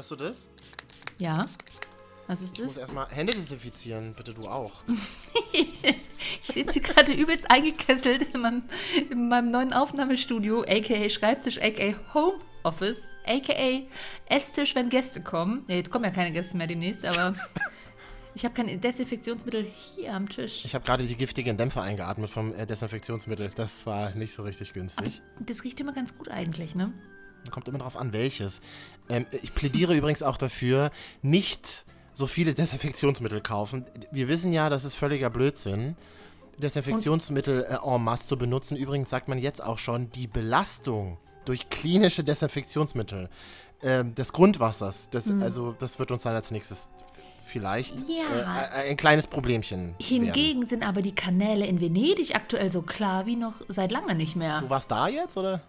Hörst 0.00 0.12
du 0.12 0.16
das? 0.16 0.48
Ja? 1.18 1.44
Was 2.26 2.40
ist 2.40 2.54
Ich 2.54 2.60
muss 2.60 2.68
das? 2.68 2.78
erstmal 2.78 3.06
Hände 3.10 3.34
desinfizieren, 3.34 4.14
bitte 4.16 4.32
du 4.32 4.48
auch. 4.48 4.72
Ich 5.52 6.54
sitze 6.54 6.80
gerade 6.80 7.12
übelst 7.12 7.50
eingekesselt 7.50 8.34
in 8.34 8.40
meinem, 8.40 8.62
in 9.10 9.28
meinem 9.28 9.50
neuen 9.50 9.74
Aufnahmestudio, 9.74 10.62
aka 10.62 11.08
Schreibtisch, 11.10 11.60
aka 11.60 11.94
Homeoffice, 12.14 13.02
aka 13.26 13.82
Esstisch, 14.26 14.74
wenn 14.74 14.88
Gäste 14.88 15.20
kommen. 15.20 15.64
Nee, 15.68 15.76
jetzt 15.76 15.90
kommen 15.90 16.04
ja 16.04 16.10
keine 16.10 16.32
Gäste 16.32 16.56
mehr 16.56 16.66
demnächst, 16.66 17.04
aber 17.04 17.34
ich 18.34 18.44
habe 18.46 18.54
kein 18.54 18.80
Desinfektionsmittel 18.80 19.64
hier 19.64 20.14
am 20.14 20.28
Tisch. 20.30 20.64
Ich 20.64 20.74
habe 20.74 20.84
gerade 20.84 21.04
die 21.06 21.16
giftigen 21.16 21.58
Dämpfer 21.58 21.82
eingeatmet 21.82 22.30
vom 22.30 22.54
äh, 22.54 22.64
Desinfektionsmittel. 22.64 23.50
Das 23.54 23.84
war 23.84 24.14
nicht 24.14 24.32
so 24.32 24.44
richtig 24.44 24.72
günstig. 24.72 25.20
Das 25.40 25.62
riecht 25.62 25.78
immer 25.80 25.92
ganz 25.92 26.16
gut 26.16 26.28
eigentlich, 26.30 26.74
ne? 26.74 26.94
Kommt 27.50 27.68
immer 27.68 27.78
drauf 27.78 27.96
an, 27.96 28.12
welches. 28.12 28.60
Ähm, 29.08 29.26
ich 29.42 29.54
plädiere 29.54 29.94
übrigens 29.94 30.22
auch 30.22 30.36
dafür, 30.36 30.90
nicht 31.22 31.84
so 32.12 32.26
viele 32.26 32.54
Desinfektionsmittel 32.54 33.40
kaufen. 33.40 33.86
Wir 34.12 34.28
wissen 34.28 34.52
ja, 34.52 34.68
das 34.68 34.84
ist 34.84 34.94
völliger 34.94 35.30
Blödsinn. 35.30 35.96
Desinfektionsmittel 36.58 37.64
äh, 37.64 37.78
en 37.82 38.02
masse 38.02 38.26
zu 38.26 38.36
benutzen. 38.36 38.76
Übrigens 38.76 39.10
sagt 39.10 39.28
man 39.28 39.38
jetzt 39.38 39.62
auch 39.62 39.78
schon, 39.78 40.10
die 40.12 40.26
Belastung 40.26 41.18
durch 41.44 41.70
klinische 41.70 42.22
Desinfektionsmittel 42.22 43.28
ähm, 43.82 44.14
des 44.14 44.32
Grundwassers, 44.32 45.08
das, 45.10 45.30
also 45.40 45.74
das 45.78 45.98
wird 45.98 46.12
uns 46.12 46.24
dann 46.24 46.34
als 46.34 46.50
nächstes 46.50 46.88
vielleicht 47.50 47.96
Ja. 48.08 48.64
äh, 48.64 48.86
äh, 48.86 48.90
ein 48.90 48.96
kleines 48.96 49.26
Problemchen 49.26 49.80
werden. 49.80 49.96
Hingegen 49.98 50.66
sind 50.66 50.86
aber 50.86 51.02
die 51.02 51.14
Kanäle 51.14 51.66
in 51.66 51.80
Venedig 51.80 52.34
aktuell 52.34 52.70
so 52.70 52.82
klar 52.82 53.26
wie 53.26 53.36
noch 53.36 53.54
seit 53.68 53.90
lange 53.92 54.14
nicht 54.14 54.36
mehr. 54.36 54.60
Du 54.60 54.70
warst 54.70 54.90
da 54.90 55.08
jetzt, 55.08 55.36
oder? 55.36 55.60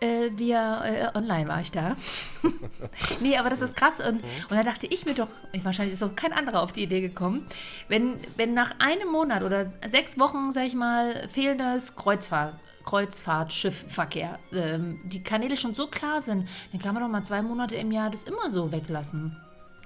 Äh, 0.00 0.30
via 0.36 0.84
äh, 0.84 1.18
online 1.18 1.48
war 1.48 1.60
ich 1.60 1.72
da. 1.72 1.94
nee, 3.20 3.36
aber 3.36 3.50
das 3.50 3.60
ist 3.60 3.76
krass. 3.76 3.98
Und, 3.98 4.22
und 4.22 4.50
da 4.50 4.62
dachte 4.62 4.86
ich 4.86 5.04
mir 5.04 5.14
doch, 5.14 5.28
ich, 5.52 5.64
wahrscheinlich 5.64 5.94
ist 5.94 6.02
auch 6.02 6.16
kein 6.16 6.32
anderer 6.32 6.62
auf 6.62 6.72
die 6.72 6.82
Idee 6.84 7.00
gekommen, 7.00 7.46
wenn, 7.88 8.18
wenn 8.36 8.54
nach 8.54 8.72
einem 8.78 9.10
Monat 9.10 9.42
oder 9.42 9.66
sechs 9.86 10.18
Wochen, 10.18 10.52
sag 10.52 10.66
ich 10.66 10.74
mal, 10.74 11.28
fehlendes 11.28 11.96
Kreuzfahr 11.96 12.58
Kreuzfahrtschiffverkehr 12.84 14.38
ähm, 14.52 15.00
die 15.04 15.22
Kanäle 15.22 15.56
schon 15.56 15.74
so 15.74 15.86
klar 15.86 16.22
sind, 16.22 16.48
dann 16.72 16.80
kann 16.80 16.94
man 16.94 17.02
doch 17.02 17.10
mal 17.10 17.22
zwei 17.22 17.42
Monate 17.42 17.76
im 17.76 17.90
Jahr 17.90 18.10
das 18.10 18.24
immer 18.24 18.50
so 18.52 18.72
weglassen. 18.72 19.36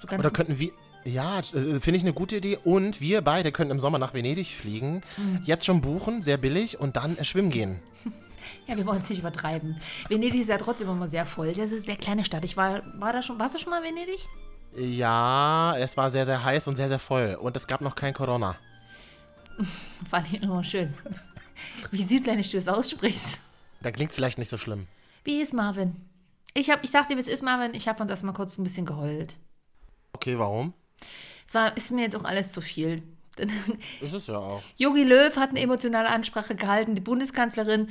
So 0.00 0.14
Oder 0.14 0.30
könnten 0.30 0.58
wir. 0.58 0.70
Ja, 1.04 1.40
äh, 1.40 1.42
finde 1.42 1.96
ich 1.96 2.02
eine 2.02 2.12
gute 2.12 2.36
Idee. 2.36 2.58
Und 2.64 3.00
wir 3.00 3.22
beide 3.22 3.52
können 3.52 3.70
im 3.70 3.80
Sommer 3.80 3.98
nach 3.98 4.14
Venedig 4.14 4.48
fliegen. 4.48 5.02
Mhm. 5.16 5.40
Jetzt 5.44 5.66
schon 5.66 5.80
buchen, 5.80 6.22
sehr 6.22 6.36
billig, 6.36 6.80
und 6.80 6.96
dann 6.96 7.16
äh, 7.18 7.24
schwimmen 7.24 7.50
gehen. 7.50 7.80
Ja, 8.66 8.78
wir 8.78 8.86
wollen 8.86 9.00
es 9.02 9.10
nicht 9.10 9.18
übertreiben. 9.18 9.78
Venedig 10.08 10.40
ist 10.40 10.48
ja 10.48 10.56
trotzdem 10.56 10.88
immer 10.88 11.06
sehr 11.06 11.26
voll. 11.26 11.48
Das 11.48 11.66
ist 11.66 11.72
eine 11.72 11.80
sehr 11.80 11.96
kleine 11.96 12.24
Stadt. 12.24 12.46
Ich 12.46 12.56
war, 12.56 12.82
war 12.98 13.12
da 13.12 13.20
schon, 13.20 13.38
warst 13.38 13.54
du 13.54 13.58
schon 13.58 13.70
mal 13.70 13.82
in 13.82 13.94
Venedig? 13.94 14.26
Ja, 14.74 15.76
es 15.78 15.96
war 15.98 16.10
sehr, 16.10 16.24
sehr 16.24 16.42
heiß 16.42 16.66
und 16.68 16.76
sehr, 16.76 16.88
sehr 16.88 16.98
voll. 16.98 17.36
Und 17.40 17.56
es 17.56 17.66
gab 17.66 17.82
noch 17.82 17.94
kein 17.94 18.14
Corona. 18.14 18.56
Fand 20.10 20.32
ich 20.32 20.42
immer 20.42 20.64
schön. 20.64 20.94
Wie 21.90 22.02
südländisch 22.02 22.50
du 22.50 22.58
es 22.58 22.68
aussprichst. 22.68 23.38
Da 23.82 23.90
klingt 23.90 24.12
vielleicht 24.12 24.38
nicht 24.38 24.48
so 24.48 24.56
schlimm. 24.56 24.86
Wie 25.24 25.40
ist 25.42 25.52
Marvin? 25.52 25.96
Ich, 26.54 26.70
hab, 26.70 26.84
ich 26.84 26.90
sag 26.90 27.08
dir, 27.08 27.16
wie 27.16 27.20
es 27.20 27.28
ist, 27.28 27.42
Marvin. 27.42 27.74
Ich 27.74 27.88
habe 27.88 28.00
uns 28.00 28.10
erstmal 28.10 28.34
kurz 28.34 28.56
ein 28.56 28.64
bisschen 28.64 28.86
geheult. 28.86 29.38
Okay, 30.12 30.38
warum? 30.38 30.72
Es 31.46 31.54
war, 31.54 31.76
ist 31.76 31.90
mir 31.90 32.02
jetzt 32.02 32.16
auch 32.16 32.24
alles 32.24 32.52
zu 32.52 32.60
viel. 32.60 33.02
Ist 34.00 34.12
es 34.12 34.28
ja 34.28 34.38
auch. 34.38 34.62
Jogi 34.76 35.02
Löw 35.02 35.34
hat 35.36 35.50
eine 35.50 35.60
emotionale 35.60 36.08
Ansprache 36.08 36.54
gehalten, 36.54 36.94
die 36.94 37.00
Bundeskanzlerin. 37.00 37.88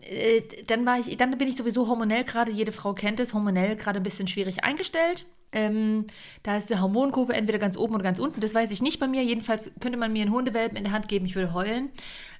Äh, 0.00 0.42
dann, 0.66 0.84
war 0.84 0.98
ich, 0.98 1.16
dann 1.16 1.36
bin 1.38 1.48
ich 1.48 1.56
sowieso 1.56 1.88
hormonell 1.88 2.24
gerade, 2.24 2.50
jede 2.50 2.72
Frau 2.72 2.92
kennt 2.92 3.20
es, 3.20 3.34
hormonell 3.34 3.76
gerade 3.76 4.00
ein 4.00 4.02
bisschen 4.02 4.28
schwierig 4.28 4.64
eingestellt. 4.64 5.24
Ähm, 5.52 6.06
da 6.42 6.56
ist 6.56 6.70
die 6.70 6.78
Hormonkurve 6.78 7.34
entweder 7.34 7.58
ganz 7.58 7.76
oben 7.76 7.94
oder 7.94 8.04
ganz 8.04 8.18
unten. 8.18 8.40
Das 8.40 8.54
weiß 8.54 8.70
ich 8.70 8.82
nicht 8.82 8.98
bei 8.98 9.06
mir. 9.06 9.22
Jedenfalls 9.22 9.70
könnte 9.80 9.98
man 9.98 10.12
mir 10.12 10.22
einen 10.22 10.32
Hundewelpen 10.32 10.76
in 10.76 10.84
der 10.84 10.92
Hand 10.92 11.08
geben, 11.08 11.26
ich 11.26 11.34
würde 11.34 11.52
heulen. 11.52 11.90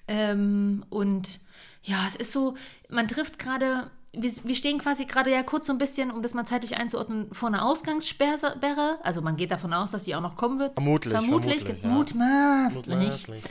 Ähm, 0.08 0.84
und 0.90 1.40
ja, 1.82 2.04
es 2.08 2.16
ist 2.16 2.32
so, 2.32 2.54
man 2.88 3.08
trifft 3.08 3.38
gerade, 3.38 3.90
wir, 4.14 4.30
wir 4.44 4.54
stehen 4.54 4.78
quasi 4.78 5.06
gerade 5.06 5.30
ja 5.30 5.42
kurz 5.42 5.66
so 5.66 5.72
ein 5.72 5.78
bisschen, 5.78 6.10
um 6.10 6.22
das 6.22 6.34
mal 6.34 6.44
zeitlich 6.44 6.76
einzuordnen, 6.76 7.32
vor 7.32 7.48
einer 7.48 7.64
Ausgangssperre. 7.64 8.98
Also 9.02 9.22
man 9.22 9.36
geht 9.36 9.50
davon 9.50 9.72
aus, 9.72 9.90
dass 9.90 10.04
sie 10.04 10.14
auch 10.14 10.20
noch 10.20 10.36
kommen 10.36 10.58
wird. 10.58 10.74
Vermutlich, 10.74 11.12
Vermutlich, 11.12 11.60
vermutlich, 11.60 11.82
ja. 11.82 11.88
mutmaßlich. 11.88 12.86
Mutmaßlich. 12.86 13.44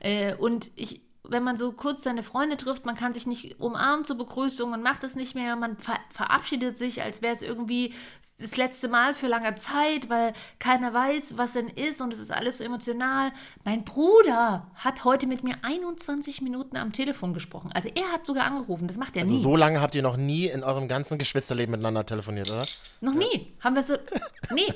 Äh, 0.00 0.34
und 0.34 0.70
ich, 0.76 1.00
wenn 1.28 1.42
man 1.42 1.56
so 1.56 1.72
kurz 1.72 2.02
seine 2.02 2.22
Freunde 2.22 2.56
trifft, 2.56 2.86
man 2.86 2.96
kann 2.96 3.14
sich 3.14 3.26
nicht 3.26 3.60
umarmen 3.60 4.04
zur 4.04 4.16
Begrüßung, 4.16 4.70
man 4.70 4.82
macht 4.82 5.04
es 5.04 5.14
nicht 5.16 5.34
mehr, 5.34 5.56
man 5.56 5.76
ver 5.76 5.98
verabschiedet 6.12 6.76
sich, 6.78 7.02
als 7.02 7.22
wäre 7.22 7.34
es 7.34 7.42
irgendwie 7.42 7.94
das 8.38 8.58
letzte 8.58 8.88
Mal 8.88 9.14
für 9.14 9.28
lange 9.28 9.54
Zeit, 9.54 10.10
weil 10.10 10.34
keiner 10.58 10.92
weiß, 10.92 11.38
was 11.38 11.54
denn 11.54 11.68
ist 11.68 12.02
und 12.02 12.12
es 12.12 12.18
ist 12.18 12.30
alles 12.30 12.58
so 12.58 12.64
emotional. 12.64 13.32
Mein 13.64 13.82
Bruder 13.82 14.70
hat 14.74 15.04
heute 15.04 15.26
mit 15.26 15.42
mir 15.42 15.54
21 15.62 16.42
Minuten 16.42 16.76
am 16.76 16.92
Telefon 16.92 17.32
gesprochen. 17.32 17.70
Also 17.72 17.88
er 17.94 18.12
hat 18.12 18.26
sogar 18.26 18.44
angerufen, 18.44 18.88
das 18.88 18.98
macht 18.98 19.16
er 19.16 19.22
Also 19.22 19.32
nie. 19.32 19.40
so 19.40 19.56
lange 19.56 19.80
habt 19.80 19.94
ihr 19.94 20.02
noch 20.02 20.18
nie 20.18 20.48
in 20.48 20.62
eurem 20.62 20.86
ganzen 20.86 21.16
Geschwisterleben 21.16 21.70
miteinander 21.70 22.04
telefoniert, 22.04 22.50
oder? 22.50 22.66
Noch 23.00 23.14
nie. 23.14 23.54
Haben 23.60 23.74
wir 23.74 23.82
so. 23.82 23.94
Nee. 24.54 24.72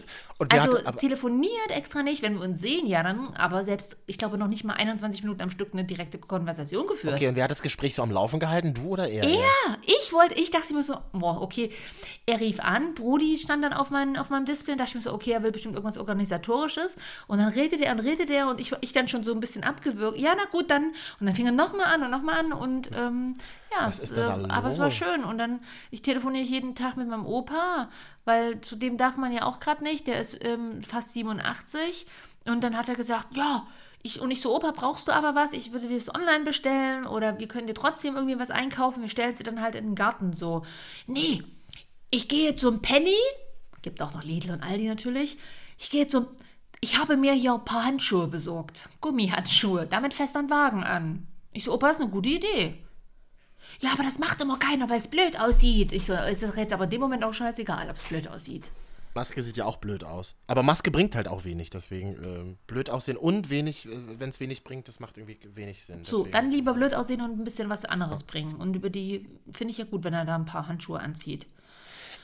Also 0.48 0.78
hat- 0.78 0.86
aber- 0.86 0.96
telefoniert 0.98 1.70
extra 1.70 2.02
nicht, 2.02 2.22
wenn 2.22 2.34
wir 2.38 2.40
uns 2.42 2.60
sehen, 2.60 2.86
ja 2.86 3.02
dann, 3.02 3.34
aber 3.34 3.62
selbst, 3.64 3.96
ich 4.06 4.16
glaube, 4.18 4.36
noch 4.38 4.48
nicht 4.48 4.64
mal 4.64 4.72
21 4.72 5.22
Minuten 5.22 5.42
am 5.42 5.50
Stück 5.50 5.68
eine 5.74 5.84
direkte 5.84 6.18
Konversation 6.40 6.86
geführt. 6.86 7.14
Okay, 7.14 7.28
und 7.28 7.36
wer 7.36 7.44
hat 7.44 7.50
das 7.50 7.60
Gespräch 7.60 7.94
so 7.94 8.02
am 8.02 8.10
Laufen 8.10 8.40
gehalten? 8.40 8.72
Du 8.72 8.88
oder 8.88 9.08
er? 9.08 9.24
Er, 9.24 9.78
ich 9.82 10.12
wollte, 10.12 10.34
ich 10.34 10.50
dachte 10.50 10.72
mir 10.72 10.82
so, 10.82 10.94
boah, 11.12 11.42
okay. 11.42 11.70
Er 12.26 12.40
rief 12.40 12.60
an, 12.60 12.94
Brudi 12.94 13.36
stand 13.36 13.62
dann 13.62 13.72
auf, 13.72 13.90
mein, 13.90 14.16
auf 14.16 14.30
meinem 14.30 14.46
Display 14.46 14.72
und 14.72 14.78
dachte 14.78 14.90
ich 14.90 14.94
mir 14.94 15.02
so, 15.02 15.12
okay, 15.12 15.32
er 15.32 15.42
will 15.42 15.52
bestimmt 15.52 15.74
irgendwas 15.74 15.98
Organisatorisches. 15.98 16.96
Und 17.26 17.38
dann 17.38 17.48
redet 17.48 17.80
er 17.82 17.92
und 17.92 18.00
redet 18.00 18.30
er 18.30 18.48
und 18.48 18.60
ich, 18.60 18.72
ich 18.80 18.92
dann 18.92 19.06
schon 19.06 19.22
so 19.22 19.32
ein 19.32 19.40
bisschen 19.40 19.64
abgewürgt. 19.64 20.18
Ja, 20.18 20.34
na 20.36 20.44
gut, 20.50 20.70
dann. 20.70 20.92
Und 21.20 21.26
dann 21.26 21.34
fing 21.34 21.46
er 21.46 21.52
nochmal 21.52 21.86
an 21.94 22.02
und 22.02 22.10
nochmal 22.10 22.40
an 22.40 22.52
und 22.52 22.90
ähm, 22.96 23.34
ja, 23.72 23.88
es, 23.88 24.10
äh, 24.10 24.20
aber 24.20 24.70
es 24.70 24.78
war 24.78 24.90
schön. 24.90 25.24
Und 25.24 25.38
dann, 25.38 25.60
ich 25.90 26.02
telefoniere 26.02 26.44
jeden 26.44 26.74
Tag 26.74 26.96
mit 26.96 27.08
meinem 27.08 27.26
Opa, 27.26 27.88
weil 28.24 28.60
zu 28.62 28.76
dem 28.76 28.96
darf 28.96 29.16
man 29.16 29.32
ja 29.32 29.44
auch 29.44 29.60
gerade 29.60 29.84
nicht, 29.84 30.06
der 30.06 30.20
ist 30.20 30.38
ähm, 30.42 30.82
fast 30.82 31.12
87. 31.12 32.06
Und 32.46 32.64
dann 32.64 32.76
hat 32.76 32.88
er 32.88 32.94
gesagt, 32.94 33.36
ja, 33.36 33.66
ich, 34.02 34.20
und 34.20 34.30
ich 34.30 34.40
so, 34.40 34.54
Opa, 34.54 34.72
brauchst 34.72 35.08
du 35.08 35.12
aber 35.12 35.34
was? 35.34 35.52
Ich 35.52 35.72
würde 35.72 35.88
dir 35.88 35.98
das 35.98 36.14
online 36.14 36.44
bestellen 36.44 37.06
oder 37.06 37.38
wir 37.38 37.48
können 37.48 37.66
dir 37.66 37.74
trotzdem 37.74 38.16
irgendwie 38.16 38.38
was 38.38 38.50
einkaufen. 38.50 39.02
Wir 39.02 39.08
stellen 39.08 39.36
sie 39.36 39.42
dann 39.42 39.60
halt 39.60 39.74
in 39.74 39.84
den 39.84 39.94
Garten 39.94 40.32
so. 40.32 40.64
Nee, 41.06 41.42
ich 42.10 42.28
gehe 42.28 42.56
zum 42.56 42.80
Penny, 42.80 43.16
gibt 43.82 44.00
auch 44.02 44.14
noch 44.14 44.24
Lidl 44.24 44.52
und 44.52 44.62
Aldi 44.62 44.88
natürlich. 44.88 45.36
Ich 45.78 45.90
gehe 45.90 46.08
zum, 46.08 46.26
ich 46.80 46.98
habe 46.98 47.16
mir 47.16 47.32
hier 47.34 47.54
ein 47.54 47.64
paar 47.64 47.84
Handschuhe 47.84 48.26
besorgt. 48.26 48.88
Gummihandschuhe, 49.00 49.86
damit 49.86 50.14
fest 50.14 50.36
an 50.36 50.50
Wagen 50.50 50.82
an. 50.82 51.26
Ich 51.52 51.64
so, 51.64 51.74
Opa, 51.74 51.90
ist 51.90 52.00
eine 52.00 52.10
gute 52.10 52.30
Idee. 52.30 52.82
Ja, 53.80 53.92
aber 53.92 54.02
das 54.02 54.18
macht 54.18 54.40
immer 54.40 54.58
keiner, 54.58 54.88
weil 54.88 54.98
es 54.98 55.08
blöd 55.08 55.38
aussieht. 55.38 55.92
Ich 55.92 56.06
so, 56.06 56.14
ist 56.14 56.42
das 56.42 56.56
jetzt 56.56 56.72
aber 56.72 56.84
in 56.84 56.90
dem 56.90 57.00
Moment 57.00 57.24
auch 57.24 57.34
scheißegal, 57.34 57.88
ob 57.88 57.96
es 57.96 58.02
blöd 58.02 58.28
aussieht. 58.28 58.70
Maske 59.14 59.42
sieht 59.42 59.56
ja 59.56 59.64
auch 59.64 59.76
blöd 59.76 60.04
aus. 60.04 60.36
Aber 60.46 60.62
Maske 60.62 60.90
bringt 60.90 61.16
halt 61.16 61.28
auch 61.28 61.44
wenig, 61.44 61.70
deswegen 61.70 62.16
ähm, 62.22 62.58
blöd 62.66 62.90
aussehen 62.90 63.16
und 63.16 63.50
wenig, 63.50 63.88
wenn 64.18 64.28
es 64.28 64.40
wenig 64.40 64.64
bringt, 64.64 64.88
das 64.88 65.00
macht 65.00 65.18
irgendwie 65.18 65.38
wenig 65.54 65.84
Sinn. 65.84 66.04
So, 66.04 66.18
deswegen. 66.18 66.32
dann 66.32 66.50
lieber 66.50 66.74
blöd 66.74 66.94
aussehen 66.94 67.20
und 67.20 67.38
ein 67.38 67.44
bisschen 67.44 67.68
was 67.68 67.84
anderes 67.84 68.24
bringen. 68.24 68.54
Und 68.54 68.74
über 68.74 68.90
die 68.90 69.28
finde 69.52 69.72
ich 69.72 69.78
ja 69.78 69.84
gut, 69.84 70.04
wenn 70.04 70.14
er 70.14 70.24
da 70.24 70.36
ein 70.36 70.44
paar 70.44 70.68
Handschuhe 70.68 71.00
anzieht. 71.00 71.46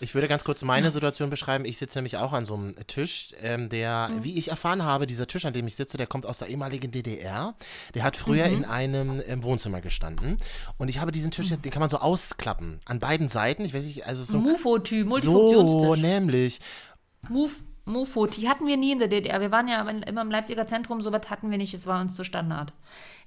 Ich 0.01 0.15
würde 0.15 0.29
ganz 0.29 0.45
kurz 0.45 0.63
meine 0.63 0.91
Situation 0.91 1.31
beschreiben. 1.31 1.65
Ich 1.65 1.79
sitze 1.79 1.99
nämlich 1.99 2.17
auch 2.19 2.33
an 2.33 2.45
so 2.45 2.55
einem 2.55 2.75
Tisch, 2.87 3.31
ähm, 3.43 3.69
der, 3.69 4.09
Mhm. 4.11 4.25
wie 4.25 4.37
ich 4.37 4.49
erfahren 4.49 4.83
habe, 4.83 5.07
dieser 5.07 5.27
Tisch, 5.27 5.47
an 5.47 5.53
dem 5.55 5.67
ich 5.67 5.77
sitze, 5.77 5.97
der 5.97 6.07
kommt 6.07 6.27
aus 6.27 6.39
der 6.39 6.49
ehemaligen 6.49 6.91
DDR. 6.91 7.55
Der 7.95 8.03
hat 8.05 8.17
früher 8.17 8.47
Mhm. 8.49 8.55
in 8.55 8.65
einem 8.65 9.23
ähm, 9.27 9.43
Wohnzimmer 9.43 9.81
gestanden. 9.81 10.39
Und 10.77 10.89
ich 10.89 11.01
habe 11.01 11.13
diesen 11.13 11.31
Tisch, 11.31 11.51
Mhm. 11.51 11.63
den 11.63 11.73
kann 11.73 11.81
man 11.81 11.89
so 11.89 11.99
ausklappen. 11.99 12.81
An 12.85 13.01
beiden 13.01 13.29
Seiten. 13.29 13.65
Ich 13.65 13.73
weiß 13.75 13.85
nicht, 13.85 14.07
also 14.07 14.23
so. 14.23 14.39
Mufo-Ty, 14.39 15.01
So, 15.01 15.07
Multifunktionstisch. 15.07 16.03
nämlich. 16.03 16.61
Move, 17.29 17.53
Mufo, 17.87 18.27
die 18.27 18.49
hatten 18.49 18.67
wir 18.67 18.77
nie 18.77 18.93
in 18.93 18.99
der 18.99 19.09
DDR. 19.09 19.41
Wir 19.41 19.51
waren 19.51 19.69
ja 19.69 19.81
immer 19.89 20.23
im 20.23 20.31
Leipziger 20.31 20.67
Zentrum, 20.67 21.01
sowas 21.03 21.23
hatten 21.31 21.51
wir 21.51 21.59
nicht, 21.59 21.73
es 21.73 21.87
war 21.87 22.01
uns 22.01 22.15
zu 22.17 22.25
Standard. 22.25 22.73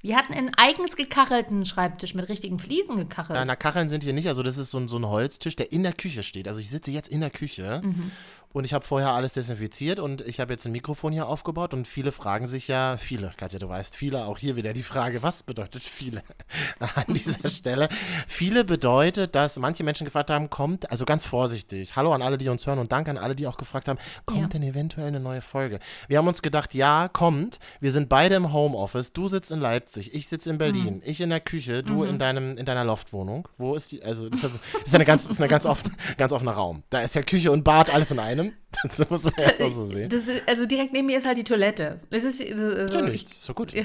Wir 0.01 0.15
hatten 0.15 0.33
einen 0.33 0.51
eigens 0.55 0.95
gekachelten 0.95 1.65
Schreibtisch 1.65 2.13
mit 2.13 2.29
richtigen 2.29 2.57
Fliesen 2.57 2.95
gekachelt. 2.97 3.37
Ja, 3.37 3.43
na, 3.43 3.55
Kacheln 3.57 3.89
sind 3.89 4.03
hier 4.03 4.13
nicht. 4.13 4.27
Also, 4.29 4.43
das 4.43 4.57
ist 4.57 4.71
so 4.71 4.77
ein, 4.77 4.87
so 4.87 4.97
ein 4.97 5.05
Holztisch, 5.05 5.57
der 5.57 5.71
in 5.73 5.83
der 5.83 5.91
Küche 5.93 6.23
steht. 6.23 6.47
Also, 6.47 6.61
ich 6.61 6.69
sitze 6.69 6.91
jetzt 6.91 7.09
in 7.09 7.19
der 7.19 7.29
Küche 7.29 7.81
Mhm. 7.83 8.11
und 8.53 8.63
ich 8.63 8.73
habe 8.73 8.85
vorher 8.85 9.09
alles 9.09 9.33
desinfiziert 9.33 9.99
und 9.99 10.21
ich 10.21 10.39
habe 10.39 10.53
jetzt 10.53 10.65
ein 10.65 10.71
Mikrofon 10.71 11.11
hier 11.11 11.27
aufgebaut 11.27 11.73
und 11.73 11.85
viele 11.85 12.13
fragen 12.13 12.47
sich 12.47 12.69
ja, 12.69 12.95
viele, 12.95 13.33
Katja, 13.35 13.59
du 13.59 13.67
weißt, 13.67 13.95
viele, 13.97 14.23
auch 14.25 14.37
hier 14.37 14.55
wieder 14.55 14.71
die 14.71 14.83
Frage, 14.83 15.21
was 15.21 15.43
bedeutet 15.43 15.83
viele 15.83 16.23
an 16.79 17.13
dieser 17.13 17.47
Stelle? 17.49 17.89
Viele 18.25 18.63
bedeutet, 18.63 19.35
dass 19.35 19.59
manche 19.59 19.83
Menschen 19.83 20.05
gefragt 20.05 20.29
haben, 20.29 20.49
kommt, 20.49 20.89
also 20.89 21.03
ganz 21.03 21.25
vorsichtig, 21.25 21.97
hallo 21.97 22.13
an 22.13 22.21
alle, 22.21 22.37
die 22.37 22.47
uns 22.47 22.65
hören 22.65 22.79
und 22.79 22.93
danke 22.93 23.11
an 23.11 23.17
alle, 23.17 23.35
die 23.35 23.47
auch 23.47 23.57
gefragt 23.57 23.89
haben, 23.89 23.99
kommt 24.25 24.39
Ja. 24.41 24.47
denn 24.47 24.63
eventuell 24.63 25.07
eine 25.07 25.19
neue 25.19 25.41
Folge? 25.41 25.79
Wir 26.07 26.17
haben 26.19 26.27
uns 26.29 26.41
gedacht, 26.41 26.73
ja, 26.73 27.09
kommt. 27.09 27.59
Wir 27.81 27.91
sind 27.91 28.07
beide 28.07 28.35
im 28.35 28.53
Homeoffice. 28.53 29.11
Du 29.11 29.27
sitzt 29.27 29.51
in 29.51 29.59
Leipzig, 29.59 29.88
ich 29.97 30.27
sitze 30.27 30.49
in 30.49 30.55
Mhm. 30.55 30.59
Berlin, 30.59 31.01
ich 31.05 31.21
in 31.21 31.29
der 31.29 31.39
Küche, 31.39 31.83
du 31.83 32.03
in 32.03 32.19
deinem 32.19 32.57
in 32.57 32.65
deiner 32.65 32.83
Loftwohnung. 32.83 33.47
Wo 33.57 33.75
ist 33.75 33.91
die? 33.91 34.03
Also 34.03 34.29
das 34.29 34.43
ist, 34.43 34.59
das 34.73 34.83
ist 34.87 34.95
eine 34.95 35.05
ganz 35.05 35.25
ist 35.29 35.39
eine 35.39 35.49
ganz 35.49 35.65
offen, 35.65 35.95
ganz 36.17 36.31
offener 36.31 36.51
Raum. 36.51 36.83
Da 36.89 37.01
ist 37.01 37.15
ja 37.15 37.21
Küche 37.23 37.51
und 37.51 37.63
Bad 37.63 37.93
alles 37.93 38.11
in 38.11 38.19
einem. 38.19 38.53
Das 38.83 39.09
muss 39.09 39.23
man 39.25 39.33
ja 39.39 39.65
auch 39.65 39.69
so 39.69 39.85
sehen. 39.87 40.11
Ist, 40.11 40.29
also 40.47 40.65
direkt 40.65 40.93
neben 40.93 41.07
mir 41.07 41.17
ist 41.17 41.25
halt 41.25 41.37
die 41.39 41.43
Toilette. 41.43 41.99
Das 42.11 42.23
ist, 42.23 42.39
also, 42.39 42.97
Ja, 42.97 43.05
ich, 43.05 43.11
nichts. 43.11 43.31
Ist 43.33 43.43
so 43.45 43.53
gut. 43.53 43.73
Ja. 43.73 43.83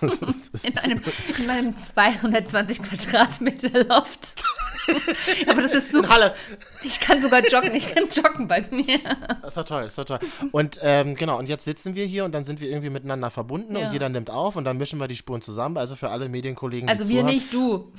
Ist- 0.00 0.64
in, 0.66 0.78
einem, 0.78 1.00
in 1.38 1.46
meinem 1.46 1.76
220 1.76 2.82
Quadratmeter 2.82 3.84
Loft. 3.84 4.34
Aber 5.48 5.62
das 5.62 5.72
ist 5.74 5.92
super. 5.92 6.08
Halle. 6.08 6.34
Ich 6.82 6.98
kann 7.00 7.20
sogar 7.20 7.44
joggen. 7.46 7.74
Ich 7.74 7.94
kann 7.94 8.04
joggen 8.08 8.48
bei 8.48 8.64
mir. 8.70 8.98
Das 9.42 9.56
war 9.56 9.64
toll, 9.66 9.82
das 9.82 9.98
war 9.98 10.04
toll. 10.06 10.18
Und 10.52 10.78
ähm, 10.82 11.14
genau, 11.14 11.38
und 11.38 11.48
jetzt 11.48 11.64
sitzen 11.64 11.94
wir 11.94 12.06
hier 12.06 12.24
und 12.24 12.34
dann 12.34 12.44
sind 12.44 12.60
wir 12.60 12.68
irgendwie 12.70 12.90
miteinander 12.90 13.30
verbunden 13.30 13.76
Ja. 13.76 13.86
und 13.86 13.92
jeder 13.92 14.08
nimmt 14.08 14.30
auf 14.30 14.56
und 14.56 14.64
dann 14.64 14.78
mischen 14.78 14.98
wir 15.00 15.08
die 15.08 15.16
Spuren 15.16 15.42
zusammen. 15.42 15.76
Also 15.76 15.94
für 15.96 16.08
alle 16.10 16.28
Medienkollegen, 16.28 16.88
Also 16.88 17.08
wir 17.08 17.20
zuhören. 17.20 17.26
nicht, 17.26 17.52
du. 17.52 17.92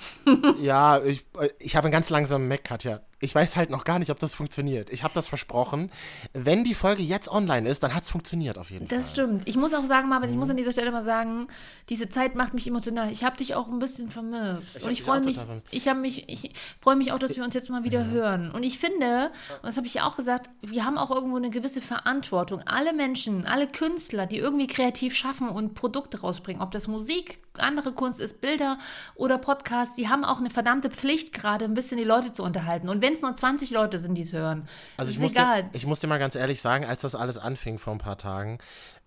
Ja, 0.61 1.03
ich, 1.03 1.25
äh, 1.39 1.49
ich 1.59 1.75
habe 1.75 1.85
einen 1.85 1.91
ganz 1.91 2.09
langsamen 2.09 2.47
Mac, 2.47 2.63
Katja. 2.63 3.01
Ich 3.21 3.35
weiß 3.35 3.55
halt 3.57 3.69
noch 3.69 3.83
gar 3.83 3.99
nicht, 3.99 4.11
ob 4.11 4.19
das 4.19 4.33
funktioniert. 4.33 4.89
Ich 4.89 5.03
habe 5.03 5.13
das 5.13 5.27
versprochen. 5.27 5.91
Wenn 6.33 6.63
die 6.63 6.73
Folge 6.73 7.03
jetzt 7.03 7.29
online 7.29 7.67
ist, 7.67 7.83
dann 7.83 7.93
hat 7.93 8.03
es 8.03 8.09
funktioniert 8.09 8.57
auf 8.57 8.71
jeden 8.71 8.87
Fall. 8.87 8.97
Das 8.97 9.11
stimmt. 9.11 9.47
Ich 9.47 9.57
muss 9.57 9.73
auch 9.73 9.85
sagen, 9.87 10.07
Marvin, 10.07 10.29
ich 10.29 10.35
Mhm. 10.35 10.39
muss 10.39 10.49
an 10.49 10.57
dieser 10.57 10.71
Stelle 10.71 10.91
mal 10.91 11.03
sagen, 11.03 11.47
diese 11.89 12.07
Zeit 12.09 12.35
macht 12.35 12.53
mich 12.53 12.65
emotional. 12.67 13.11
Ich 13.11 13.23
habe 13.25 13.35
dich 13.35 13.55
auch 13.55 13.67
ein 13.67 13.79
bisschen 13.79 14.09
vermisst. 14.09 14.77
Ich 14.77 14.83
und 14.85 14.91
ich 14.91 15.03
freue 15.03 15.19
mich, 15.21 15.37
ich 15.71 15.87
habe 15.89 15.99
mich, 15.99 16.29
ich 16.29 16.51
freue 16.79 16.95
mich 16.95 17.11
auch, 17.11 17.19
dass 17.19 17.35
wir 17.35 17.43
uns 17.43 17.53
jetzt 17.55 17.69
mal 17.69 17.83
wieder 17.83 18.05
hören. 18.07 18.51
Und 18.51 18.63
ich 18.63 18.79
finde, 18.79 19.31
und 19.61 19.67
das 19.67 19.75
habe 19.77 19.87
ich 19.87 19.95
ja 19.95 20.05
auch 20.07 20.15
gesagt, 20.15 20.49
wir 20.61 20.85
haben 20.85 20.97
auch 20.97 21.11
irgendwo 21.11 21.37
eine 21.37 21.49
gewisse 21.49 21.81
Verantwortung. 21.81 22.61
Alle 22.65 22.93
Menschen, 22.93 23.45
alle 23.45 23.67
Künstler, 23.67 24.27
die 24.27 24.37
irgendwie 24.37 24.67
kreativ 24.67 25.13
schaffen 25.15 25.49
und 25.49 25.73
Produkte 25.75 26.21
rausbringen, 26.21 26.61
ob 26.61 26.71
das 26.71 26.87
Musik, 26.87 27.39
andere 27.57 27.91
Kunst 27.91 28.21
ist, 28.21 28.39
Bilder 28.39 28.77
oder 29.15 29.37
Podcasts, 29.37 29.95
die 29.95 30.07
haben 30.07 30.23
auch 30.23 30.39
eine 30.39 30.49
verdammte 30.49 30.89
Pflicht, 30.89 31.33
gerade 31.33 31.65
ein 31.65 31.73
bisschen 31.73 31.97
die 31.97 32.05
Leute 32.05 32.31
zu 32.31 32.43
unterhalten. 32.43 32.87
Und 32.87 33.01
wenn 33.01 33.08
es 33.13 33.21
nur 33.21 33.33
20 33.33 33.71
Leute 33.71 33.99
sind, 33.99 34.15
die 34.15 34.21
es 34.21 34.33
hören, 34.33 34.67
Also 34.97 35.09
ist 35.09 35.15
ich 35.17 35.21
muss, 35.21 35.31
egal. 35.33 35.63
dir, 35.63 35.69
ich 35.73 35.85
muss 35.85 35.99
dir 35.99 36.07
mal 36.07 36.19
ganz 36.19 36.35
ehrlich 36.35 36.61
sagen, 36.61 36.85
als 36.85 37.01
das 37.01 37.15
alles 37.15 37.37
anfing 37.37 37.77
vor 37.77 37.93
ein 37.93 37.99
paar 37.99 38.17
Tagen, 38.17 38.57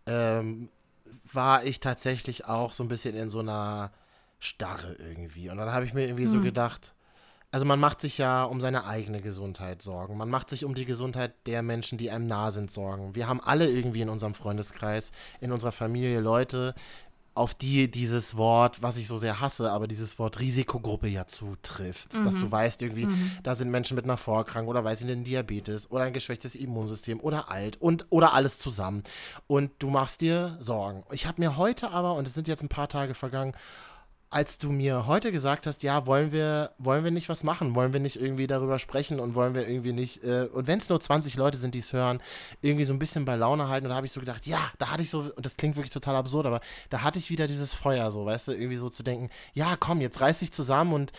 ähm, 0.07 0.69
war 1.33 1.65
ich 1.65 1.81
tatsächlich 1.81 2.47
auch 2.47 2.73
so 2.73 2.83
ein 2.85 2.89
bisschen 2.89 3.15
in 3.15 3.29
so 3.29 3.41
einer 3.41 3.91
Starre 4.39 4.95
irgendwie. 4.99 5.51
Und 5.51 5.57
dann 5.59 5.73
habe 5.73 5.85
ich 5.85 5.95
mir 5.95 6.05
irgendwie 6.07 6.25
Hm. 6.25 6.31
so 6.33 6.41
gedacht, 6.41 6.93
also 7.53 7.67
man 7.67 7.79
macht 7.79 8.01
sich 8.01 8.17
ja 8.19 8.45
um 8.45 8.61
seine 8.61 8.87
eigene 8.87 9.21
Gesundheit 9.21 9.83
Sorgen. 9.83 10.17
Man 10.17 10.31
macht 10.31 10.49
sich 10.49 10.65
um 10.65 10.75
die 10.75 10.87
Gesundheit 10.87 11.33
der 11.47 11.63
Menschen, 11.63 11.99
die 11.99 12.11
einem 12.11 12.27
nah 12.27 12.51
sind, 12.51 12.71
Sorgen. 12.71 13.15
Wir 13.15 13.29
haben 13.29 13.41
alle 13.43 13.69
irgendwie 13.69 14.01
in 14.01 14.09
unserem 14.09 14.33
Freundeskreis, 14.35 15.13
in 15.41 15.53
unserer 15.53 15.73
Familie 15.73 16.21
Leute, 16.21 16.75
auf 17.35 17.55
die 17.55 17.91
dieses 17.91 18.37
Wort, 18.37 18.83
was 18.83 18.97
ich 18.97 19.07
so 19.07 19.17
sehr 19.17 19.41
hasse, 19.41 19.71
aber 19.71 19.89
dieses 19.89 20.19
Wort 20.19 20.39
Risikogruppe 20.41 21.09
ja 21.09 21.27
zutrifft. 21.27 22.15
Dass 22.25 22.39
du 22.39 22.51
weißt, 22.51 22.83
irgendwie, 22.83 23.09
da 23.43 23.55
sind 23.55 23.71
Menschen 23.71 23.95
mit 23.95 24.05
einer 24.05 24.19
Vorerkrankung 24.19 24.69
oder 24.69 24.85
weiß 24.85 25.01
ich 25.01 25.07
nicht, 25.07 25.17
ein 25.17 25.25
Diabetes 25.25 25.91
oder 25.91 26.05
ein 26.05 26.13
geschwächtes 26.13 26.55
Immunsystem 26.55 27.21
oder 27.21 27.51
alt 27.51 27.81
und 27.81 28.07
oder 28.11 28.35
alles 28.35 28.59
zusammen. 28.59 29.03
Und 29.47 29.71
du 29.79 29.89
machst 29.89 30.21
dir 30.21 30.57
Sorgen. 30.61 31.05
Ich 31.11 31.27
habe 31.27 31.41
mir 31.41 31.57
heute 31.57 31.91
aber, 31.91 32.15
und 32.15 32.27
es 32.27 32.35
sind 32.35 32.49
jetzt 32.49 32.63
ein 32.63 32.69
paar 32.69 32.89
Tage 32.89 33.15
vergangen, 33.15 33.55
als 34.33 34.57
du 34.57 34.73
mir 34.73 35.07
heute 35.07 35.31
gesagt 35.31 35.67
hast, 35.67 35.83
ja, 35.83 36.07
wollen 36.07 36.33
wir, 36.33 36.73
wollen 36.79 37.05
wir 37.05 37.11
nicht 37.11 37.29
was 37.29 37.45
machen, 37.45 37.75
wollen 37.75 37.93
wir 37.93 38.01
nicht 38.01 38.17
irgendwie 38.17 38.47
darüber 38.47 38.79
sprechen 38.79 39.21
und 39.21 39.35
wollen 39.35 39.55
wir 39.55 39.69
irgendwie 39.69 39.93
nicht, 39.93 40.25
äh, 40.25 40.49
und 40.51 40.67
wenn 40.67 40.79
es 40.79 40.89
nur 40.89 40.99
20 40.99 41.37
Leute 41.37 41.59
sind, 41.59 41.75
die 41.75 41.81
es 41.81 41.93
hören, 41.93 42.19
irgendwie 42.63 42.87
so 42.87 42.95
ein 42.95 42.99
bisschen 42.99 43.27
bei 43.27 43.37
Laune 43.37 43.69
halten, 43.69 43.85
und 43.87 43.91
da 43.91 43.97
habe 43.97 44.07
ich 44.07 44.13
so 44.13 44.21
gedacht, 44.21 44.47
ja, 44.47 44.73
da 44.79 44.91
hatte 44.91 45.03
ich 45.03 45.11
so, 45.11 45.31
und 45.37 45.45
das 45.45 45.59
klingt 45.59 45.77
wirklich 45.77 45.93
total 45.93 46.17
absurd, 46.17 46.47
aber 46.47 46.61
da 46.89 47.03
hatte 47.03 47.19
ich 47.19 47.29
wieder 47.29 47.47
dieses 47.47 47.75
Feuer, 47.75 48.11
so, 48.11 48.25
weißt 48.25 48.49
du, 48.49 48.53
irgendwie 48.53 48.77
so 48.77 48.89
zu 48.89 49.03
denken, 49.03 49.29
ja, 49.53 49.77
komm, 49.79 50.01
jetzt 50.01 50.23
reiß 50.23 50.39
dich 50.39 50.51
zusammen 50.51 50.95
und, 50.95 51.13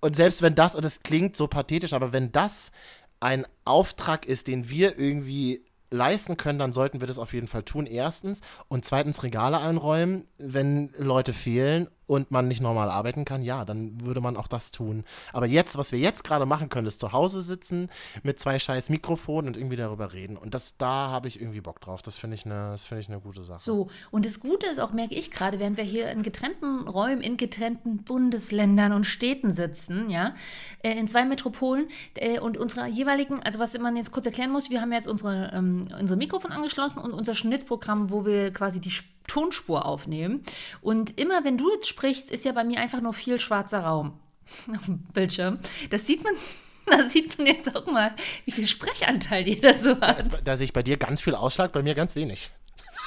und 0.00 0.16
selbst 0.16 0.40
wenn 0.40 0.54
das, 0.54 0.74
und 0.74 0.86
das 0.86 1.00
klingt 1.00 1.36
so 1.36 1.46
pathetisch, 1.48 1.92
aber 1.92 2.14
wenn 2.14 2.32
das 2.32 2.72
ein 3.20 3.46
Auftrag 3.66 4.24
ist, 4.24 4.48
den 4.48 4.70
wir 4.70 4.98
irgendwie 4.98 5.62
leisten 5.90 6.36
können, 6.36 6.58
dann 6.58 6.72
sollten 6.72 7.00
wir 7.00 7.06
das 7.06 7.18
auf 7.18 7.32
jeden 7.32 7.48
Fall 7.48 7.62
tun, 7.62 7.86
erstens. 7.86 8.40
Und 8.68 8.84
zweitens 8.84 9.22
Regale 9.22 9.58
einräumen, 9.58 10.26
wenn 10.38 10.92
Leute 10.98 11.32
fehlen 11.32 11.88
und 12.06 12.30
man 12.30 12.48
nicht 12.48 12.60
normal 12.60 12.90
arbeiten 12.90 13.24
kann, 13.24 13.42
ja, 13.42 13.64
dann 13.64 14.00
würde 14.00 14.20
man 14.20 14.36
auch 14.36 14.48
das 14.48 14.70
tun. 14.70 15.04
Aber 15.32 15.46
jetzt, 15.46 15.76
was 15.76 15.92
wir 15.92 15.98
jetzt 15.98 16.24
gerade 16.24 16.46
machen 16.46 16.68
können, 16.68 16.86
ist 16.86 17.00
zu 17.00 17.12
Hause 17.12 17.42
sitzen 17.42 17.88
mit 18.22 18.38
zwei 18.38 18.58
scheiß 18.58 18.90
Mikrofonen 18.90 19.48
und 19.48 19.56
irgendwie 19.56 19.76
darüber 19.76 20.12
reden. 20.12 20.36
Und 20.36 20.54
das, 20.54 20.76
da 20.76 21.08
habe 21.10 21.28
ich 21.28 21.40
irgendwie 21.40 21.60
Bock 21.60 21.80
drauf. 21.80 22.02
Das 22.02 22.16
finde 22.16 22.36
ich 22.36 22.44
eine, 22.44 22.72
das 22.72 22.84
finde 22.84 23.02
ich 23.02 23.08
eine 23.08 23.20
gute 23.20 23.42
Sache. 23.44 23.60
So, 23.60 23.88
und 24.10 24.24
das 24.24 24.40
Gute 24.40 24.66
ist 24.66 24.80
auch, 24.80 24.92
merke 24.92 25.14
ich 25.14 25.30
gerade, 25.30 25.58
während 25.58 25.76
wir 25.76 25.84
hier 25.84 26.10
in 26.10 26.22
getrennten 26.22 26.86
Räumen, 26.86 27.22
in 27.22 27.36
getrennten 27.36 27.98
Bundesländern 28.04 28.92
und 28.92 29.04
Städten 29.04 29.52
sitzen, 29.52 30.10
ja, 30.10 30.34
äh, 30.82 30.98
in 30.98 31.08
zwei 31.08 31.24
Metropolen 31.24 31.88
äh, 32.14 32.38
und 32.38 32.58
unsere 32.58 32.86
jeweiligen, 32.86 33.42
also 33.42 33.58
was 33.58 33.78
man 33.78 33.96
jetzt 33.96 34.12
kurz 34.12 34.26
erklären 34.26 34.50
muss, 34.50 34.70
wir 34.70 34.80
haben 34.80 34.92
jetzt 34.92 35.08
unsere, 35.08 35.50
ähm, 35.54 35.84
Mikrofon 36.16 36.52
angeschlossen 36.52 37.00
und 37.00 37.12
unser 37.12 37.34
Schnittprogramm, 37.34 38.10
wo 38.10 38.24
wir 38.24 38.52
quasi 38.52 38.80
die 38.80 38.90
Tonspur 39.26 39.86
aufnehmen. 39.86 40.42
Und 40.80 41.18
immer, 41.18 41.44
wenn 41.44 41.58
du 41.58 41.70
jetzt 41.72 41.88
sprichst, 41.88 42.30
ist 42.30 42.44
ja 42.44 42.52
bei 42.52 42.64
mir 42.64 42.80
einfach 42.80 43.00
nur 43.00 43.14
viel 43.14 43.40
schwarzer 43.40 43.80
Raum 43.80 44.18
auf 44.76 44.84
dem 44.86 44.98
Bildschirm. 45.12 45.58
Das 45.90 46.06
sieht 46.06 46.22
man. 46.24 46.34
Da 46.86 47.02
sieht 47.02 47.38
man 47.38 47.46
jetzt 47.46 47.74
auch 47.74 47.86
mal, 47.86 48.14
wie 48.44 48.52
viel 48.52 48.66
Sprechanteil 48.66 49.48
jeder 49.48 49.72
so 49.72 49.98
hat. 50.02 50.46
Da 50.46 50.58
sehe 50.58 50.66
ich 50.66 50.74
bei 50.74 50.82
dir 50.82 50.98
ganz 50.98 51.22
viel 51.22 51.34
Ausschlag, 51.34 51.72
bei 51.72 51.82
mir 51.82 51.94
ganz 51.94 52.14
wenig. 52.14 52.50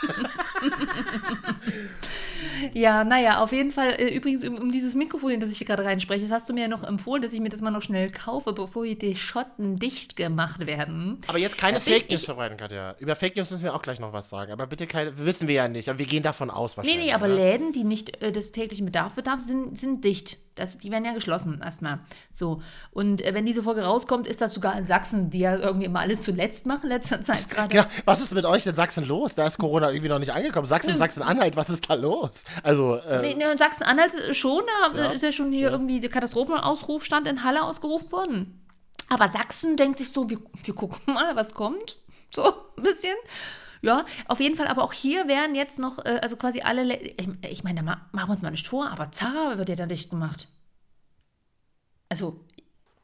Ja, 2.73 3.03
naja, 3.03 3.41
auf 3.41 3.51
jeden 3.51 3.71
Fall. 3.71 3.91
Äh, 3.99 4.13
übrigens, 4.15 4.45
um, 4.45 4.55
um 4.57 4.71
dieses 4.71 4.95
Mikrofon, 4.95 5.39
das 5.39 5.49
ich 5.49 5.57
hier 5.57 5.67
gerade 5.67 5.85
reinspreche, 5.85 6.23
das 6.23 6.31
hast 6.31 6.49
du 6.49 6.53
mir 6.53 6.61
ja 6.61 6.67
noch 6.67 6.83
empfohlen, 6.83 7.21
dass 7.21 7.33
ich 7.33 7.39
mir 7.39 7.49
das 7.49 7.61
mal 7.61 7.71
noch 7.71 7.81
schnell 7.81 8.09
kaufe, 8.09 8.53
bevor 8.53 8.85
hier 8.85 8.97
die 8.97 9.15
Schotten 9.15 9.77
dicht 9.77 10.15
gemacht 10.15 10.65
werden. 10.65 11.19
Aber 11.27 11.37
jetzt 11.37 11.57
keine 11.57 11.79
bin 11.79 11.93
Fake 11.93 12.09
News 12.11 12.25
verbreiten, 12.25 12.57
Katja. 12.57 12.95
Über 12.99 13.15
Fake 13.15 13.35
News 13.35 13.51
müssen 13.51 13.63
wir 13.63 13.75
auch 13.75 13.81
gleich 13.81 13.99
noch 13.99 14.13
was 14.13 14.29
sagen. 14.29 14.51
Aber 14.51 14.67
bitte 14.67 14.87
keine, 14.87 15.17
wissen 15.17 15.47
wir 15.47 15.55
ja 15.55 15.67
nicht. 15.67 15.89
Aber 15.89 15.99
wir 15.99 16.05
gehen 16.05 16.23
davon 16.23 16.49
aus 16.49 16.73
Nee, 16.73 16.77
wahrscheinlich. 16.77 17.05
nee, 17.07 17.13
aber 17.13 17.25
oder? 17.25 17.35
Läden, 17.35 17.71
die 17.73 17.83
nicht 17.83 18.21
äh, 18.21 18.31
des 18.31 18.51
täglichen 18.51 18.85
Bedarf 18.85 19.13
bedarf, 19.13 19.41
sind, 19.41 19.77
sind 19.77 20.03
dicht. 20.03 20.37
Das, 20.57 20.77
die 20.77 20.91
werden 20.91 21.05
ja 21.05 21.13
geschlossen 21.13 21.61
erstmal. 21.63 21.99
So. 22.33 22.61
Und 22.91 23.21
äh, 23.21 23.33
wenn 23.33 23.45
diese 23.45 23.63
Folge 23.63 23.83
rauskommt, 23.83 24.27
ist 24.27 24.41
das 24.41 24.53
sogar 24.53 24.77
in 24.77 24.85
Sachsen, 24.85 25.29
die 25.29 25.39
ja 25.39 25.55
irgendwie 25.55 25.85
immer 25.85 25.99
alles 26.01 26.23
zuletzt 26.23 26.65
machen, 26.65 26.89
letzter 26.89 27.21
Zeit 27.21 27.49
gerade. 27.49 27.69
Genau, 27.69 27.85
was 28.05 28.19
ist 28.19 28.33
mit 28.33 28.45
euch 28.45 28.65
in 28.65 28.73
Sachsen 28.73 29.05
los? 29.05 29.35
Da 29.35 29.45
ist 29.47 29.57
Corona 29.57 29.91
irgendwie 29.91 30.09
noch 30.09 30.19
nicht 30.19 30.33
angekommen. 30.33 30.65
Sachsen, 30.65 30.97
Sachsen-Anhalt, 30.97 31.55
was 31.55 31.69
ist 31.69 31.89
da 31.89 31.93
los? 31.93 32.43
Also, 32.63 32.95
äh, 32.97 33.21
Nee, 33.21 33.35
nee, 33.37 33.51
in 33.51 33.57
Sachsen-Anhalt 33.57 34.11
schon, 34.35 34.63
da 34.93 34.97
Ja. 34.97 35.11
ist 35.11 35.21
ja 35.21 35.31
schon 35.31 35.51
hier 35.51 35.69
irgendwie 35.69 36.01
der 36.01 36.09
Katastrophenausrufstand 36.09 37.27
in 37.27 37.43
Halle 37.43 37.61
ausgerufen 37.63 38.11
worden. 38.11 38.67
Aber 39.09 39.29
Sachsen 39.29 39.77
denkt 39.77 39.99
sich 39.99 40.11
so, 40.11 40.29
wir, 40.29 40.39
wir 40.63 40.75
gucken 40.75 41.13
mal, 41.13 41.35
was 41.35 41.53
kommt. 41.53 41.97
So 42.33 42.43
ein 42.77 42.83
bisschen. 42.83 43.15
Ja, 43.81 44.05
auf 44.27 44.39
jeden 44.39 44.55
Fall, 44.55 44.67
aber 44.67 44.83
auch 44.83 44.93
hier 44.93 45.27
wären 45.27 45.55
jetzt 45.55 45.79
noch, 45.79 45.99
äh, 45.99 46.19
also 46.21 46.35
quasi 46.35 46.61
alle, 46.61 46.83
Le 46.83 46.95
ich, 46.97 47.27
ich 47.49 47.63
meine, 47.63 47.77
da 47.77 47.83
ma 47.83 48.01
machen 48.11 48.29
wir 48.29 48.31
uns 48.31 48.41
mal 48.41 48.51
nicht 48.51 48.67
vor, 48.67 48.89
aber 48.89 49.11
Zara 49.11 49.57
wird 49.57 49.69
ja 49.69 49.75
dann 49.75 49.89
dicht 49.89 50.09
gemacht. 50.09 50.47
Also, 52.09 52.45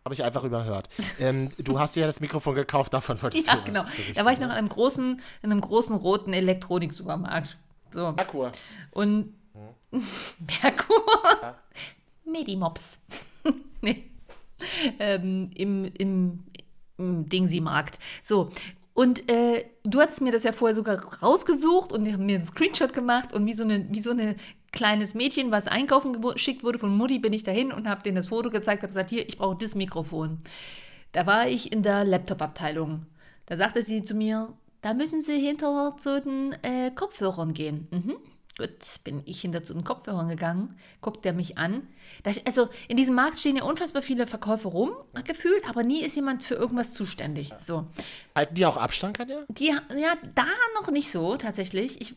habe 0.06 0.16
ich 0.16 0.24
einfach 0.24 0.44
überhört. 0.44 0.90
ähm, 1.20 1.52
du 1.58 1.80
hast 1.80 1.96
ja 1.96 2.06
das 2.06 2.20
Mikrofon 2.20 2.56
gekauft, 2.56 2.94
davon 2.94 3.22
wolltest 3.22 3.48
ja, 3.48 3.56
du 3.56 3.64
genau. 3.64 3.84
berichten, 3.84 4.14
Da 4.16 4.26
war 4.26 4.34
ich 4.34 4.40
noch 4.40 4.48
ne? 4.48 4.54
in 4.54 4.60
einem 4.60 4.70
großen, 4.70 5.22
in 5.42 5.52
einem 5.52 5.62
großen 5.62 5.96
roten 5.96 6.34
Elektroniksupermarkt. 6.34 7.58
So. 7.90 8.12
Merkur. 8.12 8.52
Und 8.92 9.30
Merkur? 10.40 11.56
Medimops. 12.26 13.00
nee. 13.82 14.10
Ähm, 15.00 15.52
Im 15.56 15.86
im, 15.98 16.44
im 16.98 17.30
Dingsi-Markt. 17.30 18.00
So. 18.22 18.50
Und 18.94 19.30
äh, 19.32 19.66
du 19.84 20.00
hattest 20.00 20.22
mir 20.22 20.32
das 20.32 20.44
ja 20.44 20.52
vorher 20.52 20.76
sogar 20.76 21.04
rausgesucht 21.22 21.92
und 21.92 22.06
wir 22.06 22.14
haben 22.14 22.26
mir 22.26 22.36
einen 22.36 22.44
Screenshot 22.44 22.94
gemacht 22.94 23.34
und 23.34 23.46
wie 23.46 23.54
so 23.54 23.64
eine, 23.64 23.88
wie 23.90 24.00
so 24.00 24.12
eine 24.12 24.36
kleines 24.72 25.16
Mädchen, 25.16 25.52
was 25.52 25.68
einkaufen 25.68 26.22
geschickt 26.22 26.64
wurde 26.64 26.80
von 26.80 26.96
Mutti, 26.96 27.20
bin 27.20 27.34
ich 27.34 27.44
dahin 27.44 27.72
und 27.72 27.88
habe 27.88 28.04
denen 28.04 28.16
das 28.16 28.28
Foto 28.28 28.50
gezeigt, 28.50 28.84
habe 28.84 28.92
gesagt, 28.92 29.10
hier, 29.10 29.28
ich 29.28 29.38
brauche 29.38 29.58
das 29.58 29.76
Mikrofon. 29.76 30.40
Da 31.12 31.26
war 31.26 31.48
ich 31.48 31.72
in 31.72 31.84
der 31.84 32.04
Laptop-Abteilung. 32.04 33.06
Da 33.46 33.58
sagte 33.58 33.84
sie 33.84 34.04
zu 34.04 34.16
mir, 34.16 34.54
da 34.82 34.94
müssen 34.94 35.22
Sie 35.22 35.40
hinter 35.40 35.96
zu 35.98 36.22
den 36.22 36.54
äh, 36.62 36.92
Kopfhörern 36.92 37.54
gehen. 37.54 37.88
Mhm. 37.90 38.18
Gut, 38.58 39.04
bin 39.04 39.24
ich 39.26 39.42
hinter 39.42 39.64
zu 39.64 39.74
den 39.74 39.84
Kopfhörern 39.84 40.28
gegangen, 40.28 40.78
guckt 41.02 41.26
er 41.26 41.34
mich 41.34 41.58
an. 41.58 41.88
Das, 42.22 42.46
also 42.46 42.70
in 42.88 42.98
diesem 42.98 43.16
Markt 43.16 43.40
stehen 43.40 43.56
ja 43.56 43.64
unfassbar 43.64 44.04
viele 44.04 44.28
Verkäufer 44.28 44.70
rum, 44.70 44.92
gefühlt, 45.26 45.68
aber 45.68 45.84
nie 45.84 46.04
ist 46.04 46.16
jemand 46.16 46.44
für 46.44 46.54
irgendwas 46.54 46.94
zuständig. 46.94 47.52
So. 47.58 47.88
Halten 48.36 48.54
die 48.54 48.66
auch 48.68 48.78
Abstand, 48.78 49.18
Katja? 49.18 49.44
Die, 49.48 49.68
ja, 49.68 50.14
da 50.36 50.46
noch 50.80 50.92
nicht 50.92 51.10
so, 51.10 51.36
tatsächlich. 51.36 52.00
Ich, 52.00 52.16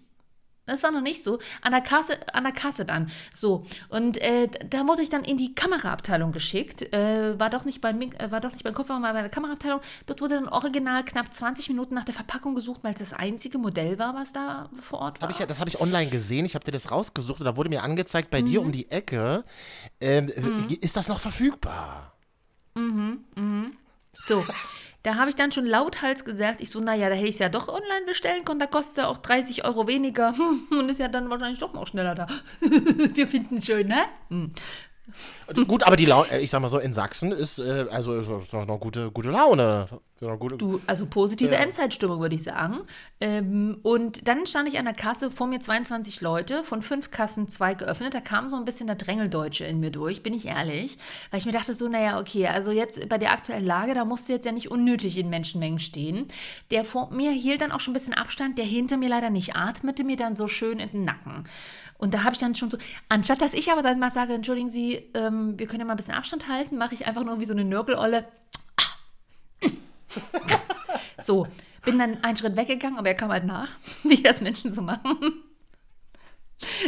das 0.67 0.83
war 0.83 0.91
noch 0.91 1.01
nicht 1.01 1.23
so. 1.23 1.39
An 1.63 1.73
der 1.73 1.81
Kasse, 1.81 2.19
an 2.33 2.45
der 2.45 2.53
Kasse 2.53 2.85
dann. 2.85 3.11
So. 3.33 3.65
Und 3.89 4.19
äh, 4.19 4.49
da 4.69 4.87
wurde 4.87 5.03
ich 5.03 5.09
dann 5.09 5.25
in 5.25 5.37
die 5.37 5.55
Kameraabteilung 5.55 6.33
geschickt. 6.33 6.93
Äh, 6.93 7.39
war 7.39 7.51
doch 7.51 7.65
nicht 7.65 7.81
beim, 7.81 8.01
äh, 8.03 8.31
war 8.31 8.41
doch 8.41 8.51
nicht 8.51 8.65
beim 8.65 8.75
Kopfhörer, 8.75 9.01
war 9.01 9.13
bei 9.13 9.21
der 9.21 9.31
Kameraabteilung. 9.31 9.81
Dort 10.07 10.21
wurde 10.21 10.35
dann 10.35 10.49
original 10.49 11.05
knapp 11.05 11.33
20 11.33 11.69
Minuten 11.69 11.95
nach 11.95 12.05
der 12.05 12.15
Verpackung 12.15 12.55
gesucht, 12.57 12.81
weil 12.83 12.95
es 12.95 12.99
das 12.99 13.13
einzige 13.13 13.59
Modell 13.59 13.99
war, 13.99 14.15
was 14.15 14.33
da 14.33 14.69
vor 14.81 15.01
Ort 15.01 15.21
war. 15.21 15.29
Hab 15.29 15.41
ich, 15.41 15.47
das 15.47 15.61
habe 15.61 15.71
ich 15.71 15.81
online 15.81 16.11
gesehen. 16.11 16.45
Ich 16.45 16.55
habe 16.55 16.65
dir 16.65 16.73
das 16.73 16.91
rausgesucht 16.91 17.41
und 17.41 17.47
da 17.47 17.57
wurde 17.57 17.69
mir 17.69 17.83
angezeigt, 17.83 18.31
bei 18.31 18.43
dir 18.43 18.61
um 18.61 18.73
die 18.73 18.91
Ecke. 18.91 19.45
Ähm, 20.01 20.29
Ist 20.81 20.97
das 20.97 21.09
noch 21.09 21.21
verfügbar? 21.21 22.13
So, 24.27 24.45
da 25.07 25.15
habe 25.15 25.31
ich 25.31 25.37
dann 25.37 25.53
schon 25.53 25.67
lauthals 25.67 26.25
gesagt, 26.25 26.61
ich 26.61 26.69
so, 26.69 26.81
naja, 26.81 27.09
da 27.09 27.15
hätte 27.15 27.29
ich 27.29 27.37
es 27.37 27.39
ja 27.39 27.49
doch 27.49 27.69
online 27.69 28.07
bestellen 28.07 28.45
können, 28.45 28.59
da 28.59 28.67
kostet 28.67 28.91
es 28.91 28.97
ja 28.97 29.07
auch 29.07 29.19
30 29.19 29.65
Euro 29.65 29.87
weniger 29.87 30.37
Hm, 30.37 30.67
und 30.81 30.89
ist 30.89 30.99
ja 30.99 31.07
dann 31.07 31.31
wahrscheinlich 31.31 31.61
doch 31.61 31.73
noch 31.73 31.87
schneller 31.87 32.17
da. 32.17 32.27
Wir 32.61 33.29
finden 33.29 33.59
es 33.59 33.67
schön, 33.67 33.87
ne? 33.87 34.01
Gut, 35.67 35.85
aber 35.85 35.97
die 35.97 36.05
Laune, 36.05 36.31
äh, 36.31 36.41
ich 36.41 36.51
sag 36.51 36.61
mal 36.61 36.69
so, 36.69 36.79
in 36.79 36.93
Sachsen 36.93 37.33
ist 37.33 37.59
äh, 37.59 37.87
also 37.91 38.15
ist 38.15 38.53
noch 38.53 38.67
noch 38.67 38.81
gute, 38.81 39.11
gute 39.11 39.31
Laune. 39.31 39.87
Noch 40.21 40.39
gute, 40.39 40.57
Du, 40.57 40.81
also 40.87 41.05
positive 41.05 41.55
Endzeitstimmung, 41.55 42.21
würde 42.21 42.35
ich 42.35 42.43
sagen. 42.43 42.81
Ähm, 43.21 43.79
und 43.83 44.27
dann 44.27 44.47
stand 44.47 44.67
ich 44.67 44.79
an 44.79 44.87
der 44.87 44.95
Kasse, 44.95 45.31
vor 45.31 45.47
mir 45.47 45.61
22 45.61 46.23
Leute, 46.23 46.65
von 46.65 46.81
fünf 46.81 47.11
Kassen 47.11 47.51
zwei 47.51 47.75
geöffnet. 47.75 48.15
Da 48.15 48.21
kam 48.21 48.49
so 48.49 48.57
ein 48.57 48.65
bisschen 48.65 48.87
der 48.87 48.97
Drängeldeutsche 48.97 49.65
in 49.65 49.79
mir 49.79 49.91
durch, 49.91 50.23
bin 50.23 50.33
ich 50.33 50.47
ehrlich. 50.47 50.97
Weil 51.31 51.41
ich 51.41 51.47
mir 51.47 51.53
dachte 51.53 51.75
so, 51.75 51.87
naja, 51.87 52.19
okay, 52.19 52.47
also 52.47 52.71
jetzt 52.71 53.07
bei 53.11 53.19
der 53.19 53.33
aktuellen 53.33 53.67
Lage, 53.67 53.93
da 53.93 54.07
musst 54.07 54.29
du 54.29 54.33
jetzt 54.33 54.47
ja 54.47 54.53
nicht 54.53 54.71
unnötig 54.71 55.19
in 55.19 55.29
Menschenmengen 55.29 55.81
stehen. 55.81 56.27
Der 56.71 56.87
vor 56.87 57.11
mir 57.13 57.31
hielt 57.31 57.61
dann 57.61 57.71
auch 57.71 57.81
schon 57.81 57.93
ein 57.93 57.99
bisschen 57.99 58.15
Abstand, 58.15 58.57
der 58.57 58.65
hinter 58.65 58.97
mir 58.97 59.11
leider 59.11 59.29
nicht 59.29 59.55
atmete, 59.55 60.03
mir 60.03 60.17
dann 60.17 60.35
so 60.35 60.49
schön 60.49 60.79
in 60.79 60.91
den 60.91 61.05
Nacken. 61.05 61.45
Und 61.99 62.15
da 62.15 62.25
habe 62.25 62.35
ich 62.35 62.39
dann 62.39 62.55
schon 62.55 62.71
so, 62.71 62.79
anstatt 63.09 63.41
dass 63.41 63.55
ich 63.55 63.73
aber 63.73 63.83
dann 63.83 63.99
mal 63.99 64.11
sage, 64.11 64.35
entschuldigen 64.35 64.71
Sie, 64.71 65.03
ähm, 65.15 65.59
wir 65.59 65.67
können 65.67 65.81
ja 65.81 65.87
mal 65.87 65.95
ein 65.95 65.97
bisschen 65.97 66.15
Abstand 66.15 66.49
halten, 66.49 66.77
mache 66.77 66.95
ich 66.95 67.07
einfach 67.07 67.25
nur 67.25 67.41
wie 67.41 67.47
so 67.47 67.55
eine 67.55 67.65
Nörgelolle. 67.65 68.27
So, 71.23 71.47
bin 71.85 71.99
dann 71.99 72.23
einen 72.23 72.37
Schritt 72.37 72.57
weggegangen, 72.57 72.99
aber 72.99 73.09
er 73.09 73.15
kam 73.15 73.31
halt 73.31 73.45
nach, 73.45 73.71
wie 74.05 74.23
das 74.23 74.41
Menschen 74.41 74.71
so 74.71 74.83
machen. 74.83 75.43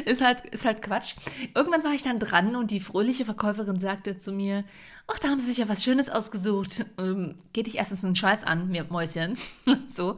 Ist 0.07 0.23
halt, 0.23 0.47
ist 0.47 0.65
halt 0.65 0.81
Quatsch. 0.81 1.15
Irgendwann 1.55 1.85
war 1.85 1.93
ich 1.93 2.03
dann 2.03 2.19
dran 2.19 2.57
und 2.57 2.71
die 2.71 2.81
fröhliche 2.81 3.27
Verkäuferin 3.27 3.79
sagte 3.79 4.17
zu 4.17 4.33
mir, 4.33 4.65
ach, 5.07 5.19
da 5.19 5.29
haben 5.29 5.41
Sie 5.41 5.47
sich 5.47 5.59
ja 5.59 5.69
was 5.69 5.85
Schönes 5.85 6.09
ausgesucht. 6.09 6.87
Ähm, 6.99 7.35
geht 7.53 7.67
dich 7.67 7.77
erstens 7.77 8.05
einen 8.05 8.17
Scheiß 8.17 8.45
an, 8.45 8.69
mir 8.69 8.87
Mäuschen. 8.89 9.37
so. 9.89 10.17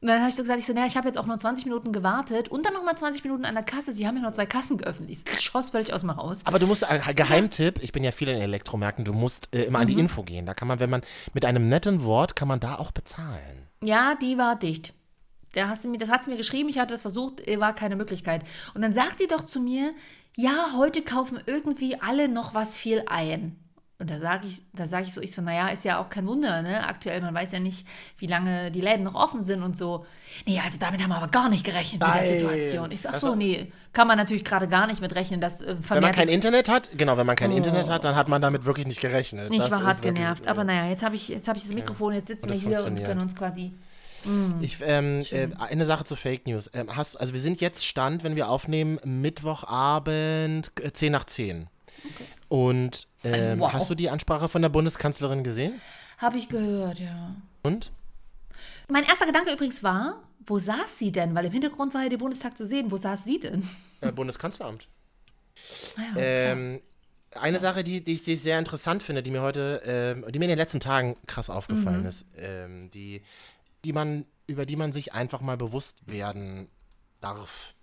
Und 0.00 0.08
dann 0.08 0.20
habe 0.20 0.28
ich 0.28 0.36
so 0.36 0.42
gesagt, 0.42 0.60
ich 0.60 0.66
so, 0.66 0.74
naja, 0.74 0.86
ich 0.86 0.96
habe 0.96 1.08
jetzt 1.08 1.16
auch 1.16 1.24
nur 1.26 1.38
20 1.38 1.64
Minuten 1.64 1.90
gewartet 1.90 2.48
und 2.48 2.66
dann 2.66 2.74
nochmal 2.74 2.96
20 2.96 3.24
Minuten 3.24 3.46
an 3.46 3.54
der 3.54 3.64
Kasse. 3.64 3.94
Sie 3.94 4.06
haben 4.06 4.16
ja 4.16 4.22
nur 4.22 4.32
zwei 4.32 4.44
Kassen 4.44 4.76
geöffnet. 4.76 5.08
Ich 5.08 5.40
schoss 5.40 5.70
völlig 5.70 5.94
aus 5.94 6.02
mir 6.02 6.12
raus. 6.12 6.40
Aber 6.44 6.58
du 6.58 6.66
musst, 6.66 6.82
äh, 6.82 7.14
Geheimtipp, 7.14 7.82
ich 7.82 7.92
bin 7.92 8.04
ja 8.04 8.12
viel 8.12 8.28
in 8.28 8.38
Elektromärkten, 8.38 9.04
du 9.06 9.14
musst 9.14 9.54
äh, 9.54 9.64
immer 9.64 9.78
an 9.78 9.86
die 9.86 9.98
Info 9.98 10.22
gehen. 10.22 10.44
Da 10.44 10.52
kann 10.52 10.68
man, 10.68 10.80
wenn 10.80 10.90
man 10.90 11.00
mit 11.32 11.46
einem 11.46 11.68
netten 11.68 12.04
Wort, 12.04 12.36
kann 12.36 12.46
man 12.46 12.60
da 12.60 12.74
auch 12.76 12.92
bezahlen. 12.92 13.68
Ja, 13.82 14.14
die 14.14 14.36
war 14.36 14.56
dicht. 14.56 14.92
Der 15.54 15.70
hast 15.70 15.84
du 15.84 15.88
mir, 15.88 15.96
das 15.96 16.10
hat 16.10 16.24
sie 16.24 16.30
mir 16.30 16.36
geschrieben, 16.36 16.68
ich 16.68 16.78
hatte 16.78 16.92
das 16.92 17.02
versucht, 17.02 17.46
äh, 17.48 17.58
war 17.58 17.74
keine 17.74 17.96
Möglichkeit. 17.96 18.44
Und 18.74 18.82
dann 18.82 18.92
sagt 18.92 19.20
die 19.20 19.26
doch 19.26 19.46
zu 19.46 19.60
mir, 19.60 19.92
ja, 20.36 20.74
heute 20.76 21.00
kaufen 21.00 21.40
irgendwie 21.46 21.98
alle 21.98 22.28
noch 22.28 22.54
was 22.54 22.76
viel 22.76 23.02
ein. 23.06 23.56
Und 23.98 24.10
da 24.10 24.18
sage 24.18 24.46
ich, 24.46 24.62
da 24.74 24.86
sage 24.86 25.06
ich 25.06 25.14
so, 25.14 25.22
ich 25.22 25.32
so, 25.34 25.40
naja, 25.40 25.68
ist 25.68 25.84
ja 25.86 25.98
auch 25.98 26.10
kein 26.10 26.26
Wunder, 26.26 26.60
ne? 26.60 26.86
Aktuell, 26.86 27.22
man 27.22 27.32
weiß 27.34 27.52
ja 27.52 27.60
nicht, 27.60 27.86
wie 28.18 28.26
lange 28.26 28.70
die 28.70 28.82
Läden 28.82 29.04
noch 29.04 29.14
offen 29.14 29.42
sind 29.42 29.62
und 29.62 29.74
so. 29.74 30.04
Nee, 30.46 30.60
also 30.62 30.76
damit 30.78 31.02
haben 31.02 31.08
wir 31.08 31.16
aber 31.16 31.28
gar 31.28 31.48
nicht 31.48 31.64
gerechnet 31.64 32.02
mit 32.02 32.14
der 32.14 32.22
Nein. 32.22 32.38
Situation. 32.40 32.90
Ich 32.92 33.00
so, 33.00 33.08
ach 33.08 33.16
so, 33.16 33.26
Also- 33.28 33.36
nee, 33.38 33.72
kann 33.94 34.06
man 34.06 34.18
natürlich 34.18 34.44
gerade 34.44 34.68
gar 34.68 34.86
nicht 34.86 35.00
mit 35.00 35.14
rechnen, 35.14 35.40
dass 35.40 35.62
äh, 35.62 35.76
Wenn 35.88 36.02
man 36.02 36.12
kein 36.12 36.28
Internet 36.28 36.68
hat, 36.68 36.90
genau, 36.98 37.16
wenn 37.16 37.24
man 37.26 37.36
kein 37.36 37.52
Internet 37.52 37.88
hat, 37.88 38.04
dann 38.04 38.16
hat 38.16 38.28
man 38.28 38.42
damit 38.42 38.66
wirklich 38.66 38.86
nicht 38.86 39.00
gerechnet. 39.00 39.50
Ich 39.50 39.58
Das 39.58 39.70
war 39.70 39.82
hart 39.82 39.98
wirklich, 40.02 40.14
genervt. 40.14 40.44
äh, 40.44 40.48
Aber 40.50 40.64
naja, 40.64 40.90
jetzt 40.90 41.02
habe 41.02 41.16
ich, 41.16 41.28
jetzt 41.28 41.48
hab 41.48 41.56
ich 41.56 41.62
das 41.62 41.72
Mikrofon, 41.72 42.12
jetzt 42.12 42.28
sitzen 42.28 42.50
wir 42.50 42.56
hier 42.56 42.84
und 42.86 43.02
können 43.02 43.22
uns 43.22 43.34
quasi. 43.34 43.72
Ich, 44.60 44.78
ähm, 44.82 45.24
äh, 45.30 45.48
eine 45.58 45.86
Sache 45.86 46.02
zu 46.04 46.16
Fake 46.16 46.46
News. 46.46 46.68
Ähm, 46.74 46.94
hast, 46.94 47.18
also 47.18 47.32
wir 47.32 47.40
sind 47.40 47.60
jetzt 47.60 47.86
Stand, 47.86 48.24
wenn 48.24 48.34
wir 48.34 48.48
aufnehmen, 48.50 48.98
Mittwochabend 49.04 50.72
äh, 50.82 50.92
10 50.92 51.12
nach 51.12 51.24
10. 51.24 51.68
Und 52.48 53.08
ähm, 53.24 53.60
Wow. 53.60 53.72
hast 53.72 53.90
du 53.90 53.94
die 53.94 54.08
Ansprache 54.10 54.48
von 54.48 54.62
der 54.62 54.68
Bundeskanzlerin 54.68 55.42
gesehen? 55.44 55.80
Habe 56.18 56.38
ich 56.38 56.48
gehört, 56.48 57.00
ja. 57.00 57.34
Und? 57.62 57.92
Mein 58.88 59.04
erster 59.04 59.26
Gedanke 59.26 59.52
übrigens 59.52 59.82
war, 59.82 60.22
wo 60.46 60.58
saß 60.58 60.98
sie 60.98 61.10
denn? 61.12 61.34
Weil 61.34 61.46
im 61.46 61.52
Hintergrund 61.52 61.92
war 61.92 62.04
ja 62.04 62.08
der 62.08 62.18
Bundestag 62.18 62.56
zu 62.56 62.66
sehen. 62.66 62.90
Wo 62.90 62.96
saß 62.96 63.24
sie 63.24 63.40
denn? 63.40 63.68
Äh, 64.00 64.12
Bundeskanzleramt. 64.12 64.86
Ah 65.96 66.00
ja, 66.14 66.22
Ähm, 66.22 66.80
eine 67.34 67.58
Sache, 67.58 67.82
die, 67.82 68.02
die, 68.02 68.12
ich, 68.14 68.22
die 68.22 68.34
ich 68.34 68.42
sehr 68.42 68.58
interessant 68.58 69.02
finde, 69.02 69.22
die 69.22 69.30
mir 69.32 69.42
heute, 69.42 69.82
ähm, 69.84 70.24
die 70.30 70.38
mir 70.38 70.44
in 70.44 70.50
den 70.50 70.58
letzten 70.58 70.80
Tagen 70.80 71.16
krass 71.26 71.50
aufgefallen 71.50 72.02
Mhm. 72.02 72.06
ist, 72.06 72.26
ähm, 72.38 72.90
die, 72.90 73.22
die 73.84 73.92
man, 73.92 74.24
über 74.46 74.64
die 74.66 74.76
man 74.76 74.92
sich 74.92 75.12
einfach 75.12 75.40
mal 75.40 75.56
bewusst 75.56 76.08
werden 76.08 76.68
darf. 77.20 77.74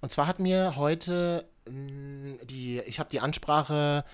Und 0.00 0.10
zwar 0.12 0.26
hat 0.26 0.38
mir 0.38 0.76
heute 0.76 1.46
die, 1.66 2.80
ich 2.86 2.98
habe 2.98 3.08
die 3.10 3.20
Ansprache 3.20 4.04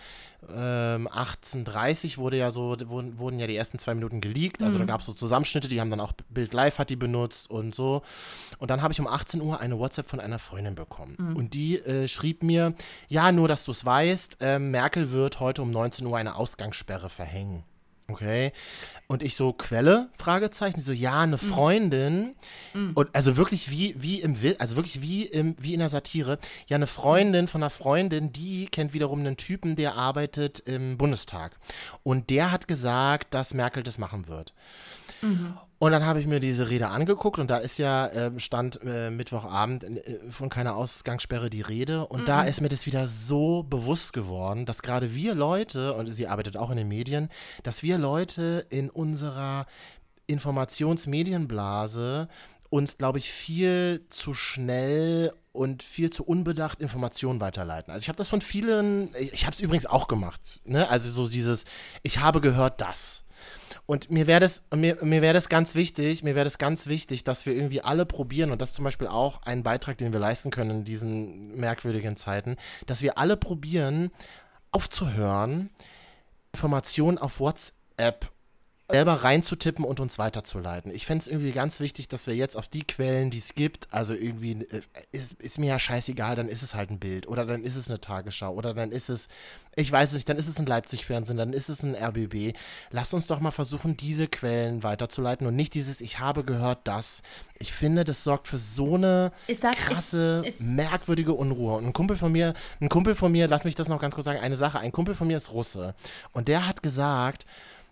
ähm, 0.49 1.07
1830 1.09 2.17
wurde 2.17 2.39
ja 2.39 2.51
so, 2.51 2.77
wurden, 2.87 3.19
wurden 3.19 3.39
ja 3.39 3.47
die 3.47 3.57
ersten 3.57 3.79
zwei 3.79 3.95
Minuten 3.95 4.21
geleakt. 4.21 4.63
Also 4.63 4.79
da 4.79 4.85
gab 4.85 5.01
es 5.01 5.07
so 5.07 5.13
Zusammenschnitte, 5.13 5.69
die 5.69 5.81
haben 5.81 5.91
dann 5.91 6.01
auch 6.01 6.13
Bild 6.31 6.55
Live 6.55 6.79
hat 6.79 6.91
die 6.91 6.97
benutzt 6.97 7.51
und 7.51 7.75
so. 7.75 8.03
Und 8.59 8.71
dann 8.71 8.83
habe 8.83 8.93
ich 8.93 9.01
um 9.01 9.07
18 9.07 9.43
Uhr 9.43 9.61
eine 9.61 9.79
WhatsApp 9.79 10.09
von 10.09 10.21
einer 10.21 10.39
Freundin 10.39 10.75
bekommen. 10.75 11.17
Und 11.35 11.55
die 11.55 11.79
äh, 11.79 12.09
schrieb 12.09 12.43
mir, 12.43 12.75
ja, 13.09 13.33
nur 13.33 13.49
dass 13.49 13.65
du 13.65 13.73
es 13.73 13.85
weißt, 13.85 14.39
ähm, 14.41 14.71
Merkel 14.71 15.11
wird 15.11 15.41
heute 15.41 15.63
um 15.63 15.71
19 15.71 16.07
Uhr 16.07 16.17
eine 16.17 16.37
Ausgangssperre 16.37 17.11
verhängen. 17.11 17.65
Okay. 18.11 18.53
Und 19.07 19.23
ich 19.23 19.35
so, 19.35 19.53
Quelle? 19.53 20.09
Fragezeichen. 20.17 20.79
Sie 20.79 20.87
so, 20.87 20.93
ja, 20.93 21.21
eine 21.21 21.39
Freundin. 21.39 22.35
Und 22.95 23.15
also 23.15 23.37
wirklich 23.37 23.71
wie, 23.71 23.95
wie 23.99 24.21
im 24.21 24.37
also 24.59 24.77
wirklich 24.77 25.03
wie 25.03 25.25
im, 25.25 25.57
wie 25.61 25.75
in 25.75 25.81
der 25.81 25.89
Satire. 25.89 26.39
Ja, 26.69 26.77
eine 26.77 26.87
Freundin 26.87 27.49
von 27.49 27.63
einer 27.63 27.71
Freundin, 27.71 28.33
die 28.33 28.67
kennt 28.67 28.93
wiederum 28.93 29.21
einen 29.21 29.37
Typen, 29.37 29.77
der 29.77 29.95
arbeitet 29.95 30.61
im 30.61 30.97
Bundestag. 30.97 31.57
Und 32.03 32.31
der 32.31 32.53
hat 32.53 32.69
gesagt, 32.69 33.35
dass 33.35 33.55
Merkel 33.55 33.83
das 33.83 33.99
machen 33.99 34.29
wird. 34.29 34.55
Und 35.83 35.93
dann 35.93 36.05
habe 36.05 36.21
ich 36.21 36.27
mir 36.27 36.41
diese 36.41 36.69
Rede 36.69 36.89
angeguckt 36.89 37.39
und 37.39 37.51
da 37.51 37.57
ist 37.57 37.79
ja, 37.79 38.13
ähm, 38.13 38.39
stand 38.39 38.81
äh, 38.85 39.09
Mittwochabend 39.09 39.85
äh, 39.85 40.31
von 40.31 40.51
keiner 40.51 40.77
Ausgangssperre 40.77 41.49
die 41.49 41.63
Rede. 41.63 42.07
Und 42.07 42.29
da 42.29 42.45
ist 42.45 42.61
mir 42.61 42.69
das 42.69 42.85
wieder 42.85 43.07
so 43.07 43.63
bewusst 43.63 44.13
geworden, 44.13 44.67
dass 44.67 44.83
gerade 44.83 45.15
wir 45.15 45.35
Leute, 45.35 45.95
und 45.95 46.07
sie 46.07 46.29
arbeitet 46.29 46.59
auch 46.59 46.71
in 46.71 46.77
den 46.77 46.89
Medien, 46.89 47.31
dass 47.63 47.83
wir 47.83 47.97
Leute 47.97 48.67
in 48.69 48.91
unserer 48.91 49.65
Informationsmedienblase 50.27 52.29
uns, 52.69 52.99
glaube 52.99 53.17
ich, 53.17 53.31
viel 53.31 54.05
zu 54.11 54.35
schnell 54.35 55.33
und 55.53 55.83
viel 55.83 56.11
zu 56.11 56.25
unbedacht 56.25 56.83
Informationen 56.83 57.41
weiterleiten. 57.41 57.91
Also 57.91 58.03
ich 58.03 58.09
habe 58.09 58.19
das 58.19 58.29
von 58.29 58.43
vielen, 58.43 59.15
ich 59.19 59.47
habe 59.47 59.55
es 59.55 59.63
übrigens 59.63 59.87
auch 59.87 60.09
gemacht, 60.09 60.61
ne? 60.65 60.91
Also 60.91 61.09
so 61.09 61.27
dieses, 61.27 61.65
ich 62.03 62.19
habe 62.19 62.43
gehört 62.43 62.83
das. 62.83 63.25
Und 63.91 64.09
mir 64.09 64.29
wäre 64.29 64.39
das, 64.39 64.63
mir, 64.73 64.99
mir 65.03 65.21
wäre 65.21 65.35
das 65.35 65.49
ganz 65.49 65.75
wichtig, 65.75 66.23
mir 66.23 66.37
wäre 66.37 66.45
das 66.45 66.59
ganz 66.59 66.87
wichtig, 66.87 67.25
dass 67.25 67.45
wir 67.45 67.57
irgendwie 67.57 67.81
alle 67.81 68.07
probieren, 68.07 68.53
und 68.53 68.63
das 68.63 68.69
ist 68.69 68.77
zum 68.77 68.85
Beispiel 68.85 69.09
auch 69.09 69.43
ein 69.43 69.65
Beitrag, 69.65 69.99
den 69.99 70.13
wir 70.13 70.21
leisten 70.21 70.53
können 70.53 70.71
in 70.71 70.85
diesen 70.85 71.57
merkwürdigen 71.57 72.17
Zeiten, 72.17 72.57
dass 72.87 73.03
wir 73.03 73.19
alle 73.19 73.37
probieren, 73.37 74.13
aufzuhören, 74.71 75.71
Informationen 76.53 77.19
auf 77.19 77.41
WhatsApp 77.41 78.31
selber 78.91 79.15
reinzutippen 79.25 79.85
und 79.85 80.01
uns 80.01 80.19
weiterzuleiten. 80.19 80.93
Ich 80.95 81.07
fände 81.07 81.23
es 81.23 81.29
irgendwie 81.29 81.53
ganz 81.53 81.81
wichtig, 81.81 82.09
dass 82.09 82.27
wir 82.27 82.35
jetzt 82.35 82.57
auf 82.57 82.69
die 82.69 82.83
Quellen, 82.85 83.31
die 83.31 83.39
es 83.39 83.55
gibt, 83.55 83.89
also 83.93 84.15
irgendwie, 84.15 84.53
äh, 84.65 84.81
ist, 85.13 85.35
ist 85.35 85.59
mir 85.59 85.69
ja 85.69 85.79
scheißegal, 85.79 86.37
dann 86.37 86.49
ist 86.49 86.63
es 86.63 86.75
halt 86.75 86.91
ein 86.91 86.99
Bild 86.99 87.27
oder 87.29 87.47
dann 87.47 87.63
ist 87.63 87.77
es 87.77 87.89
eine 87.89 88.01
Tagesschau 88.01 88.53
oder 88.55 88.75
dann 88.75 88.91
ist 88.93 89.09
es, 89.09 89.29
ich 89.77 89.91
weiß 89.91 90.09
es 90.11 90.15
nicht, 90.15 90.29
dann 90.29 90.37
ist 90.39 90.49
es 90.49 90.59
ein 90.59 90.67
Leipzig-Fernsehen, 90.67 91.37
dann 91.37 91.53
ist 91.53 91.69
es 91.69 91.83
ein 91.83 91.95
RBB. 91.95 92.55
Lass 92.91 93.15
uns 93.15 93.27
doch 93.27 93.41
mal 93.41 93.51
versuchen, 93.53 93.97
diese 93.97 94.27
Quellen 94.29 94.83
weiterzuleiten 94.83 95.47
und 95.47 95.55
nicht 95.57 95.75
dieses, 95.75 96.01
ich 96.01 96.19
habe 96.19 96.45
gehört 96.45 96.81
das. 96.85 97.23
Ich 97.59 97.73
finde, 97.73 98.05
das 98.05 98.25
sorgt 98.25 98.49
für 98.49 98.59
so 98.59 98.95
eine 98.97 99.31
Ich 99.47 99.61
sag, 99.61 99.77
krasse, 99.77 100.43
es- 100.45 100.57
es- 100.57 100.61
merkwürdige 100.61 101.33
Unruhe. 101.35 101.77
Und 101.77 101.87
ein 101.87 101.93
Kumpel 101.93 102.17
von 102.17 102.33
mir, 102.33 102.55
ein 102.81 102.89
Kumpel 102.89 103.15
von 103.15 103.31
mir, 103.31 103.47
lass 103.49 103.65
mich 103.65 103.75
das 103.75 103.89
noch 103.89 104.01
ganz 104.01 104.15
kurz 104.15 104.25
sagen, 104.25 104.41
eine 104.41 104.57
Sache, 104.57 104.79
ein 104.81 104.93
Kumpel 104.93 105.15
von 105.15 105.29
mir 105.29 105.37
ist 105.37 105.53
Russe 105.53 105.95
und 106.33 106.49
der 106.49 106.67
hat 106.67 106.83
gesagt, 106.83 107.47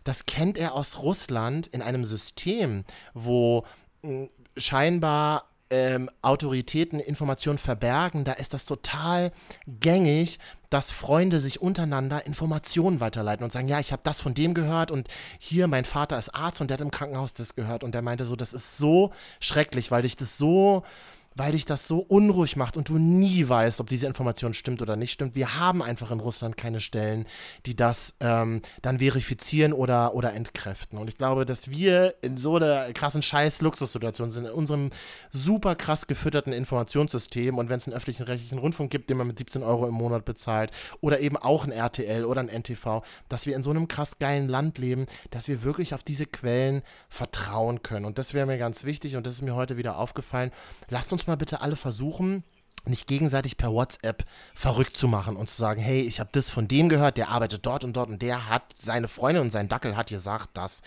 das 0.05 0.27
kennt 0.27 0.59
er 0.59 0.75
aus 0.75 0.99
Russland 1.03 1.67
in 1.67 1.83
einem 1.83 2.05
System, 2.05 2.85
wo 3.15 3.65
mh, 4.03 4.29
scheinbar 4.57 5.45
ähm, 5.71 6.09
Autoritäten 6.23 7.01
Informationen 7.01 7.59
verbergen, 7.59 8.25
da 8.25 8.33
ist 8.33 8.55
das 8.55 8.65
total 8.65 9.33
gängig, 9.67 10.39
dass 10.71 10.91
Freunde 10.91 11.41
sich 11.41 11.61
untereinander 11.61 12.27
Informationen 12.27 13.01
weiterleiten 13.01 13.45
und 13.45 13.53
sagen, 13.53 13.69
ja, 13.69 13.81
ich 13.81 13.93
habe 13.93 14.03
das 14.05 14.21
von 14.21 14.35
dem 14.35 14.55
gehört 14.55 14.91
und 14.91 15.09
hier, 15.39 15.67
mein 15.67 15.85
Vater 15.85 16.19
ist 16.19 16.35
Arzt 16.35 16.61
und 16.61 16.69
der 16.69 16.77
hat 16.77 16.81
im 16.83 16.91
Krankenhaus 16.91 17.35
das 17.35 17.55
gehört. 17.55 17.85
Und 17.85 17.95
der 17.95 18.03
meinte 18.03 18.25
so, 18.25 18.37
das 18.37 18.53
ist 18.53 18.79
so 18.79 19.13
schrecklich, 19.41 19.91
weil 19.91 20.03
dich 20.03 20.17
das 20.17 20.39
so 20.39 20.85
weil 21.39 21.53
dich 21.53 21.65
das 21.65 21.87
so 21.87 22.01
unruhig 22.01 22.57
macht 22.57 22.77
und 22.77 22.89
du 22.89 22.99
nie 22.99 23.49
weißt, 23.49 23.81
ob 23.81 23.89
diese 23.89 24.07
Information 24.07 24.55
stimmt 24.55 24.83
oder 24.83 24.97
nicht 24.97 25.13
stimmt. 25.13 25.37
Wir 25.37 25.59
haben 25.59 25.83
einfach 25.83 26.11
in 26.11 26.19
Russland 26.19 26.57
keine 26.57 26.81
Stellen, 26.81 27.27
die 27.65 27.77
das 27.77 28.17
ähm, 28.21 28.61
dann 28.83 28.99
verifizieren 28.99 29.73
oder, 29.73 30.15
oder 30.15 30.35
entkräften. 30.35 30.99
Und 30.99 31.09
ich 31.09 31.17
glaube, 31.17 31.45
dass 31.45 31.71
wir 31.71 32.15
in 32.23 32.37
so 32.37 32.57
einer 32.57 32.93
krassen 32.93 33.23
Scheiß-Luxussituation 33.23 34.33
sind, 34.33 34.47
in 34.47 34.51
unserem 34.51 34.91
super 35.31 35.77
krass 35.77 36.09
gefütterten 36.09 36.53
Informationssystem 36.53 37.57
und 37.57 37.69
wenn 37.69 37.77
es 37.77 37.87
einen 37.87 37.97
öffentlichen 37.97 38.25
rechtlichen 38.25 38.59
Rundfunk 38.59 38.91
gibt, 38.91 39.09
den 39.09 39.17
man 39.17 39.29
mit 39.29 39.39
17 39.39 39.63
Euro 39.63 39.87
im 39.87 39.95
Monat 39.95 40.25
bezahlt 40.25 40.73
oder 41.01 41.21
eben 41.21 41.37
auch 41.37 41.65
ein 41.65 41.71
RTL 41.71 42.25
oder 42.25 42.41
ein 42.41 42.49
NTV, 42.49 43.03
dass 43.29 43.47
wir 43.47 43.55
in 43.55 43.63
so 43.63 43.71
einem 43.71 43.87
krass 43.87 44.19
geilen 44.19 44.49
Land 44.49 44.79
leben, 44.79 45.07
dass 45.31 45.47
wir 45.47 45.63
wirklich 45.63 45.95
auf 45.95 46.03
diese 46.03 46.27
Quellen 46.27 46.83
vertrauen 47.09 47.83
können. 47.85 48.07
Und 48.07 48.19
das 48.19 48.35
wäre 48.35 48.47
mir 48.47 48.59
ganz 48.59 48.83
wichtig 48.83 49.15
und 49.15 49.25
das 49.25 49.35
ist 49.35 49.43
mir 49.43 49.55
heute 49.55 49.77
wieder 49.77 49.99
aufgefallen. 49.99 50.51
Lasst 50.89 51.13
uns 51.13 51.28
mal 51.29 51.37
bitte 51.37 51.61
alle 51.61 51.77
versuchen, 51.77 52.43
nicht 52.89 53.07
gegenseitig 53.07 53.57
per 53.57 53.73
WhatsApp 53.73 54.25
verrückt 54.55 54.97
zu 54.97 55.09
machen 55.09 55.37
und 55.37 55.49
zu 55.49 55.57
sagen, 55.57 55.81
hey, 55.81 56.01
ich 56.01 56.21
habe 56.21 56.31
das 56.33 56.51
von 56.51 56.69
dem 56.69 56.89
gehört, 56.89 57.17
der 57.17 57.29
arbeitet 57.29 57.67
dort 57.67 57.85
und 57.85 57.97
dort 57.97 58.09
und 58.09 58.23
der 58.23 58.49
hat, 58.49 58.63
seine 58.79 59.09
Freundin 59.09 59.43
und 59.43 59.51
sein 59.51 59.69
Dackel 59.69 59.97
hat 59.97 60.09
gesagt 60.09 60.51
das. 60.55 60.83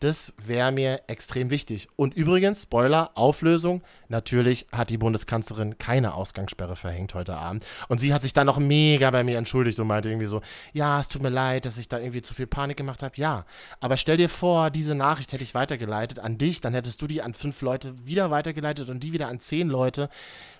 Das 0.00 0.34
wäre 0.44 0.72
mir 0.72 1.02
extrem 1.06 1.50
wichtig. 1.50 1.88
Und 1.96 2.14
übrigens, 2.14 2.62
Spoiler, 2.62 3.10
Auflösung, 3.14 3.82
natürlich 4.14 4.66
hat 4.72 4.90
die 4.90 4.98
Bundeskanzlerin 4.98 5.76
keine 5.76 6.14
Ausgangssperre 6.14 6.76
verhängt 6.76 7.14
heute 7.14 7.36
Abend. 7.36 7.64
Und 7.88 8.00
sie 8.00 8.14
hat 8.14 8.22
sich 8.22 8.32
dann 8.32 8.46
noch 8.46 8.58
mega 8.58 9.10
bei 9.10 9.24
mir 9.24 9.36
entschuldigt 9.38 9.78
und 9.80 9.88
meinte 9.88 10.08
irgendwie 10.08 10.26
so, 10.26 10.40
ja, 10.72 11.00
es 11.00 11.08
tut 11.08 11.20
mir 11.20 11.30
leid, 11.30 11.66
dass 11.66 11.78
ich 11.78 11.88
da 11.88 11.98
irgendwie 11.98 12.22
zu 12.22 12.32
viel 12.32 12.46
Panik 12.46 12.76
gemacht 12.76 13.02
habe. 13.02 13.14
Ja, 13.16 13.44
aber 13.80 13.96
stell 13.96 14.16
dir 14.16 14.28
vor, 14.28 14.70
diese 14.70 14.94
Nachricht 14.94 15.32
hätte 15.32 15.42
ich 15.42 15.54
weitergeleitet 15.54 16.20
an 16.20 16.38
dich, 16.38 16.60
dann 16.60 16.74
hättest 16.74 17.02
du 17.02 17.06
die 17.06 17.22
an 17.22 17.34
fünf 17.34 17.60
Leute 17.60 17.94
wieder 18.06 18.30
weitergeleitet 18.30 18.88
und 18.88 19.00
die 19.02 19.12
wieder 19.12 19.28
an 19.28 19.40
zehn 19.40 19.68
Leute. 19.68 20.08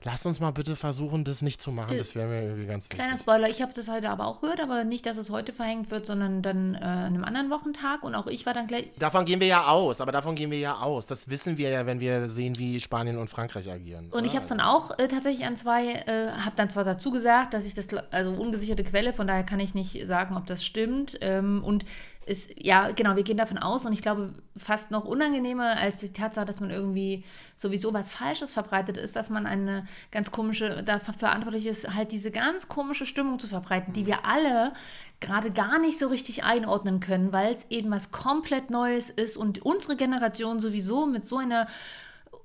Lass 0.02 0.26
uns 0.26 0.38
mal 0.38 0.50
bitte 0.50 0.76
versuchen, 0.76 1.24
das 1.24 1.40
nicht 1.40 1.62
zu 1.62 1.72
machen. 1.72 1.96
Das 1.96 2.14
wäre 2.14 2.28
mir 2.28 2.42
irgendwie 2.42 2.66
ganz 2.66 2.84
wichtig. 2.84 2.98
Kleiner 2.98 3.16
Spoiler, 3.16 3.48
ich 3.48 3.62
habe 3.62 3.72
das 3.72 3.88
heute 3.88 4.10
aber 4.10 4.26
auch 4.26 4.42
gehört, 4.42 4.60
aber 4.60 4.84
nicht, 4.84 5.06
dass 5.06 5.16
es 5.16 5.30
heute 5.30 5.54
verhängt 5.54 5.90
wird, 5.90 6.06
sondern 6.06 6.42
dann 6.42 6.74
äh, 6.74 6.78
an 6.78 7.14
einem 7.14 7.24
anderen 7.24 7.50
Wochentag. 7.50 8.02
Und 8.02 8.14
auch 8.14 8.26
ich 8.26 8.44
war 8.44 8.52
dann 8.52 8.66
gleich. 8.66 8.90
Davon 8.98 9.24
gehen 9.24 9.40
wir 9.40 9.46
ja 9.46 9.68
aus, 9.68 10.02
aber 10.02 10.12
davon 10.12 10.34
gehen 10.34 10.50
wir 10.50 10.58
ja 10.58 10.80
aus. 10.80 11.06
Das 11.06 11.30
wissen 11.30 11.56
wir 11.56 11.70
ja, 11.70 11.86
wenn 11.86 12.00
wir 12.00 12.28
sehen, 12.28 12.58
wie 12.58 12.80
Spanien 12.80 13.16
und 13.16 13.30
Frankreich 13.30 13.43
agieren. 13.70 14.10
Und 14.10 14.24
ich 14.24 14.30
oder? 14.30 14.34
habe 14.34 14.42
es 14.42 14.48
dann 14.48 14.60
auch 14.60 14.98
äh, 14.98 15.08
tatsächlich 15.08 15.46
an 15.46 15.56
zwei, 15.56 15.92
äh, 15.92 16.30
habe 16.30 16.56
dann 16.56 16.70
zwar 16.70 16.84
dazu 16.84 17.10
gesagt, 17.10 17.54
dass 17.54 17.64
ich 17.64 17.74
das, 17.74 17.88
also 18.10 18.32
ungesicherte 18.32 18.84
Quelle, 18.84 19.12
von 19.12 19.26
daher 19.26 19.44
kann 19.44 19.60
ich 19.60 19.74
nicht 19.74 20.06
sagen, 20.06 20.36
ob 20.36 20.46
das 20.46 20.64
stimmt. 20.64 21.18
Ähm, 21.20 21.62
und 21.64 21.84
es, 22.26 22.48
ja, 22.56 22.90
genau, 22.90 23.16
wir 23.16 23.22
gehen 23.22 23.36
davon 23.36 23.58
aus 23.58 23.84
und 23.84 23.92
ich 23.92 24.02
glaube, 24.02 24.32
fast 24.56 24.90
noch 24.90 25.04
unangenehmer 25.04 25.76
als 25.76 25.98
die 25.98 26.12
Tatsache, 26.12 26.46
dass 26.46 26.60
man 26.60 26.70
irgendwie 26.70 27.24
sowieso 27.56 27.92
was 27.92 28.12
Falsches 28.12 28.52
verbreitet 28.52 28.96
ist, 28.96 29.16
dass 29.16 29.30
man 29.30 29.46
eine 29.46 29.86
ganz 30.10 30.30
komische, 30.30 30.82
dafür 30.82 31.14
verantwortlich 31.14 31.66
ist, 31.66 31.94
halt 31.94 32.12
diese 32.12 32.30
ganz 32.30 32.68
komische 32.68 33.06
Stimmung 33.06 33.38
zu 33.38 33.46
verbreiten, 33.46 33.92
die 33.92 34.06
wir 34.06 34.24
alle 34.24 34.72
gerade 35.20 35.50
gar 35.50 35.78
nicht 35.78 35.98
so 35.98 36.08
richtig 36.08 36.44
einordnen 36.44 37.00
können, 37.00 37.32
weil 37.32 37.52
es 37.52 37.66
eben 37.70 37.90
was 37.90 38.10
komplett 38.10 38.70
Neues 38.70 39.10
ist 39.10 39.36
und 39.36 39.64
unsere 39.64 39.96
Generation 39.96 40.60
sowieso 40.60 41.06
mit 41.06 41.24
so 41.24 41.38
einer 41.38 41.66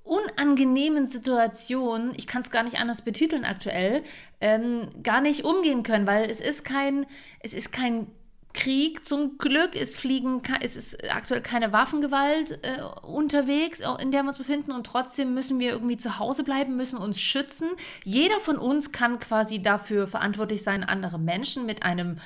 unangenehmen 0.09 1.05
Situation, 1.05 2.13
ich 2.17 2.25
kann 2.25 2.41
es 2.41 2.49
gar 2.49 2.63
nicht 2.63 2.79
anders 2.79 3.03
betiteln 3.03 3.45
aktuell, 3.45 4.03
ähm, 4.41 4.89
gar 5.03 5.21
nicht 5.21 5.43
umgehen 5.43 5.83
können, 5.83 6.07
weil 6.07 6.29
es 6.29 6.39
ist 6.39 6.65
kein, 6.65 7.05
es 7.41 7.53
ist 7.53 7.71
kein 7.71 8.07
Krieg 8.53 9.05
zum 9.05 9.37
Glück, 9.37 9.75
es 9.75 9.95
fliegen, 9.95 10.41
es 10.61 10.75
ist 10.75 10.97
aktuell 11.13 11.41
keine 11.41 11.71
Waffengewalt 11.71 12.59
äh, 12.63 12.81
unterwegs, 13.05 13.81
auch 13.83 13.99
in 13.99 14.11
der 14.11 14.23
wir 14.23 14.29
uns 14.29 14.37
befinden 14.39 14.71
und 14.71 14.85
trotzdem 14.85 15.33
müssen 15.33 15.59
wir 15.59 15.71
irgendwie 15.71 15.97
zu 15.97 16.17
Hause 16.17 16.43
bleiben, 16.43 16.75
müssen 16.75 16.97
uns 16.97 17.19
schützen. 17.19 17.69
Jeder 18.03 18.39
von 18.39 18.57
uns 18.57 18.91
kann 18.91 19.19
quasi 19.19 19.61
dafür 19.61 20.07
verantwortlich 20.07 20.63
sein, 20.63 20.83
andere 20.83 21.19
Menschen 21.19 21.67
mit 21.67 21.83
einem 21.83 22.17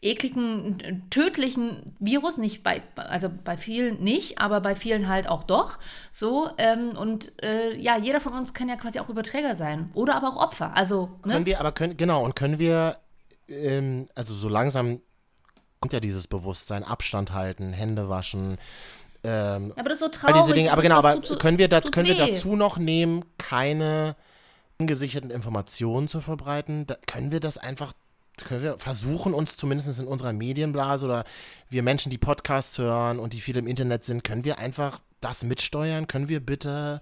ekligen, 0.00 0.80
äh, 0.80 0.94
tödlichen 1.10 1.82
Virus, 1.98 2.38
nicht 2.38 2.62
bei, 2.62 2.82
also 2.96 3.28
bei 3.44 3.58
vielen 3.58 4.02
nicht, 4.02 4.38
aber 4.40 4.60
bei 4.60 4.76
vielen 4.76 5.08
halt 5.08 5.28
auch 5.28 5.44
doch. 5.44 5.78
So, 6.10 6.48
ähm, 6.56 6.96
und 6.96 7.32
äh, 7.44 7.76
ja, 7.76 7.98
jeder 7.98 8.20
von 8.20 8.32
uns 8.32 8.54
kann 8.54 8.68
ja 8.68 8.76
quasi 8.76 8.98
auch 8.98 9.10
Überträger 9.10 9.54
sein 9.54 9.90
oder 9.94 10.14
aber 10.14 10.28
auch 10.28 10.42
Opfer. 10.42 10.74
Also, 10.74 11.10
ne? 11.24 11.34
Können 11.34 11.46
wir, 11.46 11.60
aber 11.60 11.72
können, 11.72 11.96
genau, 11.98 12.24
und 12.24 12.34
können 12.34 12.58
wir, 12.58 12.96
ähm, 13.48 14.08
also 14.14 14.34
so 14.34 14.48
langsam 14.48 15.00
kommt 15.86 15.92
ja 15.92 16.00
dieses 16.00 16.26
Bewusstsein, 16.26 16.82
Abstand 16.82 17.32
halten, 17.32 17.72
Hände 17.72 18.08
waschen, 18.08 18.58
ähm, 19.22 19.72
aber 19.76 19.88
das 19.88 19.94
ist 19.94 20.00
so 20.00 20.06
all 20.06 20.10
traurig. 20.10 20.42
diese 20.42 20.54
Dinge. 20.54 20.72
Aber 20.72 20.82
genau, 20.82 20.96
aber 20.96 21.22
tut 21.22 21.38
können 21.38 21.58
wir, 21.58 21.68
da, 21.68 21.80
können 21.80 22.08
wir 22.08 22.16
dazu 22.16 22.56
noch 22.56 22.76
nehmen, 22.76 23.24
keine 23.38 24.16
ungesicherten 24.78 25.30
Informationen 25.30 26.08
zu 26.08 26.20
verbreiten? 26.20 26.88
Da, 26.88 26.96
können 27.06 27.30
wir 27.30 27.38
das 27.38 27.56
einfach, 27.56 27.92
können 28.36 28.62
wir 28.62 28.78
versuchen, 28.78 29.32
uns 29.32 29.56
zumindest 29.56 30.00
in 30.00 30.08
unserer 30.08 30.32
Medienblase 30.32 31.06
oder 31.06 31.24
wir 31.70 31.84
Menschen, 31.84 32.10
die 32.10 32.18
Podcasts 32.18 32.78
hören 32.78 33.20
und 33.20 33.32
die 33.32 33.40
viel 33.40 33.56
im 33.56 33.68
Internet 33.68 34.04
sind, 34.04 34.24
können 34.24 34.44
wir 34.44 34.58
einfach 34.58 35.00
das 35.20 35.44
mitsteuern? 35.44 36.08
Können 36.08 36.28
wir 36.28 36.40
bitte 36.40 37.00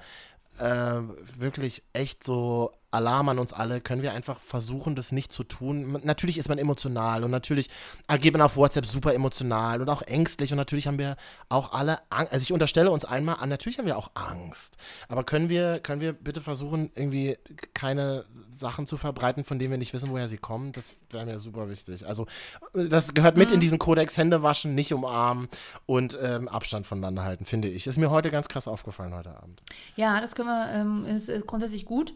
äh, 0.59 1.01
wirklich 1.39 1.83
echt 1.95 2.23
so 2.23 2.71
Alarm 2.95 3.29
an 3.29 3.39
uns 3.39 3.53
alle, 3.53 3.81
können 3.81 4.03
wir 4.03 4.13
einfach 4.13 4.41
versuchen, 4.41 4.95
das 4.95 5.13
nicht 5.13 5.33
zu 5.33 5.45
tun. 5.45 6.01
Natürlich 6.05 6.39
ist 6.39 6.49
man 6.49 6.59
emotional 6.59 7.25
und 7.25 7.31
natürlich 7.31 7.69
agiert 8.07 8.35
man 8.35 8.43
auf 8.43 8.57
WhatsApp 8.57 8.87
super 8.87 9.15
emotional 9.15 9.81
und 9.81 9.89
auch 9.91 10.03
ängstlich 10.03 10.53
und 10.53 10.57
natürlich 10.57 10.87
haben 10.87 10.99
wir 10.99 11.17
auch 11.49 11.73
alle 11.73 11.99
Angst. 12.11 12.33
Also 12.33 12.43
ich 12.43 12.53
unterstelle 12.53 12.91
uns 12.91 13.05
einmal 13.05 13.37
an, 13.41 13.49
natürlich 13.49 13.79
haben 13.79 13.87
wir 13.87 13.99
auch 13.99 14.11
Angst. 14.15 14.77
Aber 15.09 15.25
können 15.25 15.49
wir, 15.49 15.81
können 15.81 16.01
wir 16.01 16.13
bitte 16.13 16.41
versuchen, 16.41 16.91
irgendwie 16.95 17.37
keine 17.75 18.25
Sachen 18.51 18.87
zu 18.87 18.97
verbreiten, 18.97 19.45
von 19.45 19.59
denen 19.59 19.73
wir 19.73 19.79
nicht 19.79 19.93
wissen, 19.93 20.11
woher 20.11 20.29
sie 20.29 20.39
kommen? 20.39 20.73
Das 20.73 20.97
wäre 21.11 21.27
mir 21.27 21.39
super 21.39 21.69
wichtig. 21.69 22.07
Also 22.07 22.27
das 22.73 23.15
gehört 23.15 23.37
mit 23.37 23.51
in 23.51 23.61
diesen 23.61 23.79
Kodex, 23.79 24.17
Hände 24.17 24.43
waschen, 24.43 24.75
nicht 24.75 24.93
umarmen 24.93 25.49
und 25.87 26.19
ähm, 26.23 26.49
Abstand 26.49 26.87
voneinander 26.87 27.25
halten, 27.25 27.45
finde 27.45 27.69
ich. 27.69 27.87
Ist 27.87 27.99
mir 27.99 28.11
heute 28.11 28.31
ganz 28.31 28.49
krass 28.49 28.69
aufgefallen 28.69 29.15
heute 29.15 29.37
Abend. 29.37 29.63
Ja, 29.97 30.21
das 30.21 30.35
können 30.35 30.49
wir, 30.49 30.71
ähm, 30.73 31.05
ist, 31.07 31.29
ist 31.29 31.47
grundsätzlich 31.47 31.85
gut. 31.85 32.15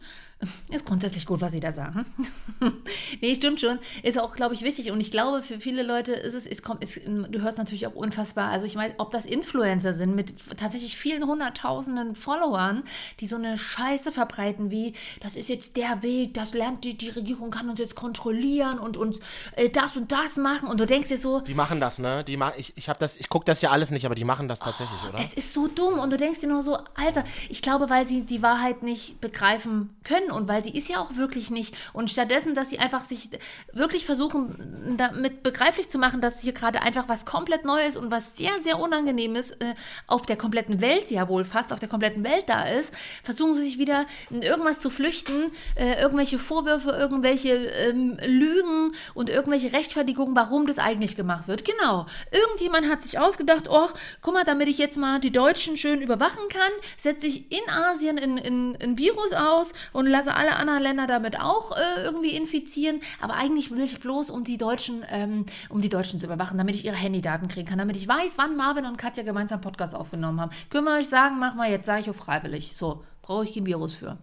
Ist 0.71 0.85
grundsätzlich 0.85 1.25
gut, 1.25 1.41
was 1.41 1.51
Sie 1.51 1.59
da 1.59 1.73
sagen. 1.73 2.05
nee, 3.21 3.33
stimmt 3.33 3.59
schon. 3.59 3.79
Ist 4.03 4.19
auch, 4.19 4.35
glaube 4.35 4.53
ich, 4.53 4.61
wichtig. 4.61 4.91
Und 4.91 5.01
ich 5.01 5.09
glaube, 5.09 5.41
für 5.41 5.59
viele 5.59 5.81
Leute 5.81 6.13
ist 6.13 6.35
es, 6.35 6.45
es 6.45 6.61
kommt, 6.61 6.83
es, 6.83 6.99
du 7.05 7.41
hörst 7.41 7.57
natürlich 7.57 7.87
auch 7.87 7.95
unfassbar, 7.95 8.49
also 8.51 8.67
ich 8.67 8.75
meine, 8.75 8.93
ob 8.99 9.09
das 9.09 9.25
Influencer 9.25 9.95
sind 9.95 10.15
mit 10.15 10.33
tatsächlich 10.57 10.95
vielen 10.95 11.25
hunderttausenden 11.25 12.13
Followern, 12.13 12.83
die 13.19 13.25
so 13.25 13.35
eine 13.35 13.57
Scheiße 13.57 14.11
verbreiten 14.11 14.69
wie, 14.69 14.93
das 15.21 15.35
ist 15.35 15.49
jetzt 15.49 15.75
der 15.75 16.03
Weg, 16.03 16.35
das 16.35 16.53
lernt 16.53 16.83
die, 16.83 16.95
die 16.95 17.09
Regierung 17.09 17.49
kann 17.49 17.67
uns 17.67 17.79
jetzt 17.79 17.95
kontrollieren 17.95 18.77
und 18.77 18.95
uns 18.95 19.19
äh, 19.55 19.69
das 19.69 19.97
und 19.97 20.11
das 20.11 20.37
machen. 20.37 20.67
Und 20.69 20.79
du 20.79 20.85
denkst 20.85 21.09
dir 21.09 21.17
so, 21.17 21.41
Die 21.41 21.55
machen 21.55 21.79
das, 21.79 21.97
ne? 21.97 22.23
Die 22.23 22.37
ma 22.37 22.53
ich 22.57 22.73
ich 22.75 22.89
habe 22.89 22.99
das, 22.99 23.17
ich 23.17 23.29
gucke 23.29 23.45
das 23.45 23.61
ja 23.61 23.71
alles 23.71 23.89
nicht, 23.89 24.05
aber 24.05 24.15
die 24.15 24.23
machen 24.23 24.47
das 24.47 24.59
tatsächlich, 24.59 24.99
oder? 25.09 25.19
Es 25.19 25.33
ist 25.33 25.51
so 25.51 25.67
dumm 25.67 25.97
und 25.97 26.11
du 26.11 26.17
denkst 26.17 26.41
dir 26.41 26.47
nur 26.47 26.61
so, 26.61 26.77
Alter, 26.93 27.23
ich 27.49 27.63
glaube, 27.63 27.89
weil 27.89 28.05
sie 28.05 28.21
die 28.21 28.43
Wahrheit 28.43 28.83
nicht 28.83 29.19
begreifen 29.19 29.95
können 30.03 30.29
und 30.29 30.47
weil 30.47 30.58
sie 30.63 30.75
ist 30.75 30.89
ja 30.89 30.99
auch 30.99 31.15
wirklich 31.15 31.51
nicht. 31.51 31.75
Und 31.93 32.09
stattdessen, 32.09 32.55
dass 32.55 32.69
sie 32.69 32.79
einfach 32.79 33.05
sich 33.05 33.29
wirklich 33.73 34.05
versuchen, 34.05 34.95
damit 34.97 35.43
begreiflich 35.43 35.89
zu 35.89 35.97
machen, 35.97 36.21
dass 36.21 36.41
hier 36.41 36.53
gerade 36.53 36.81
einfach 36.81 37.07
was 37.07 37.25
komplett 37.25 37.65
Neues 37.65 37.95
und 37.97 38.11
was 38.11 38.35
sehr, 38.35 38.59
sehr 38.59 38.79
Unangenehmes 38.79 39.51
äh, 39.51 39.75
auf 40.07 40.25
der 40.25 40.37
kompletten 40.37 40.81
Welt, 40.81 41.11
ja 41.11 41.27
wohl 41.29 41.45
fast 41.45 41.71
auf 41.71 41.79
der 41.79 41.89
kompletten 41.89 42.23
Welt 42.23 42.45
da 42.47 42.63
ist, 42.63 42.93
versuchen 43.23 43.55
sie 43.55 43.63
sich 43.63 43.77
wieder 43.77 44.05
in 44.29 44.41
irgendwas 44.41 44.79
zu 44.79 44.89
flüchten, 44.89 45.51
äh, 45.75 46.01
irgendwelche 46.01 46.39
Vorwürfe, 46.39 46.91
irgendwelche 46.91 47.53
ähm, 47.53 48.17
Lügen 48.25 48.93
und 49.13 49.29
irgendwelche 49.29 49.73
Rechtfertigungen, 49.73 50.35
warum 50.35 50.65
das 50.65 50.79
eigentlich 50.79 51.15
gemacht 51.15 51.47
wird. 51.47 51.65
Genau. 51.65 52.05
Irgendjemand 52.31 52.89
hat 52.89 53.03
sich 53.03 53.19
ausgedacht, 53.19 53.67
oh, 53.69 53.87
guck 54.21 54.33
mal, 54.33 54.43
damit 54.43 54.67
ich 54.67 54.77
jetzt 54.77 54.97
mal 54.97 55.19
die 55.19 55.31
Deutschen 55.31 55.77
schön 55.77 56.01
überwachen 56.01 56.47
kann, 56.49 56.71
setze 56.97 57.27
ich 57.27 57.51
in 57.51 57.69
Asien 57.69 58.17
ein 58.17 58.37
in, 58.37 58.75
in 58.75 58.97
Virus 58.97 59.33
aus 59.33 59.73
und 59.93 60.07
lasse 60.07 60.35
alle 60.35 60.48
anderen 60.57 60.81
Länder 60.81 61.07
damit 61.07 61.39
auch 61.39 61.75
äh, 61.75 62.03
irgendwie 62.03 62.35
infizieren. 62.35 63.01
Aber 63.21 63.35
eigentlich 63.35 63.71
will 63.71 63.81
ich 63.81 63.99
bloß, 63.99 64.29
um 64.29 64.43
die 64.43 64.57
Deutschen, 64.57 65.05
ähm, 65.09 65.45
um 65.69 65.81
die 65.81 65.89
Deutschen 65.89 66.19
zu 66.19 66.25
überwachen, 66.25 66.57
damit 66.57 66.75
ich 66.75 66.85
ihre 66.85 66.95
Handydaten 66.95 67.47
kriegen 67.47 67.67
kann, 67.67 67.79
damit 67.79 67.97
ich 67.97 68.07
weiß, 68.07 68.37
wann 68.37 68.55
Marvin 68.55 68.85
und 68.85 68.97
Katja 68.97 69.23
gemeinsam 69.23 69.61
Podcast 69.61 69.95
aufgenommen 69.95 70.39
haben. 70.41 70.51
Können 70.69 70.85
wir 70.85 70.97
euch 70.97 71.09
sagen, 71.09 71.39
mach 71.39 71.55
mal 71.55 71.69
jetzt, 71.69 71.85
sage 71.85 72.01
ich 72.01 72.09
auch 72.09 72.15
freiwillig. 72.15 72.75
So, 72.75 73.03
brauche 73.21 73.43
ich 73.43 73.53
kein 73.53 73.65
Virus 73.65 73.93
für. 73.93 74.17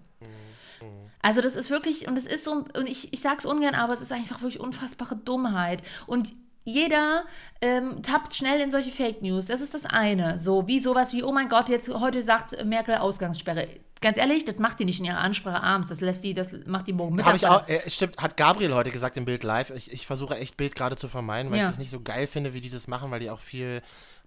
Also 1.23 1.41
das 1.41 1.57
ist 1.57 1.71
wirklich, 1.71 2.07
und 2.07 2.17
es 2.17 2.25
ist 2.25 2.45
so, 2.45 2.53
und 2.53 2.89
ich, 2.89 3.12
ich 3.12 3.21
sage 3.21 3.39
es 3.39 3.47
ungern, 3.47 3.75
aber 3.75 3.93
es 3.93 4.01
ist 4.01 4.12
einfach 4.12 4.43
wirklich 4.43 4.61
unfassbare 4.61 5.17
Dummheit. 5.17 5.83
Und 6.07 6.35
jeder 6.66 7.24
ähm, 7.62 8.02
tappt 8.02 8.35
schnell 8.35 8.61
in 8.61 8.70
solche 8.72 8.90
Fake 8.90 9.22
News. 9.22 9.46
Das 9.46 9.61
ist 9.61 9.72
das 9.72 9.87
eine. 9.87 10.38
So 10.40 10.66
wie 10.66 10.81
sowas 10.81 11.12
wie, 11.12 11.22
oh 11.22 11.31
mein 11.33 11.48
Gott, 11.48 11.68
jetzt 11.68 11.88
heute 11.88 12.22
sagt 12.22 12.64
Merkel 12.66 12.96
Ausgangssperre. 12.96 13.68
Ganz 14.00 14.18
ehrlich, 14.18 14.44
das 14.44 14.57
macht 14.59 14.79
die 14.81 14.85
nicht 14.85 14.98
in 14.98 15.07
ihrer 15.07 15.20
Ansprache 15.20 15.62
abends. 15.62 15.88
Das 15.90 16.00
lässt 16.00 16.22
sie, 16.22 16.35
das 16.35 16.55
macht 16.66 16.88
die 16.88 16.92
morgen 16.92 17.14
Mittag. 17.14 17.37
ich 17.37 17.46
auch, 17.46 17.66
äh, 17.68 17.88
stimmt, 17.88 18.18
hat 18.18 18.37
Gabriel 18.37 18.74
heute 18.74 18.90
gesagt 18.90 19.16
im 19.16 19.24
Bild 19.24 19.44
live. 19.44 19.70
Ich, 19.70 19.90
ich 19.92 20.07
versuche 20.07 20.37
echt 20.37 20.57
Bild 20.57 20.74
gerade 20.74 20.96
zu 20.96 21.07
vermeiden, 21.09 21.50
weil 21.50 21.59
Ja. 21.61 21.64
ich 21.64 21.70
das 21.70 21.79
nicht 21.79 21.90
so 21.90 22.00
geil 22.00 22.26
finde, 22.26 22.52
wie 22.52 22.61
die 22.61 22.68
das 22.68 22.88
machen, 22.88 23.11
weil 23.12 23.20
die 23.20 23.31
auch 23.31 23.38
viel 23.38 23.81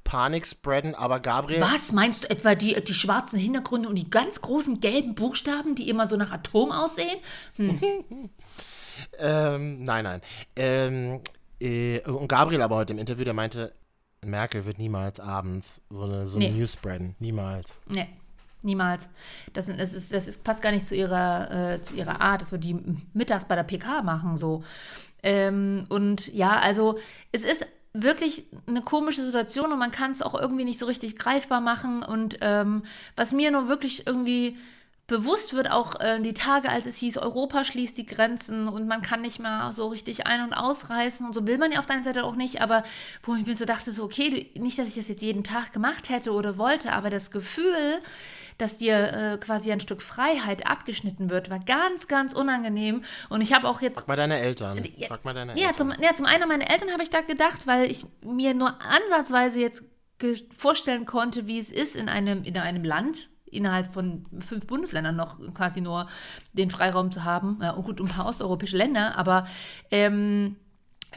Panik 0.05 0.47
spreaden. 0.47 0.95
Aber 0.95 1.19
Gabriel. 1.19 1.59
Was 1.61 1.91
meinst 1.91 2.23
du 2.23 2.29
etwa 2.29 2.55
die, 2.55 2.81
die 2.81 2.93
schwarzen 2.93 3.37
Hintergründe 3.37 3.89
und 3.89 3.95
die 3.95 4.09
ganz 4.09 4.41
großen 4.41 4.79
gelben 4.79 5.13
Buchstaben, 5.13 5.75
die 5.75 5.89
immer 5.89 6.07
so 6.07 6.15
nach 6.15 6.31
Atom 6.31 6.71
aussehen? 6.71 7.19
Ähm, 9.17 9.83
nein, 9.83 10.03
nein. 10.03 10.21
Ähm, 10.57 11.21
äh, 11.61 12.01
und 12.01 12.27
Gabriel 12.27 12.61
aber 12.61 12.75
heute 12.75 12.93
im 12.93 12.99
Interview, 12.99 13.23
der 13.23 13.33
meinte, 13.33 13.73
Merkel 14.21 14.65
wird 14.65 14.79
niemals 14.79 15.19
abends 15.19 15.81
so 15.89 16.03
eine, 16.03 16.25
so 16.25 16.39
Nee. 16.39 16.51
News 16.51 16.73
spreaden. 16.73 17.15
Niemals. 17.19 17.79
Nee, 17.87 18.07
niemals. 18.61 19.07
Das, 19.53 19.67
das, 19.67 19.93
ist, 19.93 20.13
das 20.13 20.27
ist, 20.27 20.43
passt 20.43 20.61
gar 20.61 20.71
nicht 20.71 20.85
zu 20.85 20.95
ihrer, 20.95 21.75
äh, 21.75 21.81
zu 21.81 21.95
ihrer 21.95 22.21
Art. 22.21 22.41
Das 22.41 22.51
wird 22.51 22.63
die 22.63 22.77
mittags 23.13 23.45
bei 23.45 23.55
der 23.55 23.63
PK 23.63 24.01
machen, 24.03 24.35
so. 24.35 24.63
Ähm, 25.23 25.85
und 25.89 26.33
ja, 26.33 26.59
also 26.59 26.97
es 27.31 27.43
ist 27.43 27.65
wirklich 27.93 28.45
eine 28.67 28.81
komische 28.81 29.25
Situation 29.25 29.71
und 29.71 29.79
man 29.79 29.91
kann 29.91 30.11
es 30.11 30.21
auch 30.21 30.39
irgendwie 30.39 30.65
nicht 30.65 30.79
so 30.79 30.85
richtig 30.85 31.17
greifbar 31.17 31.61
machen. 31.61 32.03
Und 32.03 32.37
ähm, 32.41 32.83
was 33.15 33.31
mir 33.31 33.51
nur 33.51 33.67
wirklich 33.67 34.05
irgendwie 34.05 34.57
bewusst 35.09 35.53
wird, 35.53 35.69
auch 35.69 35.99
äh, 35.99 36.21
die 36.21 36.33
Tage, 36.33 36.69
als 36.69 36.85
es 36.85 36.95
hieß, 36.97 37.17
Europa 37.17 37.65
schließt 37.65 37.97
die 37.97 38.05
Grenzen 38.05 38.69
und 38.69 38.87
man 38.87 39.01
kann 39.01 39.21
nicht 39.21 39.39
mehr 39.39 39.71
so 39.73 39.87
richtig 39.87 40.25
ein- 40.27 40.43
und 40.43 40.53
ausreißen 40.53 41.25
und 41.25 41.33
so 41.33 41.45
will 41.45 41.57
man 41.57 41.73
ja 41.73 41.79
auf 41.79 41.87
der 41.87 41.95
einen 41.95 42.03
Seite 42.03 42.23
auch 42.23 42.35
nicht, 42.35 42.61
aber 42.61 42.83
wo 43.23 43.35
ich 43.35 43.45
mir 43.45 43.57
so 43.57 43.65
dachte, 43.65 43.91
so, 43.91 44.03
okay, 44.03 44.49
nicht, 44.55 44.79
dass 44.79 44.87
ich 44.87 44.95
das 44.95 45.09
jetzt 45.09 45.21
jeden 45.21 45.43
Tag 45.43 45.73
gemacht 45.73 46.09
hätte 46.09 46.31
oder 46.31 46.57
wollte, 46.57 46.93
aber 46.93 47.09
das 47.09 47.31
Gefühl, 47.31 47.99
dass 48.59 48.77
dir 48.77 49.13
äh, 49.13 49.37
quasi 49.37 49.71
ein 49.71 49.79
Stück 49.79 50.01
Freiheit 50.01 50.67
abgeschnitten 50.67 51.29
wird, 51.29 51.49
war 51.49 51.59
ganz, 51.59 52.07
ganz 52.07 52.33
unangenehm. 52.33 53.03
Und 53.29 53.41
ich 53.41 53.53
habe 53.53 53.67
auch 53.67 53.81
jetzt 53.81 53.95
Frag 53.95 54.07
mal 54.09 54.17
deine 54.17 54.37
Eltern. 54.37 54.83
Frag 55.07 55.23
mal 55.23 55.33
deine 55.33 55.57
ja, 55.57 55.69
Eltern. 55.69 55.93
zum, 55.93 56.03
ja, 56.03 56.13
zum 56.13 56.25
einen 56.25 56.43
an 56.43 56.49
meine 56.49 56.69
Eltern 56.69 56.91
habe 56.91 57.01
ich 57.01 57.09
da 57.09 57.21
gedacht, 57.21 57.67
weil 57.67 57.89
ich 57.89 58.05
mir 58.21 58.53
nur 58.53 58.77
ansatzweise 58.81 59.59
jetzt 59.59 59.81
vorstellen 60.57 61.05
konnte, 61.05 61.47
wie 61.47 61.59
es 61.59 61.71
ist, 61.71 61.95
in 61.95 62.09
einem, 62.09 62.43
in 62.43 62.57
einem 62.57 62.83
Land, 62.83 63.29
innerhalb 63.51 63.93
von 63.93 64.25
fünf 64.39 64.67
Bundesländern 64.67 65.15
noch 65.15 65.39
quasi 65.53 65.81
nur 65.81 66.07
den 66.53 66.71
Freiraum 66.71 67.11
zu 67.11 67.23
haben. 67.23 67.59
Ja, 67.61 67.71
und 67.71 67.85
gut, 67.85 67.99
ein 67.99 68.07
paar 68.07 68.27
osteuropäische 68.27 68.77
Länder, 68.77 69.17
aber 69.17 69.47
ähm, 69.91 70.55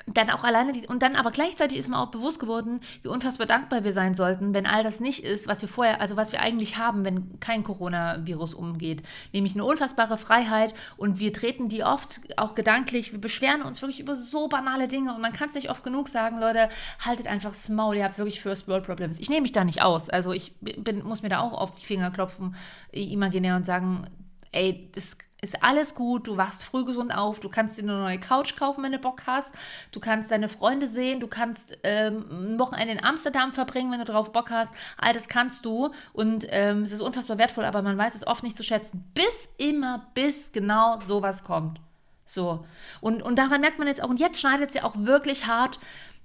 dann 0.06 0.30
auch 0.30 0.44
alleine 0.44 0.72
die, 0.72 0.86
und 0.86 1.02
dann 1.02 1.16
aber 1.16 1.30
gleichzeitig 1.30 1.78
ist 1.78 1.88
mir 1.88 1.98
auch 1.98 2.10
bewusst 2.10 2.40
geworden, 2.40 2.80
wie 3.02 3.08
unfassbar 3.08 3.46
dankbar 3.46 3.84
wir 3.84 3.92
sein 3.92 4.14
sollten, 4.14 4.54
wenn 4.54 4.66
all 4.66 4.82
das 4.82 5.00
nicht 5.00 5.24
ist, 5.24 5.46
was 5.46 5.62
wir 5.62 5.68
vorher, 5.68 6.00
also 6.00 6.16
was 6.16 6.32
wir 6.32 6.40
eigentlich 6.40 6.78
haben, 6.78 7.04
wenn 7.04 7.38
kein 7.40 7.62
Coronavirus 7.62 8.54
umgeht. 8.54 9.02
Nämlich 9.32 9.54
eine 9.54 9.64
unfassbare 9.64 10.18
Freiheit 10.18 10.74
und 10.96 11.18
wir 11.18 11.32
treten 11.32 11.68
die 11.68 11.84
oft 11.84 12.20
auch 12.36 12.54
gedanklich, 12.54 13.12
wir 13.12 13.20
beschweren 13.20 13.62
uns 13.62 13.82
wirklich 13.82 14.00
über 14.00 14.16
so 14.16 14.48
banale 14.48 14.88
Dinge 14.88 15.14
und 15.14 15.20
man 15.20 15.32
kann 15.32 15.48
es 15.48 15.54
nicht 15.54 15.70
oft 15.70 15.84
genug 15.84 16.08
sagen, 16.08 16.38
Leute, 16.40 16.68
haltet 17.04 17.26
einfach 17.26 17.50
das 17.50 17.68
Maul, 17.68 17.96
ihr 17.96 18.04
habt 18.04 18.18
wirklich 18.18 18.40
First 18.40 18.68
World 18.68 18.84
Problems. 18.84 19.18
Ich 19.18 19.28
nehme 19.28 19.42
mich 19.42 19.52
da 19.52 19.64
nicht 19.64 19.82
aus. 19.82 20.08
Also 20.08 20.32
ich 20.32 20.54
bin, 20.60 21.04
muss 21.04 21.22
mir 21.22 21.28
da 21.28 21.40
auch 21.40 21.52
auf 21.52 21.74
die 21.74 21.84
Finger 21.84 22.10
klopfen, 22.10 22.54
imaginär 22.92 23.56
und 23.56 23.66
sagen, 23.66 24.06
ey, 24.52 24.90
das 24.94 25.16
ist 25.42 25.60
alles 25.62 25.96
gut, 25.96 26.28
du 26.28 26.36
wachst 26.36 26.62
früh 26.62 26.84
gesund 26.84 27.12
auf, 27.12 27.40
du 27.40 27.48
kannst 27.48 27.76
dir 27.76 27.82
eine 27.82 27.98
neue 27.98 28.20
Couch 28.20 28.54
kaufen, 28.54 28.84
wenn 28.84 28.92
du 28.92 28.98
Bock 28.98 29.22
hast, 29.26 29.52
du 29.90 29.98
kannst 29.98 30.30
deine 30.30 30.48
Freunde 30.48 30.86
sehen, 30.86 31.18
du 31.18 31.26
kannst 31.26 31.76
ähm, 31.82 32.26
ein 32.30 32.58
Wochenende 32.60 32.94
in 32.94 33.04
Amsterdam 33.04 33.52
verbringen, 33.52 33.90
wenn 33.90 33.98
du 33.98 34.04
drauf 34.04 34.32
Bock 34.32 34.50
hast, 34.50 34.72
all 34.98 35.12
das 35.12 35.26
kannst 35.28 35.64
du 35.64 35.90
und 36.12 36.46
ähm, 36.50 36.82
es 36.82 36.92
ist 36.92 37.00
unfassbar 37.00 37.38
wertvoll, 37.38 37.64
aber 37.64 37.82
man 37.82 37.98
weiß 37.98 38.14
es 38.14 38.24
oft 38.24 38.44
nicht 38.44 38.56
zu 38.56 38.62
schätzen, 38.62 39.10
bis 39.14 39.48
immer, 39.58 40.06
bis 40.14 40.52
genau 40.52 40.98
sowas 40.98 41.42
kommt. 41.42 41.80
So. 42.24 42.64
Und, 43.00 43.22
und 43.22 43.36
daran 43.36 43.60
merkt 43.60 43.78
man 43.78 43.88
jetzt 43.88 44.02
auch, 44.02 44.08
und 44.08 44.20
jetzt 44.20 44.40
schneidet 44.40 44.68
es 44.68 44.74
ja 44.74 44.84
auch 44.84 44.94
wirklich 44.96 45.46
hart 45.46 45.80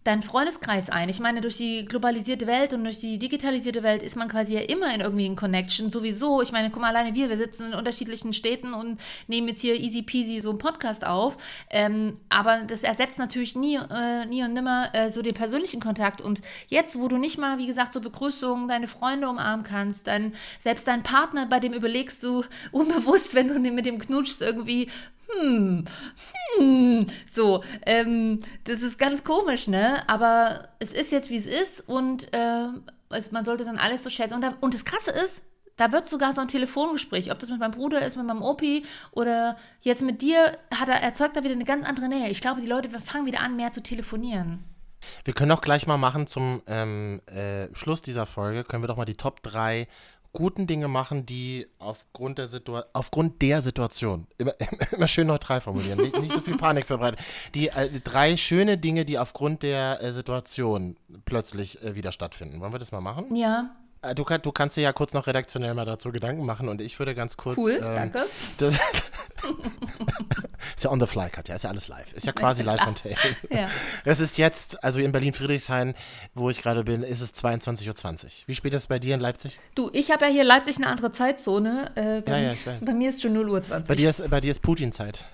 deinen 0.07 0.23
Freundeskreis 0.23 0.89
ein. 0.89 1.09
Ich 1.09 1.19
meine, 1.19 1.41
durch 1.41 1.57
die 1.57 1.85
globalisierte 1.85 2.47
Welt 2.47 2.73
und 2.73 2.85
durch 2.85 2.99
die 2.99 3.19
digitalisierte 3.19 3.83
Welt 3.83 4.01
ist 4.01 4.15
man 4.15 4.29
quasi 4.29 4.55
ja 4.55 4.61
immer 4.61 4.93
in 4.95 5.01
irgendwie 5.01 5.25
in 5.25 5.35
Connection, 5.35 5.89
sowieso. 5.89 6.41
Ich 6.41 6.53
meine, 6.53 6.69
guck 6.69 6.81
mal, 6.81 6.87
alleine 6.87 7.13
wir, 7.13 7.29
wir 7.29 7.37
sitzen 7.37 7.67
in 7.67 7.73
unterschiedlichen 7.73 8.31
Städten 8.31 8.73
und 8.73 8.99
nehmen 9.27 9.49
jetzt 9.49 9.61
hier 9.61 9.75
easy 9.75 10.01
peasy 10.01 10.39
so 10.39 10.49
einen 10.49 10.59
Podcast 10.59 11.05
auf. 11.05 11.35
Ähm, 11.69 12.17
aber 12.29 12.61
das 12.65 12.83
ersetzt 12.83 13.19
natürlich 13.19 13.55
nie, 13.55 13.75
äh, 13.75 14.25
nie 14.25 14.43
und 14.43 14.53
nimmer 14.53 14.89
äh, 14.93 15.11
so 15.11 15.21
den 15.21 15.33
persönlichen 15.33 15.81
Kontakt. 15.81 16.21
Und 16.21 16.41
jetzt, 16.69 16.97
wo 16.97 17.09
du 17.09 17.17
nicht 17.17 17.37
mal, 17.37 17.57
wie 17.57 17.67
gesagt, 17.67 17.91
so 17.91 17.99
Begrüßungen, 17.99 18.69
deine 18.69 18.87
Freunde 18.87 19.29
umarmen 19.29 19.65
kannst, 19.65 20.07
dann 20.07 20.33
selbst 20.61 20.87
deinen 20.87 21.03
Partner, 21.03 21.47
bei 21.47 21.59
dem 21.59 21.73
überlegst 21.73 22.23
du 22.23 22.45
unbewusst, 22.71 23.35
wenn 23.35 23.49
du 23.49 23.59
mit 23.59 23.85
dem 23.85 23.99
knutschst, 23.99 24.41
irgendwie, 24.41 24.89
hm, 25.29 25.85
hm, 26.57 27.07
so, 27.29 27.63
ähm, 27.85 28.41
das 28.63 28.81
ist 28.81 28.97
ganz 28.97 29.23
komisch, 29.23 29.67
ne? 29.67 30.07
Aber 30.07 30.69
es 30.79 30.93
ist 30.93 31.11
jetzt, 31.11 31.29
wie 31.29 31.37
es 31.37 31.45
ist 31.45 31.87
und 31.87 32.33
äh, 32.33 32.67
es, 33.09 33.31
man 33.31 33.43
sollte 33.43 33.65
dann 33.65 33.77
alles 33.77 34.03
so 34.03 34.09
schätzen. 34.09 34.35
Und, 34.35 34.41
da, 34.41 34.53
und 34.61 34.73
das 34.73 34.85
Krasse 34.85 35.11
ist, 35.11 35.41
da 35.75 35.91
wird 35.91 36.07
sogar 36.07 36.33
so 36.33 36.41
ein 36.41 36.47
Telefongespräch, 36.47 37.31
ob 37.31 37.39
das 37.39 37.49
mit 37.49 37.59
meinem 37.59 37.71
Bruder 37.71 38.05
ist, 38.05 38.17
mit 38.17 38.25
meinem 38.25 38.41
Opi 38.41 38.83
oder 39.11 39.57
jetzt 39.81 40.01
mit 40.01 40.21
dir, 40.21 40.57
hat 40.73 40.89
er, 40.89 41.01
erzeugt 41.01 41.35
da 41.35 41.43
wieder 41.43 41.53
eine 41.53 41.65
ganz 41.65 41.87
andere 41.87 42.09
Nähe. 42.09 42.29
Ich 42.29 42.41
glaube, 42.41 42.61
die 42.61 42.67
Leute 42.67 42.89
fangen 42.99 43.25
wieder 43.25 43.41
an, 43.41 43.55
mehr 43.55 43.71
zu 43.71 43.83
telefonieren. 43.83 44.63
Wir 45.23 45.35
können 45.35 45.51
auch 45.51 45.61
gleich 45.61 45.85
mal 45.85 45.97
machen 45.97 46.25
zum 46.25 46.63
ähm, 46.65 47.21
äh, 47.27 47.67
Schluss 47.75 48.01
dieser 48.01 48.25
Folge, 48.25 48.63
können 48.63 48.81
wir 48.81 48.87
doch 48.87 48.97
mal 48.97 49.05
die 49.05 49.15
Top 49.15 49.43
3 49.43 49.87
guten 50.33 50.67
Dinge 50.67 50.87
machen, 50.87 51.25
die 51.25 51.67
aufgrund 51.79 52.37
der, 52.37 52.47
Situa 52.47 52.85
aufgrund 52.93 53.41
der 53.41 53.61
Situation, 53.61 54.27
immer, 54.37 54.53
immer 54.91 55.07
schön 55.07 55.27
neutral 55.27 55.61
formulieren, 55.61 55.99
nicht, 55.99 56.19
nicht 56.19 56.33
so 56.33 56.41
viel 56.41 56.57
Panik 56.57 56.85
verbreiten, 56.85 57.23
die 57.53 57.69
äh, 57.69 57.99
drei 58.01 58.37
schöne 58.37 58.77
Dinge, 58.77 59.05
die 59.05 59.19
aufgrund 59.19 59.63
der 59.63 60.01
äh, 60.01 60.13
Situation 60.13 60.97
plötzlich 61.25 61.81
äh, 61.83 61.95
wieder 61.95 62.11
stattfinden. 62.11 62.59
Wollen 62.59 62.73
wir 62.73 62.79
das 62.79 62.91
mal 62.91 63.01
machen? 63.01 63.35
Ja, 63.35 63.75
Du, 64.15 64.23
kann, 64.23 64.41
du 64.41 64.51
kannst 64.51 64.77
dir 64.77 64.81
ja 64.81 64.93
kurz 64.93 65.13
noch 65.13 65.27
redaktionell 65.27 65.73
mal 65.73 65.85
dazu 65.85 66.11
Gedanken 66.11 66.45
machen 66.45 66.69
und 66.69 66.81
ich 66.81 66.97
würde 66.99 67.15
ganz 67.15 67.35
kurz. 67.35 67.57
cool, 67.57 67.71
ähm, 67.73 67.81
danke. 67.95 68.25
Das 68.57 68.73
ist 70.75 70.83
ja 70.83 70.91
on 70.91 70.99
the 70.99 71.07
fly, 71.07 71.29
Katja, 71.29 71.55
ist 71.55 71.63
ja 71.63 71.69
alles 71.71 71.87
live. 71.87 72.13
Ist 72.13 72.25
ja 72.25 72.31
quasi 72.31 72.61
live 72.63 72.85
on 72.87 72.95
tape. 72.95 73.15
Ja. 73.49 73.67
Es 74.05 74.19
ist 74.19 74.37
jetzt, 74.37 74.83
also 74.83 74.99
in 74.99 75.11
Berlin-Friedrichshain, 75.11 75.95
wo 76.35 76.49
ich 76.49 76.61
gerade 76.61 76.83
bin, 76.83 77.03
ist 77.03 77.21
es 77.21 77.33
22.20 77.33 78.23
Uhr. 78.25 78.29
Wie 78.45 78.55
spät 78.55 78.73
ist 78.73 78.83
es 78.83 78.87
bei 78.87 78.99
dir 78.99 79.15
in 79.15 79.19
Leipzig? 79.19 79.59
Du, 79.75 79.89
ich 79.93 80.11
habe 80.11 80.25
ja 80.25 80.31
hier 80.31 80.43
Leipzig 80.43 80.77
eine 80.77 80.87
andere 80.87 81.11
Zeitzone. 81.11 81.91
Äh, 81.95 82.21
bei, 82.21 82.31
Ja, 82.31 82.37
ja, 82.37 82.47
mir- 82.49 82.53
ich 82.53 82.67
weiß. 82.67 82.75
bei 82.81 82.93
mir 82.93 83.09
ist 83.09 83.21
schon 83.21 83.33
0 83.33 83.49
Uhr 83.49 83.61
20. 83.61 83.87
Bei 83.87 83.95
dir 83.95 84.09
ist, 84.09 84.29
bei 84.29 84.41
dir 84.41 84.51
ist 84.51 84.61
Putin-Zeit. 84.61 85.25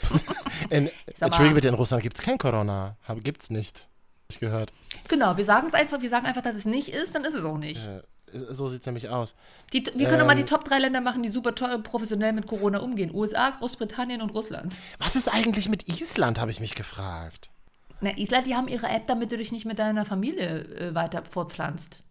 Entschuldige 0.70 1.54
bitte, 1.56 1.68
in 1.68 1.74
Russland 1.74 2.02
gibt 2.02 2.18
es 2.18 2.24
kein 2.24 2.38
Corona. 2.38 2.96
Hab- 3.06 3.22
Gibt's 3.24 3.50
nicht. 3.50 3.88
Ich 4.30 4.40
gehört. 4.40 4.72
Genau, 5.08 5.36
wir 5.38 5.44
sagen 5.44 5.68
es 5.68 5.74
einfach, 5.74 6.02
wir 6.02 6.10
sagen 6.10 6.26
einfach, 6.26 6.42
dass 6.42 6.54
es 6.54 6.66
nicht 6.66 6.90
ist, 6.90 7.14
dann 7.14 7.24
ist 7.24 7.34
es 7.34 7.44
auch 7.44 7.56
nicht. 7.56 7.86
Äh, 7.86 8.02
So 8.52 8.68
sieht 8.68 8.80
es 8.80 8.86
nämlich 8.86 9.08
aus. 9.08 9.34
Die, 9.72 9.82
wir 9.94 10.06
können 10.06 10.20
doch 10.20 10.26
mal 10.26 10.34
die 10.34 10.42
Ähm. 10.42 10.46
Top 10.46 10.64
3 10.66 10.80
Länder 10.80 11.00
machen, 11.00 11.22
die 11.22 11.30
super 11.30 11.54
toll 11.54 11.82
professionell 11.82 12.34
mit 12.34 12.46
Corona 12.46 12.80
umgehen. 12.80 13.10
USA, 13.14 13.48
Großbritannien 13.50 14.20
und 14.20 14.30
Russland. 14.30 14.76
Was 14.98 15.16
ist 15.16 15.28
eigentlich 15.28 15.70
mit 15.70 15.88
Island, 15.88 16.38
habe 16.38 16.50
ich 16.50 16.60
mich 16.60 16.74
gefragt. 16.74 17.48
Na, 18.02 18.16
Island, 18.18 18.46
die 18.46 18.54
haben 18.54 18.68
ihre 18.68 18.86
App, 18.88 19.06
damit 19.06 19.32
du 19.32 19.38
dich 19.38 19.50
nicht 19.50 19.64
mit 19.64 19.78
deiner 19.78 20.04
Familie 20.04 20.60
äh, 20.76 20.94
weiter 20.94 21.24
fortpflanzt. 21.24 22.02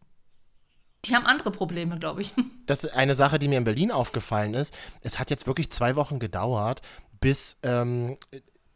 Die 1.06 1.16
haben 1.16 1.28
andere 1.28 1.52
Probleme, 1.52 2.00
glaube 2.00 2.22
ich. 2.22 2.34
Das 2.66 2.84
ist 2.84 2.94
eine 2.96 3.16
Sache, 3.16 3.40
die 3.40 3.48
mir 3.48 3.60
in 3.60 3.64
Berlin 3.64 3.92
aufgefallen 3.92 4.54
ist. 4.54 4.74
Es 5.02 5.20
hat 5.20 5.30
jetzt 5.30 5.48
wirklich 5.48 5.70
zwei 5.72 5.96
Wochen 5.96 6.20
gedauert, 6.20 6.82
bis 7.22 7.58
ähm, 7.64 8.18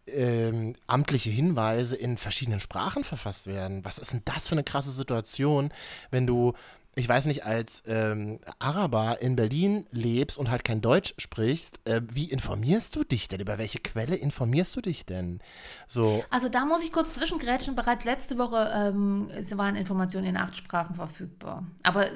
ähm, 0.07 0.75
amtliche 0.87 1.29
Hinweise 1.29 1.95
in 1.95 2.17
verschiedenen 2.17 2.59
Sprachen 2.59 3.03
verfasst 3.03 3.47
werden. 3.47 3.83
Was 3.85 3.97
ist 3.97 4.13
denn 4.13 4.21
das 4.25 4.47
für 4.47 4.55
eine 4.55 4.63
krasse 4.63 4.91
Situation, 4.91 5.71
wenn 6.09 6.27
du, 6.27 6.53
ich 6.95 7.07
weiß 7.07 7.25
nicht, 7.27 7.45
als 7.45 7.83
ähm, 7.87 8.39
Araber 8.59 9.21
in 9.21 9.35
Berlin 9.35 9.85
lebst 9.91 10.37
und 10.37 10.49
halt 10.49 10.63
kein 10.63 10.81
Deutsch 10.81 11.13
sprichst, 11.17 11.79
äh, 11.85 12.01
wie 12.11 12.25
informierst 12.25 12.95
du 12.95 13.03
dich 13.03 13.27
denn? 13.27 13.39
Über 13.39 13.57
welche 13.57 13.79
Quelle 13.79 14.15
informierst 14.15 14.75
du 14.75 14.81
dich 14.81 15.05
denn? 15.05 15.39
So, 15.87 16.23
Also 16.29 16.49
da 16.49 16.65
muss 16.65 16.83
ich 16.83 16.91
kurz 16.91 17.13
zwischengrätschen. 17.13 17.75
Bereits 17.75 18.03
letzte 18.03 18.37
Woche 18.37 18.71
ähm, 18.73 19.29
waren 19.51 19.75
Informationen 19.75 20.27
in 20.27 20.37
acht 20.37 20.55
Sprachen 20.55 20.95
verfügbar. 20.95 21.65
Aber 21.83 22.07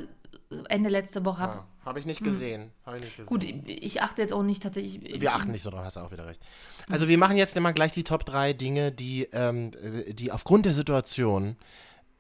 Ende 0.70 0.90
letzte 0.90 1.26
Woche 1.26 1.40
habe 1.40 1.64
habe 1.86 2.00
ich 2.00 2.08
nicht 2.08 2.24
gesehen. 2.24 2.72
Hab 2.84 2.96
ich 2.96 3.02
nicht 3.02 3.16
gesehen. 3.16 3.28
Gut, 3.28 3.44
ich 3.44 4.02
achte 4.02 4.22
jetzt 4.22 4.34
auch 4.34 4.42
nicht 4.42 4.64
tatsächlich. 4.64 5.22
Wir 5.22 5.36
achten 5.36 5.52
nicht 5.52 5.62
so 5.62 5.70
drauf, 5.70 5.86
hast 5.86 5.98
du 5.98 6.00
auch 6.00 6.12
wieder 6.12 6.26
recht. 6.26 6.42
Also 6.90 7.08
wir 7.08 7.18
machen 7.20 7.38
jetzt 7.38 7.56
immer 7.56 7.74
gleich 7.74 7.94
die 7.94 8.04
Top 8.04 8.26
3 8.26 8.54
Dinge, 8.54 8.92
die, 8.92 9.28
ähm, 9.32 9.72
äh, 9.82 10.14
die 10.14 10.32
aufgrund 10.32 10.66
der 10.66 10.74
Situation, 10.74 11.58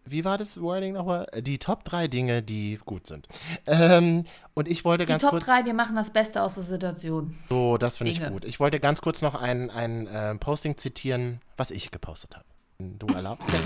wie 0.05 0.23
war 0.23 0.37
das 0.37 0.61
Wording 0.61 0.93
nochmal? 0.93 1.25
Die 1.39 1.57
Top 1.57 1.83
3 1.83 2.07
Dinge, 2.07 2.43
die 2.43 2.79
gut 2.85 3.07
sind. 3.07 3.27
Ähm, 3.65 4.25
und 4.53 4.67
ich 4.67 4.85
wollte 4.85 5.05
Die 5.05 5.09
ganz 5.09 5.23
Top 5.23 5.31
kurz, 5.31 5.45
3, 5.45 5.65
wir 5.65 5.73
machen 5.73 5.95
das 5.95 6.11
Beste 6.11 6.43
aus 6.43 6.53
der 6.53 6.63
Situation. 6.63 7.35
so, 7.49 7.77
das 7.77 7.97
finde 7.97 8.11
ich 8.11 8.23
gut. 8.23 8.45
Ich 8.45 8.59
wollte 8.59 8.79
ganz 8.79 9.01
kurz 9.01 9.23
noch 9.23 9.33
ein, 9.33 9.71
ein 9.71 10.05
äh, 10.05 10.35
Posting 10.35 10.77
zitieren, 10.77 11.39
was 11.57 11.71
ich 11.71 11.89
gepostet 11.89 12.35
habe. 12.35 12.45
du 12.77 13.07
erlaubst. 13.07 13.49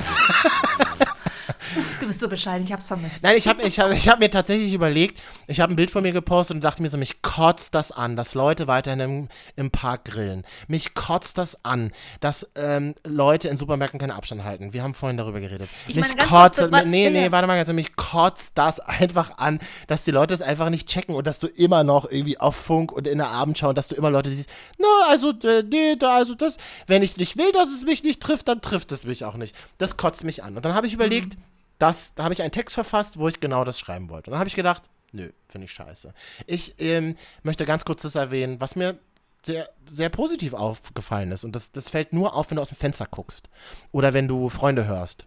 Du 1.99 2.07
bist 2.07 2.19
so 2.19 2.27
bescheiden, 2.27 2.65
ich 2.65 2.71
hab's 2.71 2.87
vermisst. 2.87 3.21
Nein, 3.23 3.35
ich 3.37 3.47
habe 3.47 3.61
ich 3.63 3.79
hab, 3.79 3.91
ich 3.91 4.07
hab 4.09 4.19
mir 4.19 4.29
tatsächlich 4.29 4.73
überlegt, 4.73 5.21
ich 5.47 5.59
habe 5.59 5.73
ein 5.73 5.75
Bild 5.75 5.91
von 5.91 6.03
mir 6.03 6.11
gepostet 6.11 6.55
und 6.55 6.63
dachte 6.63 6.81
mir 6.81 6.89
so, 6.89 6.97
mich 6.97 7.21
kotzt 7.21 7.75
das 7.75 7.91
an, 7.91 8.15
dass 8.15 8.33
Leute 8.33 8.67
weiterhin 8.67 8.99
im, 8.99 9.27
im 9.55 9.71
Park 9.71 10.05
grillen. 10.05 10.43
Mich 10.67 10.93
kotzt 10.93 11.37
das 11.37 11.63
an, 11.63 11.91
dass 12.19 12.49
ähm, 12.55 12.95
Leute 13.05 13.49
in 13.49 13.57
Supermärkten 13.57 13.99
keinen 13.99 14.11
Abstand 14.11 14.43
halten. 14.43 14.73
Wir 14.73 14.83
haben 14.83 14.93
vorhin 14.93 15.17
darüber 15.17 15.39
geredet. 15.39 15.69
Ich 15.87 15.95
mich 15.95 16.07
meine, 16.07 16.21
kotzt, 16.21 16.59
kurz, 16.59 16.85
nee, 16.85 17.09
nee, 17.09 17.31
warte 17.31 17.47
mal 17.47 17.55
ganz, 17.55 17.69
mich 17.69 17.95
kotzt 17.95 18.53
das 18.55 18.79
einfach 18.79 19.37
an, 19.37 19.59
dass 19.87 20.03
die 20.03 20.11
Leute 20.11 20.33
es 20.33 20.41
einfach 20.41 20.69
nicht 20.69 20.87
checken 20.87 21.15
und 21.15 21.27
dass 21.27 21.39
du 21.39 21.47
immer 21.47 21.83
noch 21.83 22.09
irgendwie 22.09 22.39
auf 22.39 22.55
Funk 22.55 22.91
und 22.91 23.07
in 23.07 23.19
der 23.19 23.29
Abendschau 23.29 23.69
und 23.69 23.77
dass 23.77 23.87
du 23.87 23.95
immer 23.95 24.09
Leute 24.09 24.29
siehst, 24.29 24.49
na, 24.77 24.87
also, 25.09 25.31
äh, 25.43 25.63
nee, 25.63 25.95
da, 25.97 26.15
also 26.15 26.35
das, 26.35 26.57
wenn 26.87 27.03
ich 27.03 27.17
nicht 27.17 27.37
will, 27.37 27.51
dass 27.51 27.69
es 27.69 27.83
mich 27.83 28.03
nicht 28.03 28.21
trifft, 28.21 28.47
dann 28.47 28.61
trifft 28.61 28.91
es 28.91 29.03
mich 29.03 29.25
auch 29.25 29.35
nicht. 29.35 29.55
Das 29.77 29.97
kotzt 29.97 30.23
mich 30.23 30.43
an. 30.43 30.55
Und 30.55 30.65
dann 30.65 30.73
habe 30.73 30.87
ich 30.87 30.93
überlegt, 30.93 31.37
das, 31.79 32.13
da 32.13 32.23
habe 32.23 32.33
ich 32.33 32.41
einen 32.41 32.51
Text 32.51 32.75
verfasst, 32.75 33.17
wo 33.17 33.27
ich 33.27 33.39
genau 33.39 33.63
das 33.63 33.79
schreiben 33.79 34.09
wollte. 34.09 34.29
Und 34.29 34.33
dann 34.33 34.39
habe 34.39 34.49
ich 34.49 34.55
gedacht, 34.55 34.83
nö, 35.11 35.29
finde 35.47 35.65
ich 35.65 35.71
scheiße. 35.71 36.13
Ich 36.45 36.75
ähm, 36.79 37.15
möchte 37.43 37.65
ganz 37.65 37.85
kurz 37.85 38.03
das 38.03 38.15
erwähnen, 38.15 38.61
was 38.61 38.75
mir 38.75 38.99
sehr, 39.43 39.69
sehr 39.91 40.09
positiv 40.09 40.53
aufgefallen 40.53 41.31
ist. 41.31 41.45
Und 41.45 41.55
das, 41.55 41.71
das 41.71 41.89
fällt 41.89 42.13
nur 42.13 42.35
auf, 42.35 42.49
wenn 42.49 42.57
du 42.57 42.61
aus 42.61 42.69
dem 42.69 42.77
Fenster 42.77 43.07
guckst. 43.09 43.49
Oder 43.91 44.13
wenn 44.13 44.27
du 44.27 44.49
Freunde 44.49 44.85
hörst, 44.85 45.25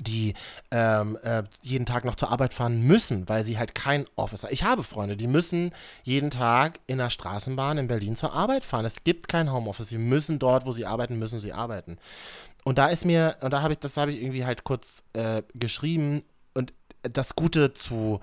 die 0.00 0.34
ähm, 0.70 1.18
äh, 1.22 1.42
jeden 1.62 1.86
Tag 1.86 2.04
noch 2.04 2.14
zur 2.14 2.30
Arbeit 2.30 2.54
fahren 2.54 2.82
müssen, 2.82 3.28
weil 3.28 3.44
sie 3.44 3.58
halt 3.58 3.74
kein 3.74 4.04
Office 4.16 4.44
haben. 4.44 4.52
Ich 4.52 4.62
habe 4.62 4.82
Freunde, 4.82 5.16
die 5.16 5.26
müssen 5.26 5.72
jeden 6.04 6.30
Tag 6.30 6.78
in 6.86 6.98
der 6.98 7.10
Straßenbahn 7.10 7.78
in 7.78 7.88
Berlin 7.88 8.16
zur 8.16 8.32
Arbeit 8.32 8.64
fahren. 8.64 8.84
Es 8.84 9.02
gibt 9.04 9.28
kein 9.28 9.52
Homeoffice. 9.52 9.88
Sie 9.88 9.98
müssen 9.98 10.38
dort, 10.38 10.66
wo 10.66 10.72
sie 10.72 10.86
arbeiten, 10.86 11.18
müssen 11.18 11.40
sie 11.40 11.52
arbeiten. 11.52 11.98
Und 12.64 12.78
da 12.78 12.88
ist 12.88 13.04
mir, 13.04 13.36
und 13.40 13.52
da 13.52 13.62
habe 13.62 13.72
ich, 13.72 13.78
das 13.78 13.96
habe 13.96 14.12
ich 14.12 14.22
irgendwie 14.22 14.44
halt 14.44 14.64
kurz 14.64 15.02
äh, 15.14 15.42
geschrieben 15.54 16.22
und 16.54 16.72
das 17.02 17.34
Gute 17.34 17.72
zu, 17.72 18.20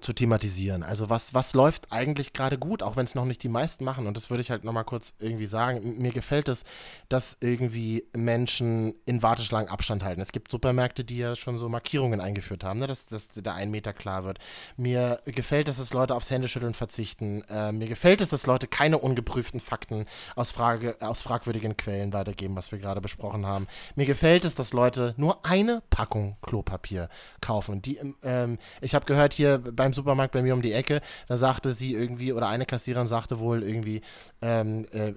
zu 0.00 0.12
thematisieren. 0.12 0.82
Also 0.82 1.08
was, 1.08 1.34
was 1.34 1.54
läuft 1.54 1.92
eigentlich 1.92 2.32
gerade 2.32 2.58
gut, 2.58 2.82
auch 2.82 2.96
wenn 2.96 3.04
es 3.04 3.14
noch 3.14 3.24
nicht 3.24 3.42
die 3.42 3.48
meisten 3.48 3.84
machen. 3.84 4.06
Und 4.06 4.16
das 4.16 4.30
würde 4.30 4.40
ich 4.40 4.50
halt 4.50 4.64
nochmal 4.64 4.84
kurz 4.84 5.14
irgendwie 5.18 5.46
sagen. 5.46 5.98
Mir 5.98 6.10
gefällt 6.10 6.48
es, 6.48 6.64
dass 7.08 7.36
irgendwie 7.40 8.04
Menschen 8.12 8.94
in 9.06 9.22
Warteschlangen 9.22 9.68
Abstand 9.68 10.02
halten. 10.04 10.20
Es 10.20 10.32
gibt 10.32 10.50
Supermärkte, 10.50 11.04
die 11.04 11.18
ja 11.18 11.36
schon 11.36 11.58
so 11.58 11.68
Markierungen 11.68 12.20
eingeführt 12.20 12.64
haben, 12.64 12.80
ne, 12.80 12.86
dass, 12.86 13.06
dass 13.06 13.28
der 13.28 13.54
ein 13.54 13.70
Meter 13.70 13.92
klar 13.92 14.24
wird. 14.24 14.38
Mir 14.76 15.18
gefällt 15.26 15.68
es, 15.68 15.76
dass 15.76 15.92
Leute 15.92 16.14
aufs 16.14 16.30
Händeschütteln 16.30 16.74
verzichten. 16.74 17.42
Äh, 17.48 17.72
mir 17.72 17.88
gefällt 17.88 18.20
es, 18.20 18.30
dass 18.30 18.46
Leute 18.46 18.66
keine 18.66 18.98
ungeprüften 18.98 19.60
Fakten 19.60 20.06
aus, 20.34 20.50
Frage, 20.50 20.96
aus 21.00 21.22
fragwürdigen 21.22 21.76
Quellen 21.76 22.12
weitergeben, 22.12 22.56
was 22.56 22.72
wir 22.72 22.78
gerade 22.78 23.00
besprochen 23.00 23.46
haben. 23.46 23.66
Mir 23.94 24.06
gefällt 24.06 24.44
es, 24.44 24.54
dass 24.54 24.72
Leute 24.72 25.14
nur 25.16 25.44
eine 25.46 25.82
Packung 25.90 26.36
Klopapier 26.42 27.08
kaufen. 27.40 27.80
Die, 27.82 28.00
ähm, 28.22 28.58
ich 28.80 28.94
habe 28.94 29.04
gehört 29.04 29.34
hier 29.34 29.62
beim 29.74 29.92
Supermarkt 29.92 30.32
bei 30.32 30.42
mir 30.42 30.54
um 30.54 30.62
die 30.62 30.72
Ecke, 30.72 31.00
da 31.28 31.36
sagte 31.36 31.72
sie 31.72 31.94
irgendwie, 31.94 32.32
oder 32.32 32.48
eine 32.48 32.66
Kassiererin 32.66 33.06
sagte 33.06 33.38
wohl 33.38 33.62
irgendwie, 33.62 34.00
ähm, 34.42 34.86
äh, 34.92 35.14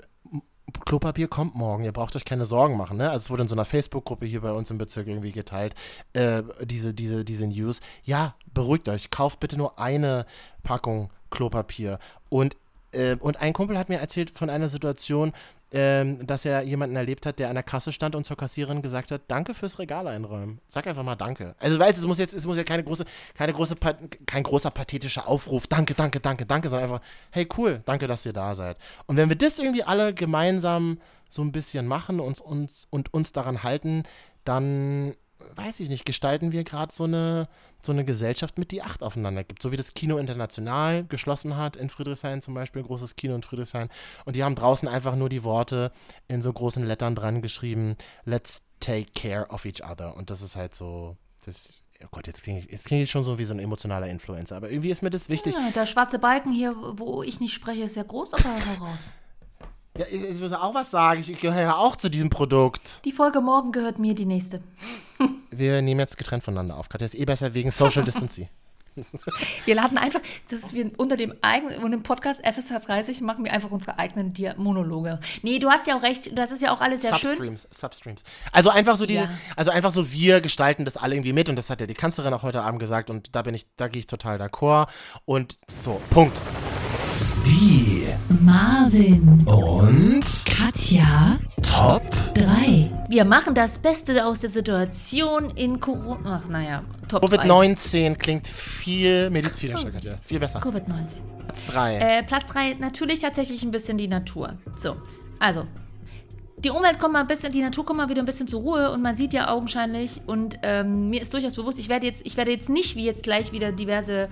Klopapier 0.85 1.27
kommt 1.27 1.55
morgen, 1.55 1.83
ihr 1.83 1.93
braucht 1.93 2.15
euch 2.15 2.25
keine 2.25 2.45
Sorgen 2.45 2.75
machen. 2.75 2.97
Ne? 2.97 3.09
Also 3.09 3.25
es 3.25 3.29
wurde 3.29 3.43
in 3.43 3.49
so 3.49 3.55
einer 3.55 3.65
Facebook-Gruppe 3.65 4.25
hier 4.25 4.41
bei 4.41 4.51
uns 4.51 4.69
im 4.69 4.77
Bezirk 4.77 5.07
irgendwie 5.07 5.31
geteilt, 5.31 5.73
äh, 6.13 6.43
diese, 6.63 6.93
diese, 6.93 7.23
diese 7.23 7.47
News. 7.47 7.79
Ja, 8.03 8.35
beruhigt 8.53 8.89
euch, 8.89 9.09
kauft 9.09 9.39
bitte 9.39 9.57
nur 9.57 9.79
eine 9.79 10.25
Packung 10.63 11.09
Klopapier. 11.29 11.99
Und, 12.29 12.57
und 13.19 13.41
ein 13.41 13.53
Kumpel 13.53 13.77
hat 13.77 13.89
mir 13.89 13.99
erzählt 13.99 14.29
von 14.31 14.49
einer 14.49 14.69
Situation, 14.69 15.33
ähm, 15.71 16.25
dass 16.25 16.45
er 16.45 16.61
jemanden 16.61 16.95
erlebt 16.95 17.25
hat, 17.25 17.39
der 17.39 17.49
an 17.49 17.55
der 17.55 17.63
Kasse 17.63 17.91
stand 17.91 18.15
und 18.15 18.25
zur 18.25 18.37
Kassiererin 18.37 18.81
gesagt 18.81 19.11
hat, 19.11 19.23
danke 19.27 19.53
fürs 19.53 19.79
Regal 19.79 20.07
einräumen. 20.07 20.61
Sag 20.69 20.87
einfach 20.87 21.03
mal 21.03 21.15
danke. 21.15 21.55
Also 21.59 21.77
weißt 21.77 21.97
du, 21.97 22.01
es 22.01 22.07
muss 22.07 22.19
jetzt, 22.19 22.33
es 22.33 22.45
muss 22.45 22.55
ja 22.55 22.63
keine 22.63 22.85
große, 22.85 23.03
keine 23.35 23.51
große, 23.51 23.75
kein 24.25 24.43
großer 24.43 24.71
pathetischer 24.71 25.27
Aufruf, 25.27 25.67
danke, 25.67 25.93
danke, 25.93 26.21
danke, 26.21 26.45
danke, 26.45 26.69
sondern 26.69 26.89
einfach, 26.89 27.05
hey 27.31 27.47
cool, 27.57 27.81
danke, 27.83 28.07
dass 28.07 28.25
ihr 28.25 28.31
da 28.31 28.55
seid. 28.55 28.77
Und 29.07 29.17
wenn 29.17 29.27
wir 29.27 29.35
das 29.35 29.59
irgendwie 29.59 29.83
alle 29.83 30.13
gemeinsam 30.13 30.99
so 31.27 31.41
ein 31.41 31.51
bisschen 31.51 31.85
machen 31.85 32.21
uns, 32.21 32.39
uns, 32.39 32.87
und 32.89 33.13
uns 33.13 33.33
daran 33.33 33.63
halten, 33.63 34.03
dann 34.45 35.15
weiß 35.55 35.79
ich 35.79 35.89
nicht, 35.89 36.05
gestalten 36.05 36.51
wir 36.51 36.63
gerade 36.63 36.93
so 36.93 37.05
eine, 37.05 37.47
so 37.83 37.91
eine 37.91 38.05
Gesellschaft 38.05 38.57
mit, 38.57 38.71
die 38.71 38.81
Acht 38.81 39.03
aufeinander 39.03 39.43
gibt. 39.43 39.61
So 39.61 39.71
wie 39.71 39.77
das 39.77 39.93
Kino 39.93 40.17
International 40.17 41.05
geschlossen 41.05 41.57
hat 41.57 41.75
in 41.75 41.89
Friedrichshain 41.89 42.41
zum 42.41 42.53
Beispiel, 42.53 42.83
großes 42.83 43.15
Kino 43.15 43.35
in 43.35 43.43
Friedrichshain. 43.43 43.89
Und 44.25 44.35
die 44.35 44.43
haben 44.43 44.55
draußen 44.55 44.87
einfach 44.87 45.15
nur 45.15 45.29
die 45.29 45.43
Worte 45.43 45.91
in 46.27 46.41
so 46.41 46.51
großen 46.51 46.85
Lettern 46.85 47.15
dran 47.15 47.41
geschrieben, 47.41 47.95
let's 48.25 48.63
take 48.79 49.11
care 49.15 49.47
of 49.49 49.65
each 49.65 49.83
other. 49.83 50.15
Und 50.15 50.29
das 50.29 50.41
ist 50.41 50.55
halt 50.55 50.75
so, 50.75 51.17
das, 51.45 51.73
oh 52.03 52.07
Gott, 52.11 52.27
jetzt 52.27 52.43
klinge 52.43 52.59
ich, 52.59 52.83
klinge 52.83 53.03
ich 53.03 53.11
schon 53.11 53.23
so 53.23 53.37
wie 53.39 53.45
so 53.45 53.53
ein 53.53 53.59
emotionaler 53.59 54.07
Influencer. 54.07 54.55
Aber 54.55 54.69
irgendwie 54.69 54.91
ist 54.91 55.01
mir 55.01 55.09
das 55.09 55.29
wichtig. 55.29 55.55
Ja, 55.55 55.71
der 55.71 55.85
schwarze 55.85 56.19
Balken 56.19 56.51
hier, 56.51 56.75
wo 56.75 57.23
ich 57.23 57.39
nicht 57.39 57.53
spreche, 57.53 57.83
ist 57.83 57.95
ja 57.95 58.03
groß, 58.03 58.33
aber 58.33 58.55
hau 58.55 58.85
raus. 58.85 59.09
Ja, 59.97 60.05
ich, 60.11 60.23
ich 60.23 60.39
würde 60.39 60.61
auch 60.61 60.73
was 60.73 60.91
sagen. 60.91 61.19
Ich 61.25 61.39
gehöre 61.39 61.61
ja 61.61 61.75
auch 61.75 61.95
zu 61.95 62.09
diesem 62.09 62.29
Produkt. 62.29 63.03
Die 63.05 63.11
Folge 63.11 63.41
morgen 63.41 63.71
gehört 63.71 63.99
mir, 63.99 64.13
die 64.13 64.25
nächste. 64.25 64.61
Wir 65.51 65.81
nehmen 65.81 65.99
jetzt 65.99 66.17
getrennt 66.17 66.43
voneinander 66.43 66.77
auf. 66.77 66.89
Katja 66.89 67.05
ist 67.05 67.15
eh 67.15 67.25
besser 67.25 67.53
wegen 67.53 67.71
Social 67.71 68.03
Distancing. 68.03 68.47
Wir 69.65 69.75
laden 69.75 69.97
einfach, 69.99 70.21
das 70.49 70.59
ist 70.59 70.73
wir 70.73 70.89
unter 70.97 71.17
dem 71.17 71.31
eigenen, 71.43 71.77
unter 71.83 71.97
dem 71.97 72.01
Podcast 72.01 72.41
FSH 72.43 72.83
30 72.87 73.21
machen 73.21 73.45
wir 73.45 73.53
einfach 73.53 73.69
unsere 73.69 73.99
eigenen 73.99 74.33
Dia 74.33 74.55
Monologe. 74.57 75.19
Nee, 75.43 75.59
du 75.59 75.69
hast 75.69 75.85
ja 75.85 75.95
auch 75.95 76.01
recht, 76.01 76.35
das 76.35 76.49
ist 76.51 76.63
ja 76.63 76.71
auch 76.71 76.81
alles 76.81 77.03
sehr 77.03 77.15
schön. 77.15 77.29
Substreams, 77.29 77.67
Substreams. 77.69 78.23
Also 78.51 78.71
einfach 78.71 78.97
so 78.97 79.05
diese, 79.05 79.25
Ja. 79.25 79.29
also 79.55 79.69
einfach 79.69 79.91
so 79.91 80.11
wir 80.11 80.41
gestalten 80.41 80.83
das 80.83 80.97
alle 80.97 81.13
irgendwie 81.13 81.33
mit 81.33 81.47
und 81.47 81.57
das 81.57 81.69
hat 81.69 81.79
ja 81.79 81.85
die 81.85 81.93
Kanzlerin 81.93 82.33
auch 82.33 82.41
heute 82.41 82.63
Abend 82.63 82.79
gesagt 82.79 83.11
und 83.11 83.35
da 83.35 83.43
bin 83.43 83.53
ich, 83.53 83.67
da 83.77 83.87
gehe 83.87 83.99
ich 83.99 84.07
total 84.07 84.41
d'accord 84.41 84.87
und 85.25 85.59
so, 85.83 86.01
Punkt. 86.09 86.35
Die 87.45 87.96
Marvin 88.47 89.45
und 89.45 90.23
Katja 90.45 91.37
Top 91.61 92.01
3. 92.35 92.89
Wir 93.09 93.25
machen 93.25 93.53
das 93.53 93.77
Beste 93.77 94.25
aus 94.25 94.39
der 94.39 94.49
Situation 94.49 95.49
in 95.57 95.81
Corona. 95.81 96.41
Ach, 96.41 96.47
naja, 96.47 96.85
Top 97.09 97.29
3. 97.29 97.45
Covid-19 97.45 98.15
klingt 98.15 98.47
viel 98.47 99.29
medizinischer, 99.31 99.91
Katja. 99.91 100.13
Viel 100.21 100.39
besser. 100.39 100.61
Covid-19. 100.61 101.17
Platz 101.45 101.65
3. 101.65 101.97
Äh, 101.97 102.23
Platz 102.23 102.47
3, 102.47 102.75
natürlich 102.75 103.19
tatsächlich 103.19 103.63
ein 103.63 103.71
bisschen 103.71 103.97
die 103.97 104.07
Natur. 104.07 104.53
So, 104.77 104.95
also. 105.39 105.67
Die 106.59 106.69
Umwelt 106.69 106.99
kommt 106.99 107.13
mal 107.13 107.19
ein 107.19 107.27
bisschen, 107.27 107.51
die 107.51 107.61
Natur 107.61 107.85
kommt 107.85 107.97
mal 107.97 108.07
wieder 108.07 108.21
ein 108.21 108.25
bisschen 108.25 108.47
zur 108.47 108.61
Ruhe 108.61 108.91
und 108.91 109.01
man 109.03 109.17
sieht 109.17 109.33
ja 109.33 109.49
augenscheinlich 109.49 110.21
und 110.25 110.57
ähm, 110.63 111.09
mir 111.09 111.21
ist 111.21 111.33
durchaus 111.33 111.55
bewusst, 111.55 111.77
ich 111.79 111.89
werde 111.89 112.07
jetzt, 112.07 112.25
ich 112.25 112.35
werde 112.37 112.49
jetzt 112.49 112.69
nicht 112.69 112.95
wie 112.95 113.05
jetzt 113.05 113.23
gleich 113.23 113.51
wieder 113.51 113.71
diverse 113.71 114.29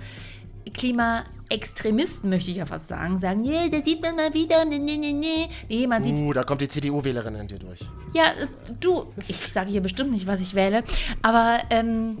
Klimaextremisten, 0.72 2.30
möchte 2.30 2.50
ich 2.50 2.56
ja 2.56 2.66
fast 2.66 2.88
sagen, 2.88 3.18
sagen, 3.18 3.42
nee, 3.42 3.68
das 3.70 3.84
sieht 3.84 4.02
man 4.02 4.16
mal 4.16 4.32
wieder, 4.34 4.64
nee, 4.64 4.78
nee, 4.78 4.96
nee, 4.96 5.12
nee. 5.12 5.48
Nee, 5.68 5.86
man 5.86 6.02
sieht 6.02 6.14
Uh, 6.14 6.32
da 6.32 6.42
kommt 6.44 6.60
die 6.60 6.68
CDU-Wählerin 6.68 7.34
in 7.36 7.46
dir 7.46 7.58
durch. 7.58 7.80
ja, 8.14 8.32
du, 8.80 9.06
ich 9.28 9.36
sage 9.36 9.70
hier 9.70 9.80
bestimmt 9.80 10.12
nicht, 10.12 10.26
was 10.26 10.40
ich 10.40 10.54
wähle, 10.54 10.82
aber 11.22 11.60
ähm, 11.70 12.18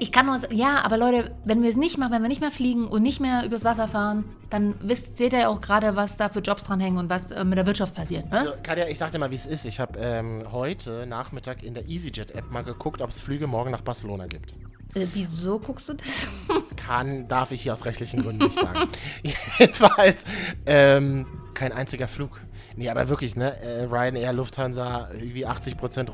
ich 0.00 0.12
kann 0.12 0.24
nur 0.26 0.38
sagen, 0.38 0.56
ja, 0.56 0.82
aber 0.82 0.96
Leute, 0.96 1.32
wenn 1.44 1.62
wir 1.62 1.68
es 1.68 1.76
nicht 1.76 1.98
machen, 1.98 2.12
wenn 2.12 2.22
wir 2.22 2.28
nicht 2.28 2.40
mehr 2.40 2.50
fliegen 2.50 2.86
und 2.86 3.02
nicht 3.02 3.20
mehr 3.20 3.44
übers 3.44 3.64
Wasser 3.64 3.86
fahren, 3.86 4.24
dann 4.48 4.76
wisst, 4.80 5.18
seht 5.18 5.34
ihr 5.34 5.40
ja 5.40 5.48
auch 5.48 5.60
gerade, 5.60 5.94
was 5.94 6.16
da 6.16 6.30
für 6.30 6.40
Jobs 6.40 6.64
dranhängen 6.64 6.98
und 6.98 7.10
was 7.10 7.30
äh, 7.30 7.44
mit 7.44 7.58
der 7.58 7.66
Wirtschaft 7.66 7.94
passiert. 7.94 8.30
Ne? 8.30 8.38
Also, 8.38 8.52
Katja, 8.62 8.86
ich 8.88 8.98
sag 8.98 9.12
dir 9.12 9.18
mal, 9.18 9.30
wie 9.30 9.34
es 9.34 9.44
ist. 9.44 9.66
Ich 9.66 9.80
habe 9.80 9.98
ähm, 9.98 10.44
heute 10.52 11.04
Nachmittag 11.06 11.62
in 11.62 11.74
der 11.74 11.86
EasyJet-App 11.86 12.50
mal 12.50 12.62
geguckt, 12.62 13.02
ob 13.02 13.10
es 13.10 13.20
Flüge 13.20 13.46
morgen 13.46 13.72
nach 13.72 13.82
Barcelona 13.82 14.26
gibt. 14.26 14.54
Äh, 14.94 15.06
wieso 15.12 15.58
guckst 15.58 15.88
du 15.90 15.94
das? 15.94 16.30
Kann, 16.84 17.28
darf 17.28 17.50
ich 17.50 17.62
hier 17.62 17.72
aus 17.72 17.86
rechtlichen 17.86 18.22
Gründen 18.22 18.44
nicht 18.44 18.58
sagen. 18.58 18.88
Jedenfalls, 19.58 20.24
ähm, 20.66 21.26
kein 21.54 21.72
einziger 21.72 22.08
Flug. 22.08 22.40
Nee, 22.76 22.90
aber 22.90 23.08
wirklich, 23.08 23.36
ne? 23.36 23.58
Äh, 23.60 23.84
Ryanair, 23.84 24.32
Lufthansa, 24.32 25.08
irgendwie 25.12 25.46
80% 25.46 26.10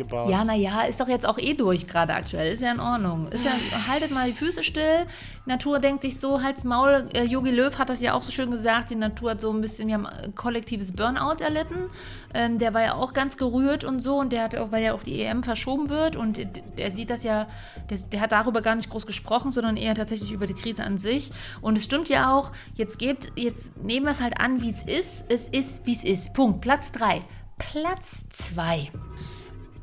runtergebaut. 0.00 0.30
ja, 0.30 0.44
naja, 0.44 0.82
ist 0.82 1.00
doch 1.00 1.08
jetzt 1.08 1.26
auch 1.26 1.38
eh 1.38 1.54
durch 1.54 1.86
gerade 1.86 2.14
aktuell. 2.14 2.52
Ist 2.52 2.62
ja 2.62 2.72
in 2.72 2.80
Ordnung. 2.80 3.28
Ist 3.28 3.44
ja, 3.44 3.52
haltet 3.88 4.10
mal 4.10 4.28
die 4.28 4.34
Füße 4.34 4.62
still. 4.62 5.06
Natur 5.46 5.78
denkt 5.78 6.02
sich 6.02 6.18
so, 6.18 6.42
halt's 6.42 6.64
Maul. 6.64 7.08
Äh, 7.14 7.24
Jogi 7.24 7.50
Löw 7.50 7.76
hat 7.78 7.88
das 7.88 8.00
ja 8.00 8.14
auch 8.14 8.22
so 8.22 8.30
schön 8.30 8.50
gesagt. 8.50 8.90
Die 8.90 8.94
Natur 8.94 9.32
hat 9.32 9.40
so 9.40 9.52
ein 9.52 9.60
bisschen, 9.60 9.88
wir 9.88 9.94
haben 9.94 10.06
äh, 10.06 10.30
kollektives 10.34 10.92
Burnout 10.92 11.42
erlitten. 11.42 11.90
Ähm, 12.34 12.58
der 12.58 12.74
war 12.74 12.82
ja 12.82 12.94
auch 12.94 13.12
ganz 13.12 13.36
gerührt 13.36 13.84
und 13.84 14.00
so. 14.00 14.18
Und 14.18 14.32
der 14.32 14.44
hat 14.44 14.56
auch, 14.56 14.72
weil 14.72 14.82
ja 14.82 14.94
auch 14.94 15.02
die 15.02 15.22
EM 15.22 15.42
verschoben 15.42 15.88
wird. 15.88 16.16
Und 16.16 16.36
der, 16.36 16.46
der 16.46 16.90
sieht 16.90 17.10
das 17.10 17.22
ja, 17.22 17.46
der, 17.88 17.98
der 17.98 18.20
hat 18.20 18.32
darüber 18.32 18.62
gar 18.62 18.74
nicht 18.74 18.90
groß 18.90 19.06
gesprochen, 19.06 19.52
sondern 19.52 19.76
eher 19.76 19.94
tatsächlich 19.94 20.32
über 20.32 20.46
die 20.46 20.54
Krise 20.54 20.84
an 20.84 20.98
sich. 20.98 21.30
Und 21.60 21.78
es 21.78 21.84
stimmt 21.84 22.08
ja 22.08 22.34
auch, 22.34 22.52
jetzt 22.74 22.98
gebt, 22.98 23.32
jetzt 23.36 23.76
nehmen 23.82 24.06
wir 24.06 24.12
es 24.12 24.20
halt 24.20 24.40
an, 24.40 24.62
wie 24.62 24.70
es 24.70 24.82
ist. 24.82 25.24
Es 25.28 25.48
ist, 25.48 25.86
wie 25.86 25.92
es 25.92 26.04
ist. 26.04 26.34
Punkt. 26.34 26.60
Platz 26.60 26.92
3. 26.92 27.22
Platz 27.58 28.28
2. 28.30 28.90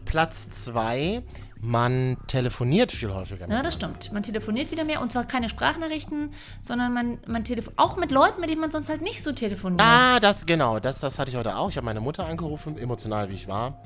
Platz 0.08 0.48
2 0.48 1.22
man 1.62 2.18
telefoniert 2.28 2.92
viel 2.92 3.14
häufiger. 3.14 3.50
Ja, 3.50 3.62
das 3.62 3.74
stimmt. 3.76 4.12
Man 4.12 4.24
telefoniert 4.24 4.72
wieder 4.72 4.84
mehr 4.84 5.02
und 5.02 5.12
zwar 5.12 5.26
keine 5.26 5.50
Sprachnachrichten, 5.50 6.32
sondern 6.62 6.94
man, 6.94 7.20
man 7.28 7.44
telefoniert 7.44 7.80
auch 7.80 7.98
mit 7.98 8.12
Leuten, 8.12 8.42
mit 8.42 8.50
denen 8.50 8.62
man 8.62 8.72
sonst 8.72 8.90
halt 8.90 9.02
nicht 9.02 9.24
so 9.24 9.32
telefoniert. 9.32 9.82
Ah, 9.82 10.20
das, 10.20 10.46
genau, 10.46 10.80
das, 10.80 11.00
das 11.00 11.20
hatte 11.20 11.32
ich 11.32 11.38
heute 11.38 11.56
auch. 11.56 11.70
Ich 11.70 11.78
habe 11.78 11.86
meine 11.86 12.02
Mutter 12.02 12.26
angerufen, 12.26 12.78
emotional 12.78 13.30
wie 13.30 13.34
ich 13.34 13.48
war. 13.48 13.82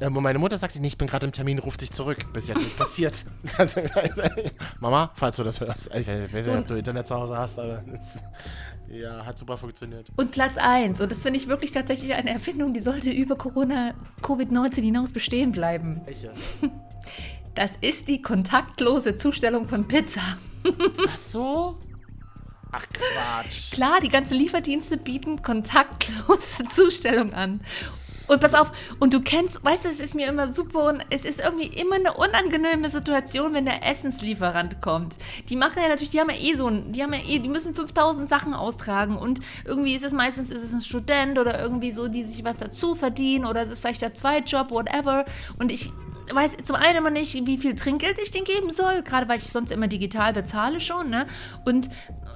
Ähm, 0.00 0.16
und 0.16 0.22
meine 0.22 0.38
Mutter 0.38 0.56
sagte, 0.58 0.78
ich 0.80 0.98
bin 0.98 1.08
gerade 1.08 1.26
im 1.26 1.32
Termin, 1.32 1.58
ruf 1.58 1.76
dich 1.76 1.90
zurück. 1.90 2.32
Bis 2.32 2.46
jetzt 2.46 2.62
nicht 2.62 2.78
passiert. 2.78 3.24
Also, 3.58 3.80
Mama, 4.80 5.10
falls 5.14 5.36
du 5.36 5.42
das 5.42 5.60
hörst. 5.60 5.90
Ich 5.94 6.06
weiß 6.06 6.46
nicht, 6.46 6.56
ob 6.56 6.66
du 6.66 6.74
Internet 6.74 7.06
zu 7.06 7.14
Hause 7.16 7.36
hast, 7.36 7.58
aber 7.58 7.82
das, 7.86 8.22
ja, 8.88 9.24
hat 9.24 9.38
super 9.38 9.56
funktioniert. 9.56 10.08
Und 10.16 10.30
Platz 10.30 10.56
1, 10.56 11.00
und 11.00 11.10
das 11.10 11.22
finde 11.22 11.38
ich 11.38 11.48
wirklich 11.48 11.72
tatsächlich 11.72 12.14
eine 12.14 12.30
Erfindung, 12.30 12.72
die 12.72 12.80
sollte 12.80 13.10
über 13.10 13.36
Corona, 13.36 13.94
Covid-19 14.22 14.82
hinaus 14.82 15.12
bestehen 15.12 15.52
bleiben. 15.52 16.00
Welche? 16.04 16.32
Das 17.54 17.76
ist 17.80 18.08
die 18.08 18.22
kontaktlose 18.22 19.16
Zustellung 19.16 19.66
von 19.66 19.88
Pizza. 19.88 20.20
Ist 20.62 21.04
das 21.04 21.32
so? 21.32 21.78
Ach, 22.72 22.86
Quatsch. 22.92 23.72
Klar, 23.72 23.98
die 24.00 24.08
ganzen 24.08 24.34
Lieferdienste 24.34 24.96
bieten 24.96 25.42
kontaktlose 25.42 26.66
Zustellung 26.68 27.32
an. 27.32 27.60
Und 28.28 28.40
pass 28.40 28.52
auf, 28.52 28.70
und 29.00 29.14
du 29.14 29.22
kennst, 29.22 29.64
weißt 29.64 29.86
du, 29.86 29.88
es 29.88 30.00
ist 30.00 30.14
mir 30.14 30.28
immer 30.28 30.52
super 30.52 30.84
und 30.84 31.04
es 31.08 31.24
ist 31.24 31.40
irgendwie 31.40 31.66
immer 31.66 31.96
eine 31.96 32.12
unangenehme 32.12 32.90
Situation, 32.90 33.54
wenn 33.54 33.64
der 33.64 33.84
Essenslieferant 33.90 34.82
kommt. 34.82 35.16
Die 35.48 35.56
machen 35.56 35.78
ja 35.82 35.88
natürlich, 35.88 36.10
die 36.10 36.20
haben 36.20 36.28
ja 36.28 36.36
eh 36.36 36.54
so 36.54 36.66
ein, 36.66 36.92
die 36.92 37.02
haben 37.02 37.14
ja 37.14 37.20
eh, 37.26 37.38
die 37.38 37.48
müssen 37.48 37.74
5000 37.74 38.28
Sachen 38.28 38.52
austragen 38.52 39.16
und 39.16 39.40
irgendwie 39.64 39.94
ist 39.94 40.04
es 40.04 40.12
meistens, 40.12 40.50
ist 40.50 40.62
es 40.62 40.74
ein 40.74 40.82
Student 40.82 41.38
oder 41.38 41.58
irgendwie 41.58 41.92
so, 41.92 42.08
die 42.08 42.22
sich 42.22 42.44
was 42.44 42.58
dazu 42.58 42.94
verdienen 42.94 43.46
oder 43.46 43.62
es 43.62 43.70
ist 43.70 43.80
vielleicht 43.80 44.02
der 44.02 44.12
Zweitjob, 44.12 44.70
whatever. 44.70 45.24
Und 45.58 45.72
ich 45.72 45.90
weiß 46.34 46.56
zum 46.62 46.76
einen 46.76 46.98
immer 46.98 47.10
nicht, 47.10 47.46
wie 47.46 47.58
viel 47.58 47.74
Trinkgeld 47.74 48.18
ich 48.22 48.30
denen 48.30 48.44
geben 48.44 48.70
soll, 48.70 49.02
gerade 49.02 49.28
weil 49.28 49.38
ich 49.38 49.44
sonst 49.44 49.70
immer 49.70 49.88
digital 49.88 50.32
bezahle 50.32 50.80
schon, 50.80 51.10
ne? 51.10 51.26
Und 51.64 51.88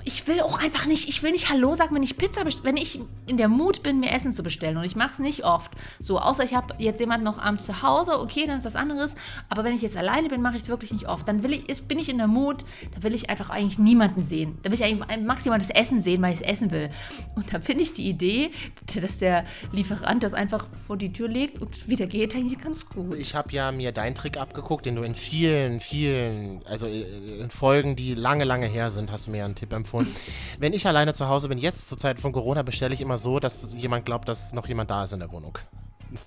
ich 0.04 0.26
will 0.26 0.40
auch 0.40 0.58
einfach 0.58 0.86
nicht, 0.86 1.08
ich 1.08 1.22
will 1.22 1.32
nicht 1.32 1.50
Hallo 1.50 1.74
sagen, 1.74 1.94
wenn 1.94 2.02
ich 2.02 2.16
Pizza 2.16 2.44
bestelle, 2.44 2.64
wenn 2.64 2.76
ich 2.76 3.00
in 3.26 3.36
der 3.36 3.48
Mut 3.48 3.82
bin, 3.82 4.00
mir 4.00 4.10
Essen 4.12 4.32
zu 4.32 4.42
bestellen. 4.42 4.76
Und 4.76 4.84
ich 4.84 4.96
mache 4.96 5.12
es 5.12 5.18
nicht 5.18 5.44
oft. 5.44 5.72
So, 6.00 6.18
außer 6.18 6.44
ich 6.44 6.54
habe 6.54 6.74
jetzt 6.78 7.00
jemanden 7.00 7.24
noch 7.24 7.38
abends 7.38 7.66
zu 7.66 7.82
Hause, 7.82 8.20
okay, 8.20 8.46
dann 8.46 8.58
ist 8.58 8.64
was 8.64 8.76
anderes. 8.76 9.14
Aber 9.48 9.64
wenn 9.64 9.74
ich 9.74 9.82
jetzt 9.82 9.96
alleine 9.96 10.28
bin, 10.28 10.42
mache 10.42 10.56
ich 10.56 10.62
es 10.62 10.68
wirklich 10.68 10.92
nicht 10.92 11.08
oft. 11.08 11.26
Dann 11.28 11.42
will 11.42 11.52
ich, 11.52 11.68
ist, 11.68 11.88
bin 11.88 11.98
ich 11.98 12.08
in 12.08 12.18
der 12.18 12.26
Mut, 12.26 12.64
da 12.94 13.02
will 13.02 13.14
ich 13.14 13.30
einfach 13.30 13.50
eigentlich 13.50 13.78
niemanden 13.78 14.22
sehen. 14.22 14.58
Da 14.62 14.70
will 14.70 14.78
ich 14.78 14.84
eigentlich 14.84 15.24
maximal 15.24 15.58
das 15.58 15.70
Essen 15.70 16.00
sehen, 16.00 16.20
weil 16.22 16.34
ich 16.34 16.40
es 16.40 16.46
essen 16.46 16.72
will. 16.72 16.90
Und 17.36 17.52
da 17.52 17.60
finde 17.60 17.82
ich 17.82 17.92
die 17.92 18.08
Idee, 18.08 18.50
dass 19.00 19.18
der 19.18 19.44
Lieferant 19.72 20.22
das 20.22 20.34
einfach 20.34 20.66
vor 20.86 20.96
die 20.96 21.12
Tür 21.12 21.28
legt 21.28 21.60
und 21.60 21.88
wieder 21.88 22.06
geht, 22.06 22.34
eigentlich 22.34 22.58
ganz 22.58 22.86
gut. 22.86 23.16
Ich 23.16 23.34
habe 23.34 23.52
ja 23.52 23.72
mir 23.72 23.92
deinen 23.92 24.14
Trick 24.14 24.36
abgeguckt, 24.36 24.86
den 24.86 24.96
du 24.96 25.02
in 25.02 25.14
vielen, 25.14 25.80
vielen, 25.80 26.64
also 26.66 26.86
äh, 26.86 27.40
in 27.40 27.50
Folgen, 27.50 27.96
die 27.96 28.14
lange, 28.14 28.44
lange 28.44 28.66
her 28.66 28.90
sind, 28.90 29.12
hast 29.12 29.26
du 29.26 29.30
mir 29.30 29.44
einen 29.44 29.54
Tipp 29.54 29.72
empfohlen. 29.72 29.91
Wenn 30.58 30.72
ich 30.72 30.86
alleine 30.86 31.14
zu 31.14 31.28
Hause 31.28 31.48
bin, 31.48 31.58
jetzt 31.58 31.88
zur 31.88 31.98
Zeit 31.98 32.20
von 32.20 32.32
Corona, 32.32 32.62
bestelle 32.62 32.94
ich 32.94 33.00
immer 33.00 33.18
so, 33.18 33.40
dass 33.40 33.72
jemand 33.74 34.04
glaubt, 34.04 34.28
dass 34.28 34.52
noch 34.52 34.66
jemand 34.68 34.90
da 34.90 35.04
ist 35.04 35.12
in 35.12 35.20
der 35.20 35.30
Wohnung. 35.32 35.58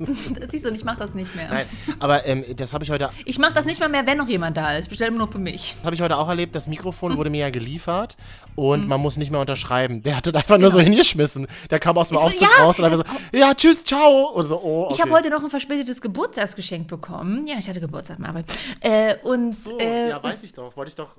Siehst 0.51 0.65
du, 0.65 0.69
und 0.69 0.75
ich 0.75 0.84
mache 0.84 0.97
das 0.97 1.13
nicht 1.13 1.36
mehr. 1.36 1.47
Nein, 1.49 1.65
aber 1.99 2.25
ähm, 2.25 2.43
das 2.56 2.73
habe 2.73 2.84
ich 2.84 2.89
heute 2.89 3.10
Ich 3.25 3.38
mache 3.38 3.54
das 3.54 3.65
nicht 3.65 3.80
mal 3.80 3.89
mehr, 3.89 4.06
wenn 4.06 4.17
noch 4.17 4.28
jemand 4.28 4.58
da 4.58 4.75
ist. 4.75 4.86
Ich 4.86 4.89
bestelle 4.89 5.12
nur 5.12 5.32
für 5.32 5.39
mich. 5.39 5.75
Das 5.78 5.86
habe 5.86 5.95
ich 5.95 6.01
heute 6.01 6.17
auch 6.17 6.28
erlebt. 6.28 6.56
Das 6.56 6.67
Mikrofon 6.67 7.17
wurde 7.17 7.30
mir 7.30 7.41
ja 7.41 7.49
geliefert 7.49 8.17
und 8.56 8.88
man 8.88 8.99
muss 8.99 9.17
nicht 9.17 9.32
mehr 9.32 9.39
unterschreiben. 9.39 10.01
Der 10.04 10.17
hat 10.17 10.28
das 10.28 10.34
einfach 10.34 10.58
nur 10.58 10.71
so 10.71 10.80
hingeschmissen. 10.80 11.47
Der 11.69 11.80
kam 11.80 11.97
aus 11.97 12.10
dem 12.10 12.17
Aufzug 12.17 12.41
ja, 12.41 12.63
raus 12.63 12.80
und 12.80 12.86
einfach 12.86 12.97
so, 12.97 13.38
ja, 13.38 13.54
tschüss, 13.54 13.84
ciao. 13.84 14.30
Und 14.30 14.45
so, 14.45 14.60
oh, 14.62 14.86
okay. 14.86 14.93
Ich 14.95 15.01
habe 15.01 15.12
heute 15.12 15.30
noch 15.30 15.43
ein 15.43 15.49
verspätetes 15.49 16.01
Geburtstagsgeschenk 16.01 16.88
bekommen. 16.88 17.45
Ja, 17.47 17.56
ich 17.60 17.69
hatte 17.69 17.80
Geburtstag, 17.80 18.19
Marvin. 18.19 18.43
Äh, 18.80 19.17
und 19.23 19.54
So, 19.54 19.78
äh, 19.78 20.10
ja, 20.10 20.23
weiß 20.23 20.43
ich 20.43 20.54
doch. 20.54 20.75
Wollte 20.75 20.89
ich 20.89 20.95
doch. 20.95 21.17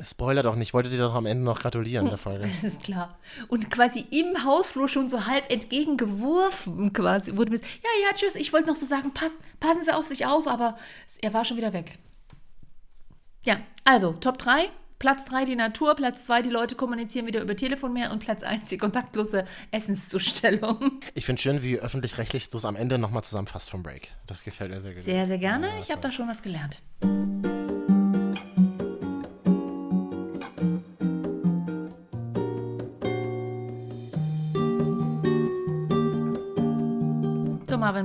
Spoiler 0.00 0.42
doch 0.42 0.56
nicht. 0.56 0.74
Wollte 0.74 0.90
dir 0.90 0.98
doch 0.98 1.14
am 1.14 1.26
Ende 1.26 1.44
noch 1.44 1.58
gratulieren 1.58 2.06
der 2.06 2.18
Folge. 2.18 2.40
das 2.40 2.64
ist 2.72 2.82
klar. 2.82 3.08
Und 3.48 3.70
quasi 3.70 4.00
im 4.10 4.44
Hausflur 4.44 4.88
schon 4.88 5.08
so 5.08 5.26
halb 5.26 5.50
entgegengeworfen, 5.50 6.92
quasi. 6.92 7.36
Wurde 7.36 7.50
mir, 7.50 7.58
ja, 7.58 8.08
ja, 8.08 8.14
tschüss. 8.14 8.34
Ich 8.34 8.52
wollte 8.52 8.68
noch 8.68 8.76
so 8.76 8.86
sagen, 8.86 9.12
pass, 9.12 9.32
passen 9.60 9.82
Sie 9.84 9.94
auf 9.94 10.06
sich 10.06 10.26
auf, 10.26 10.46
aber 10.46 10.76
er 11.22 11.32
war 11.32 11.44
schon 11.44 11.56
wieder 11.56 11.72
weg. 11.72 11.98
Ja, 13.44 13.58
also 13.84 14.12
Top 14.12 14.38
3. 14.38 14.68
Platz 14.98 15.26
3 15.26 15.44
die 15.44 15.56
Natur, 15.56 15.94
Platz 15.94 16.24
2 16.24 16.40
die 16.40 16.48
Leute 16.48 16.74
kommunizieren 16.74 17.26
wieder 17.26 17.42
über 17.42 17.54
Telefon 17.54 17.92
mehr 17.92 18.12
und 18.12 18.20
Platz 18.20 18.42
1 18.42 18.70
die 18.70 18.78
kontaktlose 18.78 19.44
Essenszustellung. 19.70 21.00
Ich 21.14 21.26
finde 21.26 21.40
schön, 21.42 21.62
wie 21.62 21.78
öffentlich-rechtlich 21.78 22.48
du 22.48 22.56
es 22.56 22.64
am 22.64 22.76
Ende 22.76 22.98
nochmal 22.98 23.22
zusammenfasst 23.22 23.70
vom 23.70 23.82
Break. 23.82 24.10
Das 24.26 24.42
gefällt 24.42 24.70
mir 24.70 24.80
sehr 24.80 24.94
gut. 24.94 25.02
Sehr, 25.02 25.26
sehr 25.26 25.38
gerne. 25.38 25.70
Ich 25.80 25.90
habe 25.90 26.00
da 26.00 26.10
schon 26.10 26.28
was 26.28 26.42
gelernt. 26.42 26.80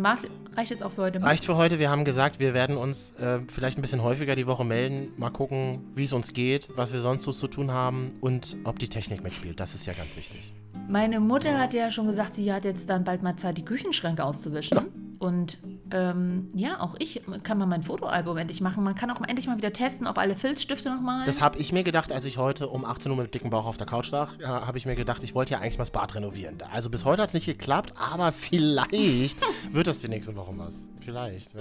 So, 0.01 0.07
Marvin, 0.07 0.31
Mars 0.31 0.57
reicht 0.57 0.71
jetzt 0.71 0.83
auch 0.83 0.91
für 0.91 1.03
heute. 1.03 1.21
Reicht 1.21 1.45
für 1.45 1.55
heute. 1.55 1.79
Wir 1.79 1.89
haben 1.89 2.03
gesagt, 2.05 2.39
wir 2.39 2.53
werden 2.53 2.75
uns 2.75 3.11
äh, 3.19 3.39
vielleicht 3.47 3.77
ein 3.77 3.81
bisschen 3.81 4.01
häufiger 4.01 4.35
die 4.35 4.47
Woche 4.47 4.65
melden. 4.65 5.13
Mal 5.17 5.29
gucken, 5.29 5.91
wie 5.95 6.03
es 6.03 6.13
uns 6.13 6.33
geht, 6.33 6.69
was 6.75 6.91
wir 6.93 6.99
sonst 7.01 7.23
so 7.23 7.31
zu 7.31 7.47
tun 7.47 7.71
haben 7.71 8.13
und 8.19 8.57
ob 8.63 8.79
die 8.79 8.89
Technik 8.89 9.23
mitspielt. 9.23 9.59
Das 9.59 9.75
ist 9.75 9.85
ja 9.85 9.93
ganz 9.93 10.17
wichtig. 10.17 10.53
Meine 10.89 11.19
Mutter 11.19 11.59
hat 11.59 11.73
ja 11.73 11.91
schon 11.91 12.07
gesagt, 12.07 12.35
sie 12.35 12.51
hat 12.51 12.65
jetzt 12.65 12.89
dann 12.89 13.03
bald 13.03 13.21
mal 13.21 13.35
Zeit, 13.35 13.57
die 13.57 13.65
Küchenschränke 13.65 14.23
auszuwischen. 14.23 14.79
Und 15.19 15.59
ähm, 15.91 16.49
ja, 16.55 16.79
auch 16.79 16.95
ich 16.99 17.21
kann 17.43 17.57
mal 17.57 17.65
mein 17.65 17.83
Fotoalbum 17.83 18.37
endlich 18.37 18.61
machen. 18.61 18.83
Man 18.83 18.95
kann 18.95 19.11
auch 19.11 19.21
endlich 19.27 19.47
mal 19.47 19.57
wieder 19.57 19.73
testen, 19.73 20.07
ob 20.07 20.17
alle 20.17 20.35
Filzstifte 20.35 20.89
noch 20.89 21.01
malen. 21.01 21.25
Das 21.25 21.41
habe 21.41 21.57
ich 21.57 21.71
mir 21.71 21.83
gedacht, 21.83 22.11
als 22.11 22.25
ich 22.25 22.37
heute 22.37 22.67
um 22.69 22.85
18 22.85 23.11
Uhr 23.11 23.17
mit 23.17 23.33
dicken 23.33 23.49
Bauch 23.49 23.65
auf 23.65 23.77
der 23.77 23.87
Couch 23.87 24.11
lag, 24.11 24.29
äh, 24.39 24.45
habe 24.45 24.77
ich 24.77 24.85
mir 24.85 24.95
gedacht, 24.95 25.23
ich 25.23 25.35
wollte 25.35 25.53
ja 25.53 25.59
eigentlich 25.59 25.77
mal 25.77 25.83
das 25.83 25.91
Bad 25.91 26.15
renovieren. 26.15 26.57
Also 26.71 26.89
bis 26.89 27.05
heute 27.05 27.21
hat 27.21 27.29
es 27.29 27.33
nicht 27.33 27.45
geklappt, 27.45 27.93
aber 27.97 28.31
vielleicht 28.31 29.37
wird 29.71 29.87
das 29.87 29.99
die 29.99 30.07
nächste 30.07 30.35
Woche 30.35 30.53
was. 30.55 30.89
Vielleicht. 31.01 31.55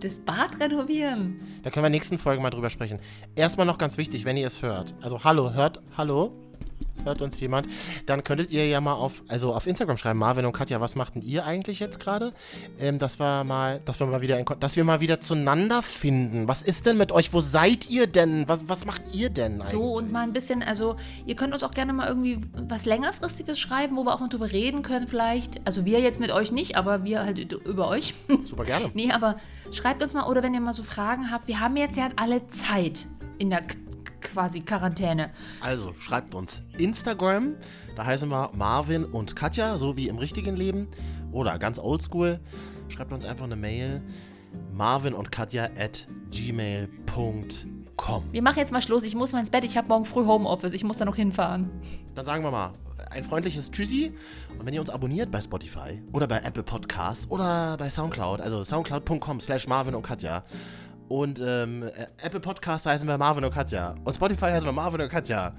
das 0.00 0.20
Bad 0.20 0.58
renovieren. 0.58 1.40
Da 1.62 1.70
können 1.70 1.84
wir 1.84 1.88
in 1.88 1.92
der 1.92 1.98
nächsten 1.98 2.18
Folge 2.18 2.42
mal 2.42 2.50
drüber 2.50 2.70
sprechen. 2.70 2.98
Erstmal 3.34 3.66
noch 3.66 3.78
ganz 3.78 3.98
wichtig, 3.98 4.24
wenn 4.24 4.36
ihr 4.36 4.46
es 4.46 4.62
hört. 4.62 4.94
Also 5.00 5.22
hallo, 5.24 5.52
hört, 5.52 5.80
hallo? 5.96 6.49
Hört 7.04 7.22
uns 7.22 7.40
jemand? 7.40 7.66
Dann 8.06 8.24
könntet 8.24 8.50
ihr 8.50 8.66
ja 8.66 8.80
mal 8.80 8.92
auf, 8.94 9.22
also 9.28 9.54
auf 9.54 9.66
Instagram 9.66 9.96
schreiben, 9.96 10.18
Marvin 10.18 10.44
und 10.44 10.52
Katja, 10.52 10.80
was 10.80 10.96
machten 10.96 11.22
ihr 11.22 11.44
eigentlich 11.44 11.80
jetzt 11.80 12.00
gerade? 12.00 12.32
Ähm, 12.78 12.98
dass 12.98 13.18
wir 13.18 13.44
mal, 13.44 13.80
dass 13.84 14.00
wir 14.00 14.06
mal 14.06 14.20
wieder, 14.20 14.38
in, 14.38 14.44
dass 14.60 14.76
wir 14.76 14.84
mal 14.84 15.00
wieder 15.00 15.20
zueinander 15.20 15.82
finden. 15.82 16.48
Was 16.48 16.62
ist 16.62 16.86
denn 16.86 16.96
mit 16.96 17.12
euch? 17.12 17.32
Wo 17.32 17.40
seid 17.40 17.88
ihr 17.88 18.06
denn? 18.06 18.48
Was, 18.48 18.68
was 18.68 18.84
macht 18.84 19.02
ihr 19.12 19.30
denn 19.30 19.54
eigentlich? 19.54 19.70
So 19.70 19.94
und 19.94 20.12
mal 20.12 20.22
ein 20.22 20.32
bisschen, 20.32 20.62
also 20.62 20.96
ihr 21.26 21.36
könnt 21.36 21.54
uns 21.54 21.62
auch 21.62 21.72
gerne 21.72 21.92
mal 21.92 22.08
irgendwie 22.08 22.40
was 22.68 22.84
längerfristiges 22.84 23.58
schreiben, 23.58 23.96
wo 23.96 24.04
wir 24.04 24.14
auch 24.14 24.20
mal 24.20 24.28
drüber 24.28 24.50
reden 24.50 24.82
können 24.82 25.08
vielleicht. 25.08 25.66
Also 25.66 25.84
wir 25.84 26.00
jetzt 26.00 26.20
mit 26.20 26.30
euch 26.30 26.52
nicht, 26.52 26.76
aber 26.76 27.04
wir 27.04 27.24
halt 27.24 27.52
über 27.52 27.88
euch. 27.88 28.14
Super 28.44 28.64
gerne. 28.64 28.90
nee, 28.94 29.10
aber 29.10 29.36
schreibt 29.72 30.02
uns 30.02 30.14
mal 30.14 30.28
oder 30.28 30.42
wenn 30.42 30.54
ihr 30.54 30.60
mal 30.60 30.72
so 30.72 30.82
Fragen 30.82 31.30
habt, 31.30 31.48
wir 31.48 31.60
haben 31.60 31.76
jetzt 31.76 31.96
ja 31.96 32.08
alle 32.16 32.46
Zeit 32.48 33.06
in 33.38 33.50
der 33.50 33.62
quasi 34.20 34.60
Quarantäne. 34.60 35.30
Also, 35.60 35.94
schreibt 35.94 36.34
uns 36.34 36.62
Instagram, 36.78 37.56
da 37.96 38.06
heißen 38.06 38.28
wir 38.28 38.50
Marvin 38.54 39.04
und 39.04 39.36
Katja, 39.36 39.78
so 39.78 39.96
wie 39.96 40.08
im 40.08 40.18
richtigen 40.18 40.56
Leben. 40.56 40.88
Oder 41.32 41.58
ganz 41.58 41.78
oldschool, 41.78 42.40
schreibt 42.88 43.12
uns 43.12 43.24
einfach 43.24 43.44
eine 43.44 43.56
Mail. 43.56 44.02
Marvin 44.72 45.14
und 45.14 45.30
Katja 45.30 45.64
at 45.78 46.08
gmail.com. 46.32 48.24
Wir 48.32 48.42
machen 48.42 48.58
jetzt 48.58 48.72
mal 48.72 48.82
Schluss. 48.82 49.04
Ich 49.04 49.14
muss 49.14 49.32
mal 49.32 49.38
ins 49.40 49.50
Bett. 49.50 49.64
Ich 49.64 49.76
habe 49.76 49.88
morgen 49.88 50.04
früh 50.04 50.26
Homeoffice. 50.26 50.72
Ich 50.72 50.82
muss 50.82 50.98
da 50.98 51.04
noch 51.04 51.16
hinfahren. 51.16 51.70
Dann 52.14 52.24
sagen 52.24 52.42
wir 52.42 52.50
mal 52.50 52.72
ein 53.10 53.24
freundliches 53.24 53.70
Tschüssi. 53.70 54.12
Und 54.58 54.66
wenn 54.66 54.74
ihr 54.74 54.80
uns 54.80 54.90
abonniert 54.90 55.30
bei 55.30 55.40
Spotify 55.40 56.02
oder 56.12 56.26
bei 56.26 56.38
Apple 56.38 56.62
Podcasts 56.62 57.30
oder 57.30 57.76
bei 57.76 57.90
Soundcloud, 57.90 58.40
also 58.40 58.64
soundcloud.com 58.64 59.40
slash 59.40 59.66
Marvin 59.66 59.94
und 59.94 60.02
Katja. 60.02 60.44
Und 61.10 61.42
ähm, 61.44 61.82
äh, 61.82 62.06
Apple 62.22 62.38
Podcasts 62.38 62.86
heißen 62.86 63.06
wir 63.08 63.18
Marvin 63.18 63.44
und 63.44 63.52
Katja. 63.52 63.96
Und 64.04 64.14
Spotify 64.14 64.46
heißen 64.46 64.64
wir 64.64 64.72
Marvin 64.72 65.00
und 65.00 65.08
Katja. 65.08 65.52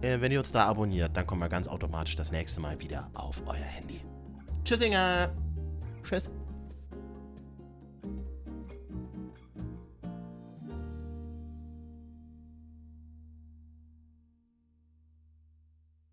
Äh, 0.00 0.20
wenn 0.20 0.32
ihr 0.32 0.40
uns 0.40 0.50
da 0.50 0.66
abonniert, 0.66 1.16
dann 1.16 1.24
kommen 1.24 1.40
wir 1.42 1.48
ganz 1.48 1.68
automatisch 1.68 2.16
das 2.16 2.32
nächste 2.32 2.60
Mal 2.60 2.80
wieder 2.80 3.08
auf 3.14 3.40
euer 3.46 3.54
Handy. 3.54 4.00
Tschüssinger. 4.64 5.30
Tschüss. 6.02 6.28